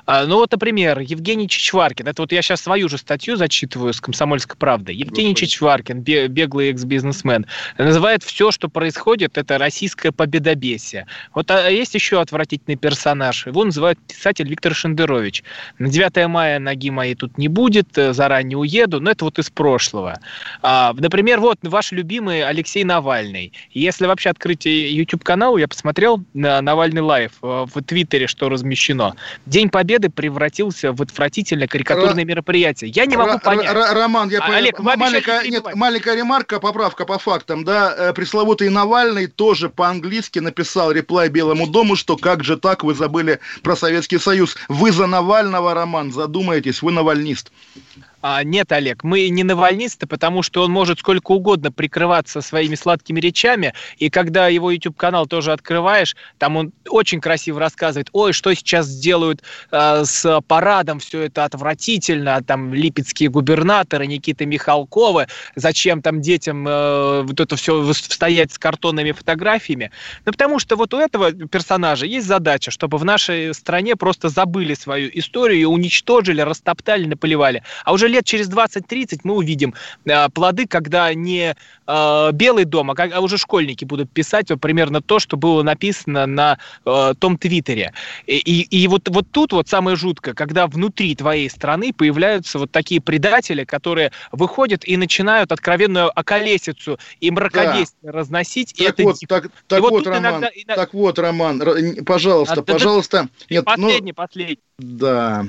А, 0.05 0.27
ну 0.27 0.37
вот, 0.37 0.53
например, 0.53 1.01
Евгений 1.01 1.49
Чичваркин. 1.49 2.09
Это 2.09 2.23
вот 2.23 2.33
я 2.33 2.43
сейчас 2.43 2.61
свою 2.61 2.89
же 2.89 2.99
статью 2.99 3.37
зачитываю 3.37 3.93
с 3.93 4.01
«Комсомольской 4.01 4.57
правды». 4.57 4.93
Евгений 4.93 5.31
Господи. 5.31 5.47
Чичваркин, 5.47 6.01
беглый 6.01 6.71
экс-бизнесмен, 6.71 7.46
называет 7.79 8.23
все, 8.23 8.51
что 8.51 8.69
происходит, 8.69 9.39
это 9.39 9.59
российское 9.59 10.13
победобесие. 10.13 11.07
Вот 11.35 11.51
а 11.51 11.69
есть 11.69 11.95
еще 11.95 12.21
отвратительный 12.21 12.77
персонаж. 12.77 13.47
Его 13.47 13.65
называют 13.65 13.99
писатель 14.07 14.49
Виктор 14.49 14.75
Шендерович. 14.75 15.45
На 15.79 15.89
9 15.89 16.27
мая 16.29 16.59
ноги 16.59 16.91
моей 16.91 17.15
тут 17.15 17.39
не 17.39 17.49
будет, 17.49 17.97
э, 17.99 18.13
заранее 18.13 18.59
уеду, 18.59 19.01
но 19.01 19.11
это 19.11 19.25
вот 19.25 19.39
из 19.39 19.51
прошлого. 19.51 20.21
А, 20.63 20.93
например, 20.95 21.41
вот 21.41 21.59
ваш 21.63 21.93
любимый 21.93 22.43
Алексей 22.43 22.85
Навальный. 22.85 23.53
Если 23.73 24.07
вообще 24.07 24.31
открыть 24.31 24.67
YouTube-канал, 24.67 25.57
я 25.57 25.69
посмотрел 25.69 26.23
на 26.35 26.61
Навальный 26.61 27.03
live 27.03 27.33
э, 27.43 27.67
в 27.73 27.83
Твиттере, 27.83 28.27
что 28.27 28.49
размещено. 28.49 29.15
День 29.47 29.71
Победы 29.71 30.11
превратился 30.11 30.93
в 30.93 31.03
отвратительное 31.03 31.67
карикатурное 31.67 32.25
Р... 32.25 32.29
мероприятие. 32.29 32.91
Я 32.91 33.07
не 33.07 33.17
могу 33.17 33.35
Р... 33.35 33.41
понять. 33.41 33.67
Р... 33.67 33.77
Роман, 33.95 34.29
я 34.31 34.39
а, 34.39 34.47
понял. 34.47 34.59
Олег, 34.59 34.79
маленькая, 34.81 35.43
нет, 35.49 35.65
маленькая 35.75 36.17
ремарка, 36.17 36.61
поправка 36.61 37.05
по 37.05 37.19
фактам. 37.37 37.65
Да, 37.65 37.95
э, 37.97 38.13
пресловутый 38.15 38.71
Навальный 38.71 39.27
тоже 39.27 39.69
по-английски 39.69 40.39
написал 40.39 40.91
reply 40.91 41.29
Белому 41.29 41.67
дому, 41.67 41.97
что 41.97 42.17
как 42.17 42.45
же 42.45 42.57
так, 42.57 42.83
вы 42.83 42.95
забыли 42.95 43.41
про 43.63 43.77
Советский 43.77 44.19
Союз. 44.19 44.57
Вы 44.69 44.91
за 44.93 45.07
Навального, 45.07 45.75
Роман, 45.75 46.13
задумаетесь, 46.13 46.83
вы 46.83 46.93
навальнист. 46.93 47.53
А, 48.29 48.43
нет, 48.43 48.73
Олег, 48.73 49.05
мы 49.05 49.29
не 49.29 49.45
навальнисты, 49.45 50.09
потому 50.09 50.43
что 50.43 50.65
он 50.65 50.73
может 50.73 50.99
сколько 50.99 51.31
угодно 51.31 51.71
прикрываться 51.71 52.41
своими 52.41 52.75
сладкими 52.75 53.21
речами, 53.21 53.73
и 53.99 54.11
когда 54.11 54.49
его 54.49 54.73
YouTube-канал 54.73 55.29
тоже 55.29 55.53
открываешь, 55.53 56.17
там 56.39 56.57
он 56.57 56.73
очень 56.89 57.21
красиво 57.21 57.61
рассказывает, 57.61 58.09
ой, 58.11 58.33
что 58.33 58.53
сейчас 58.53 58.87
сделают 58.87 59.45
э, 59.71 60.03
с 60.05 60.41
парадом, 60.49 60.99
все 60.99 61.21
это 61.21 61.45
отвратительно, 61.45 62.43
там 62.43 62.75
липецкие 62.75 63.29
губернаторы, 63.29 64.09
Никита 64.09 64.45
Михалкова, 64.45 65.29
зачем 65.55 66.03
там 66.03 66.21
детям 66.21 66.67
э, 66.67 67.23
вот 67.23 67.39
это 67.39 67.55
все 67.55 67.93
стоять 67.93 68.53
с 68.53 68.59
картонными 68.59 69.13
фотографиями. 69.13 69.93
Ну, 70.25 70.33
потому 70.33 70.59
что 70.59 70.75
вот 70.75 70.93
у 70.95 70.99
этого 70.99 71.31
персонажа 71.31 72.07
есть 72.07 72.27
задача, 72.27 72.73
чтобы 72.73 72.99
в 72.99 73.05
нашей 73.05 73.55
стране 73.55 73.95
просто 73.95 74.31
забыли 74.31 74.75
свою 74.75 75.11
историю 75.15 75.71
уничтожили, 75.71 76.41
растоптали, 76.41 77.05
наплевали. 77.05 77.63
А 77.85 77.93
уже 77.93 78.16
лет 78.17 78.25
через 78.25 78.49
20-30 78.49 79.21
мы 79.25 79.35
увидим 79.35 79.75
э, 80.05 80.29
плоды, 80.31 80.67
когда 80.67 81.13
не 81.15 81.55
э, 81.87 82.31
Белый 82.33 82.65
дом, 82.65 82.91
а, 82.91 82.95
а 82.97 83.21
уже 83.21 83.39
школьники 83.39 83.85
будут 83.85 84.11
писать 84.11 84.51
вот, 84.51 84.61
примерно 84.61 85.01
то, 85.01 85.19
что 85.19 85.37
было 85.37 85.63
написано 85.63 86.27
на 86.27 86.59
э, 86.85 87.15
том 87.19 87.39
твиттере. 87.39 87.93
И, 88.27 88.39
и, 88.39 88.63
и 88.63 88.89
вот, 88.89 89.09
вот 89.09 89.27
тут 89.31 89.53
вот 89.53 89.69
самое 89.69 89.97
жуткое, 89.97 90.35
когда 90.35 90.67
внутри 90.67 91.15
твоей 91.15 91.51
страны 91.51 91.93
появляются 91.93 92.59
вот 92.59 92.71
такие 92.71 93.01
предатели, 93.01 93.65
которые 93.65 94.13
выходят 94.33 94.87
и 94.87 94.97
начинают 94.97 95.53
откровенную 95.53 96.11
околесицу 96.19 96.99
и 97.21 97.31
мракобесие 97.31 97.97
да. 98.03 98.13
разносить. 98.13 98.75
Так 98.75 98.81
и 98.81 98.85
это 98.85 99.03
вот, 99.03 99.17
так, 99.29 99.51
так 99.67 99.81
вот, 99.81 99.91
вот 99.91 100.07
Роман, 100.07 100.45
иногда... 100.55 100.75
так 100.75 100.95
вот, 100.95 101.19
Роман, 101.19 101.63
пожалуйста, 102.05 102.61
а, 102.61 102.63
пожалуйста. 102.63 103.23
Да, 103.23 103.47
нет, 103.51 103.65
последний, 103.65 104.13
ну... 104.13 104.15
последний. 104.15 104.59
Да. 104.79 105.47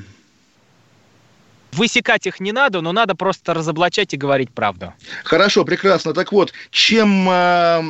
Высекать 1.74 2.26
их 2.26 2.40
не 2.40 2.52
надо, 2.52 2.82
но 2.82 2.92
надо 2.92 3.16
просто 3.16 3.54
разоблачать 3.54 4.14
и 4.14 4.18
говорить 4.18 4.54
правду. 4.54 4.94
Хорошо, 5.24 5.64
прекрасно. 5.66 6.14
Так 6.14 6.32
вот, 6.32 6.54
чем 6.72 7.30
э, 7.30 7.84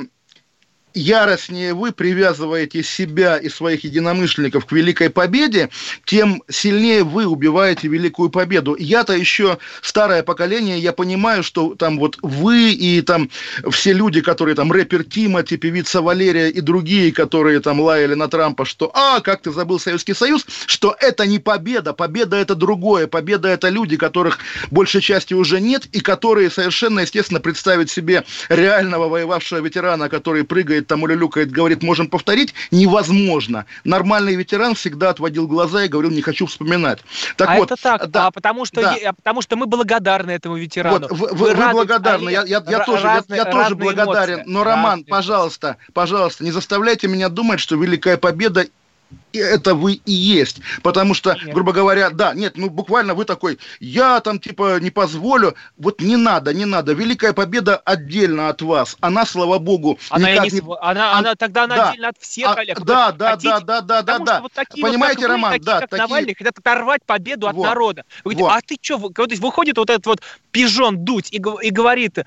яростнее 0.94 1.74
вы 1.74 1.92
привязываете 1.92 2.84
себя 2.84 3.38
и 3.38 3.50
своих 3.50 3.84
единомышленников 3.84 4.66
к 4.66 4.72
великой 4.72 5.10
победе, 5.10 5.70
тем 6.06 6.44
сильнее 6.50 7.04
вы 7.04 7.26
убиваете 7.28 7.88
великую 7.88 8.30
победу. 8.30 8.76
Я-то 8.78 9.14
еще 9.14 9.58
старое 9.82 10.24
поколение, 10.24 10.80
я 10.80 10.94
понимаю, 10.94 11.44
что 11.44 11.76
там 11.76 12.00
вот 12.00 12.18
вы 12.22 12.72
и 12.72 13.02
там 13.02 13.30
все 13.70 13.94
люди, 13.94 14.22
которые 14.22 14.56
там 14.56 14.72
рэпер 14.72 15.04
Тимати, 15.04 15.58
певица 15.58 16.02
Валерия 16.02 16.50
и 16.50 16.62
другие, 16.62 17.12
которые 17.12 17.60
там 17.60 17.80
лаяли 17.80 18.16
на 18.16 18.28
Трампа, 18.28 18.66
что 18.66 18.92
«А, 18.94 19.22
как 19.22 19.42
ты 19.42 19.52
забыл 19.52 19.80
Советский 19.80 20.14
Союз», 20.14 20.46
что 20.66 20.96
это 21.00 21.26
не 21.26 21.40
победа, 21.40 21.94
победа 21.94 22.38
это 22.38 22.56
другое, 22.56 23.08
победа 23.08 23.50
это 23.50 23.70
люди, 23.70 23.98
которых 23.98 24.40
большей 24.72 25.02
части 25.02 25.34
уже 25.34 25.62
нет 25.62 25.86
и 25.92 26.00
которые 26.00 26.50
совершенно 26.50 27.02
естественно 27.02 27.40
представить 27.40 27.92
себе 27.92 28.24
реального 28.50 29.08
воевавшего 29.10 29.60
ветерана, 29.60 30.10
который 30.10 30.44
прыгает 30.44 30.77
там 30.82 31.04
улюлюкает, 31.04 31.52
говорит, 31.52 31.84
можем 31.84 32.08
повторить, 32.08 32.54
невозможно. 32.72 33.66
Нормальный 33.84 34.36
ветеран 34.36 34.76
всегда 34.76 35.10
отводил 35.10 35.48
глаза 35.48 35.86
и 35.86 35.88
говорил, 35.88 36.12
не 36.12 36.22
хочу 36.22 36.46
вспоминать. 36.46 37.00
Так 37.36 37.50
а 37.50 37.56
вот, 37.56 37.72
это 37.72 37.82
так, 37.82 38.10
да, 38.10 38.28
а 38.28 38.32
потому 38.32 38.66
что, 38.66 38.82
да. 38.82 38.96
я, 38.96 39.14
потому 39.14 39.42
что 39.42 39.56
мы 39.56 39.66
благодарны 39.66 40.32
этому 40.32 40.58
ветерану. 40.58 41.08
Вот, 41.08 41.12
вы, 41.12 41.28
вы, 41.34 41.54
вы 41.54 41.70
благодарны, 41.72 42.30
я, 42.30 42.44
я, 42.44 42.64
я 42.68 42.80
тоже, 42.84 43.04
разные, 43.04 43.38
я, 43.38 43.44
я 43.44 43.52
тоже 43.52 43.76
благодарен. 43.76 44.36
Эмоции. 44.36 44.52
Но, 44.52 44.64
Роман, 44.64 45.00
разные. 45.00 45.06
пожалуйста, 45.06 45.78
пожалуйста, 45.94 46.44
не 46.44 46.52
заставляйте 46.52 47.08
меня 47.08 47.30
думать, 47.30 47.60
что 47.60 47.76
Великая 47.76 48.18
Победа 48.18 48.66
это 49.34 49.76
вы 49.76 49.94
и 49.94 50.12
есть. 50.12 50.62
Потому 50.84 51.14
что, 51.14 51.34
нет. 51.34 51.54
грубо 51.54 51.72
говоря, 51.72 52.10
да, 52.10 52.34
нет, 52.34 52.58
ну 52.58 52.70
буквально 52.70 53.14
вы 53.14 53.26
такой, 53.26 53.60
я 53.80 54.20
там 54.22 54.40
типа 54.40 54.80
не 54.80 54.90
позволю. 54.90 55.56
Вот 55.78 56.02
не 56.02 56.16
надо, 56.16 56.54
не 56.54 56.66
надо. 56.66 56.94
Великая 56.94 57.34
победа 57.34 57.78
отдельно 57.78 58.50
от 58.50 58.62
вас. 58.62 58.98
Она, 59.00 59.26
слава 59.26 59.60
богу, 59.60 60.00
она 60.10 60.32
никак 60.32 60.52
не... 60.52 60.60
не... 60.60 60.78
Она, 60.82 61.18
она, 61.18 61.36
тогда 61.36 61.64
она 61.64 61.76
да. 61.76 61.90
отдельно 61.90 62.08
от 62.10 62.18
всех, 62.20 62.50
а, 62.50 62.54
Олег. 62.54 62.82
Да, 62.82 63.12
да, 63.12 63.32
хотите, 63.32 63.50
да, 63.50 63.82
да, 63.82 63.82
да, 63.82 64.02
да, 64.02 64.20
да. 64.20 64.42
Вот 64.42 64.54
такие 64.54 64.84
Понимаете, 64.84 65.22
вот, 65.22 65.34
Роман, 65.34 65.54
вы, 65.54 65.60
да. 65.60 65.80
Как 65.82 65.90
такие... 65.90 66.08
Навальный 66.08 66.36
хотят 66.36 66.58
оторвать 66.58 67.04
победу 67.06 67.48
от 67.48 67.56
вот. 67.56 67.64
народа. 67.64 68.06
Вы 68.24 68.36
говорите, 68.36 68.44
вот. 68.44 68.58
а 68.58 68.62
ты 68.62 68.78
что, 68.82 68.98
выходит 68.98 69.78
вот 69.78 69.90
этот 69.90 70.06
вот 70.06 70.22
пижон 70.52 71.04
дуть 71.04 71.32
и, 71.32 71.38
и 71.38 71.70
говорит, 71.70 72.18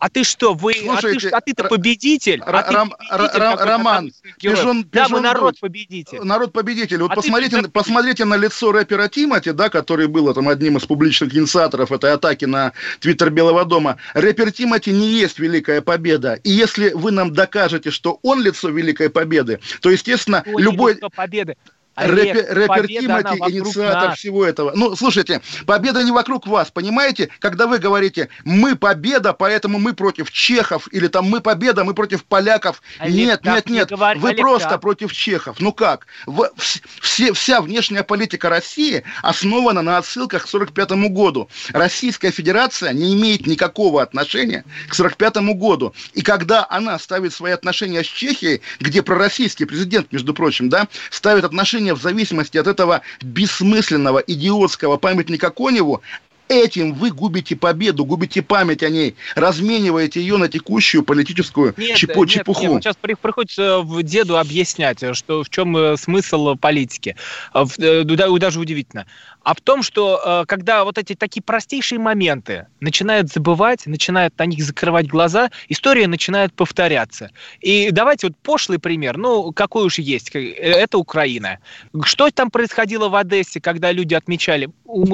а 0.00 0.08
ты 0.08 0.24
что, 0.24 0.54
вы, 0.54 0.72
Слушайте, 0.82 1.28
а, 1.28 1.30
ты, 1.30 1.36
а 1.36 1.40
ты-то 1.42 1.64
победитель? 1.64 2.42
А 2.44 2.62
ты 2.62 2.72
Ром, 2.72 2.94
Ром, 3.10 3.56
Роман, 3.58 4.12
пижон, 4.40 4.86
да, 4.90 5.08
мы 5.10 5.20
народ 5.20 5.60
победитель. 5.60 6.20
Народ 6.22 6.52
победитель. 6.54 7.02
Вот 7.02 7.12
а 7.12 7.16
посмотрите, 7.16 7.60
ты... 7.60 7.68
посмотрите 7.68 8.24
на 8.24 8.36
лицо 8.36 8.72
рэпера 8.72 9.08
Тимати, 9.08 9.52
да, 9.52 9.68
который 9.68 10.08
был 10.08 10.32
там 10.32 10.48
одним 10.48 10.78
из 10.78 10.86
публичных 10.86 11.34
инициаторов 11.34 11.92
этой 11.92 12.14
атаки 12.14 12.46
на 12.46 12.72
твиттер 13.00 13.28
Белого 13.30 13.66
дома. 13.66 13.98
Рэпер 14.14 14.52
Тимати 14.52 14.90
не 14.90 15.08
есть 15.08 15.38
Великая 15.38 15.82
Победа. 15.82 16.34
И 16.44 16.50
если 16.50 16.92
вы 16.94 17.10
нам 17.10 17.34
докажете, 17.34 17.90
что 17.90 18.18
он 18.22 18.42
лицо 18.42 18.70
Великой 18.70 19.10
Победы, 19.10 19.60
то, 19.82 19.90
естественно, 19.90 20.42
он 20.46 20.62
любой... 20.62 20.98
победы. 21.14 21.56
Рэпер, 21.96 22.46
рэпер 22.48 22.86
Тимати 22.86 23.36
инициатор 23.52 24.10
нас. 24.10 24.18
всего 24.18 24.44
этого. 24.44 24.72
Ну, 24.74 24.96
слушайте, 24.96 25.40
победа 25.66 26.02
не 26.02 26.12
вокруг 26.12 26.46
вас, 26.46 26.70
понимаете? 26.70 27.30
Когда 27.40 27.66
вы 27.66 27.78
говорите, 27.78 28.28
мы 28.44 28.76
победа, 28.76 29.32
поэтому 29.32 29.78
мы 29.78 29.92
против 29.92 30.30
чехов, 30.30 30.88
или 30.92 31.08
там 31.08 31.26
мы 31.26 31.40
победа, 31.40 31.84
мы 31.84 31.94
против 31.94 32.24
поляков. 32.24 32.80
Олег, 32.98 33.16
нет, 33.16 33.44
нет, 33.44 33.68
нет, 33.68 33.88
говор... 33.90 34.16
вы 34.18 34.30
Олег, 34.30 34.40
просто 34.40 34.68
как? 34.68 34.80
против 34.80 35.12
чехов. 35.12 35.56
Ну 35.58 35.72
как? 35.72 36.06
В, 36.26 36.50
все, 36.56 37.32
вся 37.32 37.60
внешняя 37.60 38.02
политика 38.02 38.48
России 38.48 39.02
основана 39.22 39.82
на 39.82 39.98
отсылках 39.98 40.44
к 40.44 40.48
45 40.48 40.92
году. 41.10 41.48
Российская 41.72 42.30
Федерация 42.30 42.92
не 42.92 43.14
имеет 43.14 43.46
никакого 43.46 44.00
отношения 44.00 44.64
к 44.88 44.94
45 44.94 45.36
году. 45.54 45.94
И 46.14 46.22
когда 46.22 46.66
она 46.70 46.98
ставит 46.98 47.32
свои 47.32 47.52
отношения 47.52 48.02
с 48.04 48.06
Чехией, 48.06 48.62
где 48.78 49.02
пророссийский 49.02 49.66
президент, 49.66 50.12
между 50.12 50.34
прочим, 50.34 50.68
да, 50.68 50.88
ставит 51.10 51.44
отношения 51.44 51.79
в 51.94 52.02
зависимости 52.02 52.58
от 52.58 52.66
этого 52.66 53.02
бессмысленного, 53.22 54.18
идиотского 54.18 54.96
памятника 54.96 55.50
Коневу, 55.50 56.02
Этим 56.50 56.94
вы 56.94 57.12
губите 57.12 57.54
победу, 57.54 58.04
губите 58.04 58.42
память 58.42 58.82
о 58.82 58.90
ней, 58.90 59.14
размениваете 59.36 60.20
ее 60.20 60.36
на 60.36 60.48
текущую 60.48 61.04
политическую 61.04 61.74
нет, 61.76 61.96
чепу- 61.96 62.22
нет, 62.22 62.30
чепуху. 62.30 62.66
Нет, 62.66 62.82
сейчас 62.82 62.96
приходится 62.96 63.78
в 63.78 64.02
деду 64.02 64.36
объяснять, 64.36 64.98
что 65.16 65.44
в 65.44 65.48
чем 65.48 65.76
э, 65.76 65.96
смысл 65.96 66.56
политики. 66.56 67.14
Э, 67.54 67.64
э, 67.78 68.02
даже 68.02 68.58
удивительно 68.58 69.06
а 69.42 69.54
в 69.54 69.60
том, 69.60 69.82
что 69.82 70.20
э, 70.24 70.44
когда 70.46 70.84
вот 70.84 70.98
эти 70.98 71.14
такие 71.14 71.42
простейшие 71.42 71.98
моменты 71.98 72.66
начинают 72.80 73.30
забывать, 73.30 73.86
начинают 73.86 74.38
на 74.38 74.46
них 74.46 74.62
закрывать 74.62 75.06
глаза, 75.06 75.50
история 75.68 76.06
начинает 76.06 76.52
повторяться. 76.52 77.30
И 77.60 77.90
давайте 77.90 78.28
вот 78.28 78.36
пошлый 78.36 78.78
пример, 78.78 79.16
ну, 79.16 79.52
какой 79.52 79.86
уж 79.86 79.98
есть, 79.98 80.34
э, 80.34 80.52
это 80.52 80.98
Украина. 80.98 81.58
Что 82.02 82.30
там 82.30 82.50
происходило 82.50 83.08
в 83.08 83.14
Одессе, 83.14 83.60
когда 83.60 83.92
люди 83.92 84.14
отмечали, 84.14 84.68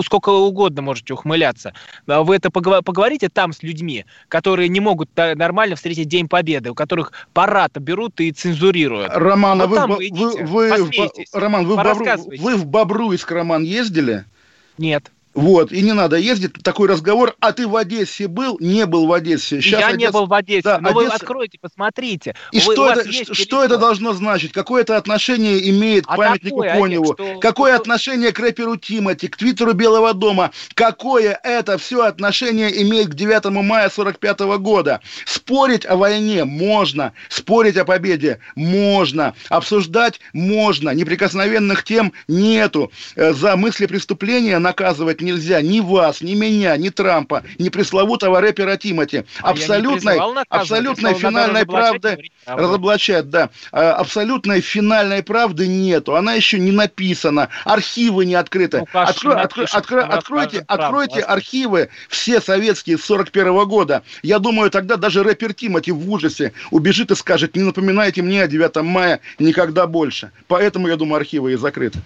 сколько 0.05 0.31
угодно 0.31 0.83
можете 0.83 1.14
ухмыляться, 1.14 1.72
вы 2.07 2.37
это 2.37 2.51
поговорите 2.51 3.29
там 3.29 3.53
с 3.53 3.62
людьми, 3.62 4.07
которые 4.29 4.68
не 4.68 4.81
могут 4.81 5.11
нормально 5.16 5.77
встретить 5.77 6.09
День 6.09 6.29
Победы, 6.29 6.70
у 6.70 6.74
которых 6.74 7.12
парад 7.33 7.77
берут 7.79 8.20
и 8.20 8.33
цензурируют. 8.33 9.12
Роман, 9.14 9.61
а 9.62 9.66
вот 9.66 9.89
вы, 9.89 10.09
вы, 10.11 10.45
вы, 10.45 10.85
вы, 10.85 11.11
Роман, 11.33 11.66
вы, 11.66 11.77
в 11.77 11.85
Бобру, 11.85 12.07
вы 12.39 12.57
в 12.57 12.66
Бобруйск, 12.66 13.31
Роман, 13.31 13.62
ездили? 13.62 14.16
Нет. 14.79 15.12
Вот, 15.37 15.70
и 15.70 15.82
не 15.82 15.93
надо 15.93 16.16
ездить, 16.16 16.55
такой 16.62 16.89
разговор, 16.89 17.37
а 17.41 17.53
ты 17.53 17.68
в 17.68 17.76
Одессе 17.76 18.26
был? 18.26 18.57
Не 18.59 18.87
был 18.87 19.07
в 19.07 19.12
Одессе. 19.12 19.61
Сейчас 19.61 19.80
я 19.80 19.89
Одесса... 19.89 19.99
не 19.99 20.11
был 20.11 20.26
в 20.26 20.32
Одессе, 20.32 20.62
да, 20.62 20.78
но 20.80 20.89
Одесса... 20.89 21.05
вы 21.05 21.14
откройте, 21.14 21.59
посмотрите. 21.61 22.34
И 22.53 22.57
вы, 22.57 22.72
что, 22.72 22.91
это, 22.91 23.34
что 23.34 23.62
это 23.62 23.76
должно 23.76 24.14
значить? 24.14 24.53
Какое 24.53 24.80
это 24.80 24.97
отношение 24.97 25.68
имеет 25.70 26.07
к 26.07 26.11
а 26.11 26.16
памятнику 26.16 26.57
какое, 26.57 26.80
Коневу? 26.80 27.05
Олег, 27.18 27.34
что... 27.34 27.41
Какое 27.41 27.74
что... 27.74 27.82
отношение 27.82 28.32
к 28.32 28.39
рэперу 28.39 28.76
Тимати, 28.76 29.28
к 29.28 29.37
твиттеру 29.37 29.74
Белого 29.74 30.14
дома? 30.14 30.53
Какое 30.72 31.39
это 31.43 31.76
все 31.76 32.05
отношение 32.05 32.82
имеет 32.82 33.09
к 33.09 33.14
9 33.14 33.45
мая 33.62 33.91
45 33.91 34.41
года? 34.59 35.03
Спорить 35.26 35.84
о 35.84 35.97
войне 35.97 36.47
можно, 36.47 37.12
спорить 37.28 37.76
о 37.76 37.84
победе 37.84 38.41
можно, 38.55 39.34
обсуждать 39.51 40.18
можно, 40.32 40.95
неприкосновенных 40.95 41.84
тем 41.84 42.14
нету. 42.26 42.91
Э, 43.16 43.34
за 43.34 43.55
мысли 43.57 43.84
преступления 43.84 44.59
наказывать 44.59 45.26
нельзя 45.27 45.61
ни 45.61 45.81
вас, 45.81 46.20
ни 46.20 46.35
меня, 46.35 46.77
ни 46.77 46.89
Трампа, 46.89 47.43
ни 47.59 47.68
пресловутого 47.68 48.41
рэпера 48.41 48.77
Тимати. 48.77 49.24
А 49.43 49.51
абсолютной, 49.51 50.18
абсолютной 50.49 51.14
финальной 51.14 51.66
правды 51.66 52.31
разоблачать, 52.47 53.29
да. 53.29 53.51
А, 53.72 53.93
абсолютной 53.95 54.61
финальной 54.61 55.22
правды 55.22 55.66
нету. 55.66 56.16
Она 56.16 56.35
еще 56.35 56.59
не 56.59 56.72
написана. 56.72 57.49
Архивы 57.64 58.24
не 58.24 58.35
открыты. 58.35 58.85
Ну, 58.93 59.01
Откро, 59.01 59.33
откро, 59.33 59.64
откро, 59.72 60.05
откройте, 60.05 60.64
откройте 60.66 61.20
архивы 61.20 61.91
все 62.09 62.41
советские 62.41 62.99
с 62.99 63.05
41 63.05 63.49
-го 63.49 63.66
года. 63.66 64.03
Я 64.22 64.39
думаю, 64.39 64.70
тогда 64.70 64.97
даже 64.97 65.22
рэпер 65.22 65.55
Тимати 65.55 65.91
в 65.91 66.11
ужасе 66.11 66.53
убежит 66.70 67.11
и 67.11 67.16
скажет, 67.16 67.57
не 67.57 67.62
напоминайте 67.62 68.22
мне 68.22 68.43
о 68.43 68.49
9 68.49 68.77
мая 68.83 69.20
никогда 69.39 69.87
больше. 69.87 70.31
Поэтому, 70.49 70.89
я 70.89 70.97
думаю, 70.97 71.16
архивы 71.16 71.53
и 71.53 71.57
закрыты. 71.57 72.01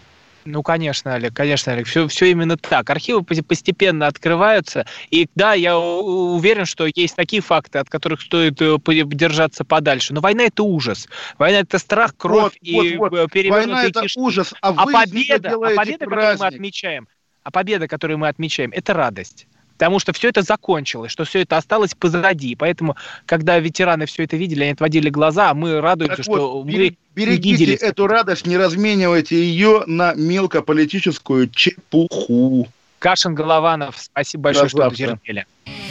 Ну, 0.45 0.62
конечно, 0.62 1.14
Олег, 1.14 1.34
конечно, 1.34 1.72
Олег, 1.72 1.86
все, 1.86 2.09
все 2.09 2.26
именно 2.30 2.57
так. 2.57 2.88
Архивы 2.88 3.22
постепенно 3.22 4.07
открываются, 4.07 4.86
и 5.11 5.28
да, 5.34 5.55
я 5.55 5.78
уверен, 5.78 6.64
что 6.64 6.86
есть 6.95 7.16
такие 7.16 7.43
факты, 7.43 7.78
от 7.78 7.91
которых 7.91 8.22
стоит 8.22 8.61
э, 8.61 8.78
держаться 9.07 9.64
подальше. 9.64 10.14
Но 10.14 10.20
война 10.20 10.45
это 10.45 10.62
ужас. 10.62 11.09
Война 11.38 11.61
это 11.61 11.78
страх, 11.78 12.16
кровь 12.16 12.53
вот, 12.53 12.55
и 12.61 12.97
вот, 12.97 13.11
вот. 13.11 13.30
Война 13.34 13.84
это 13.84 14.03
кишки. 14.03 14.18
ужас, 14.18 14.55
а, 14.62 14.70
а 14.76 14.86
победа, 14.86 15.55
а 15.55 15.74
победа, 15.74 16.07
которую 16.07 16.38
мы 16.38 16.47
отмечаем, 16.47 17.09
а 17.43 17.51
победа, 17.51 17.88
которую 17.88 18.18
мы 18.18 18.28
отмечаем, 18.28 18.70
это 18.72 18.95
радость 18.95 19.47
потому 19.81 19.99
что 19.99 20.12
все 20.12 20.28
это 20.28 20.43
закончилось, 20.43 21.11
что 21.11 21.24
все 21.24 21.41
это 21.41 21.57
осталось 21.57 21.95
позади. 21.95 22.55
Поэтому, 22.55 22.97
когда 23.24 23.59
ветераны 23.59 24.05
все 24.05 24.24
это 24.24 24.37
видели, 24.37 24.64
они 24.64 24.72
отводили 24.72 25.09
глаза, 25.09 25.49
а 25.49 25.55
мы 25.55 25.81
радуемся, 25.81 26.16
так 26.16 26.24
что 26.24 26.59
вот, 26.59 26.66
мы 26.66 26.95
берегите 27.14 27.64
видели. 27.64 27.78
эту 27.78 28.07
радость, 28.07 28.47
не 28.47 28.59
разменивайте 28.59 29.43
ее 29.43 29.85
на 29.87 30.12
мелкополитическую 30.12 31.49
чепуху. 31.49 32.68
Кашин 32.99 33.35
Голованов, 33.35 33.97
спасибо 33.97 34.43
большое, 34.45 34.68
что 34.68 34.91
дотерпели. 34.91 35.47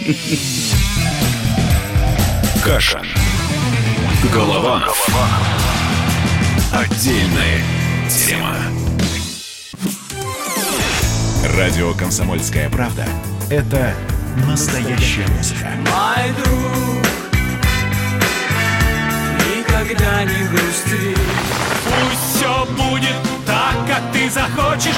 Кашин. 2.63 3.07
Голованов. 4.31 5.07
Отдельная 6.71 7.63
тема. 8.07 8.55
Радио 11.57 11.95
«Комсомольская 11.95 12.69
правда»— 12.69 13.07
это 13.49 13.93
настоящая 14.47 15.27
музыка. 15.27 15.69
Мой 15.77 16.31
друг, 16.37 17.03
никогда 19.57 20.23
не 20.23 20.47
грусти. 20.49 21.15
Пусть 21.85 22.35
все 22.35 22.65
будет 22.75 23.15
так, 23.47 23.75
как 23.87 24.11
ты 24.13 24.29
захочешь. 24.29 24.95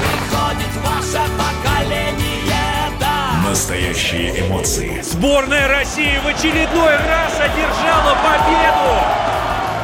Приходит 0.00 0.74
ваше 0.82 1.22
поколение, 1.38 2.90
да. 2.98 3.48
Настоящие 3.48 4.40
эмоции. 4.48 5.00
Сборная 5.02 5.68
России 5.68 6.18
в 6.24 6.26
очередной 6.26 6.96
раз 6.96 7.38
одержала 7.38 8.16
победу. 8.24 8.94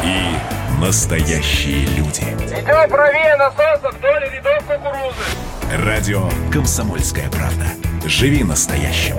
И 0.02 0.36
настоящие 0.80 1.86
люди. 1.96 2.22
Идем 2.22 2.90
правее 2.90 3.36
на 3.36 3.50
солнце 3.52 3.96
вдоль 3.96 4.28
рядов 4.30 4.64
кукурузы. 4.66 5.49
Радио 5.72 6.28
«Комсомольская 6.50 7.30
правда». 7.30 7.74
Живи 8.04 8.42
настоящим. 8.42 9.14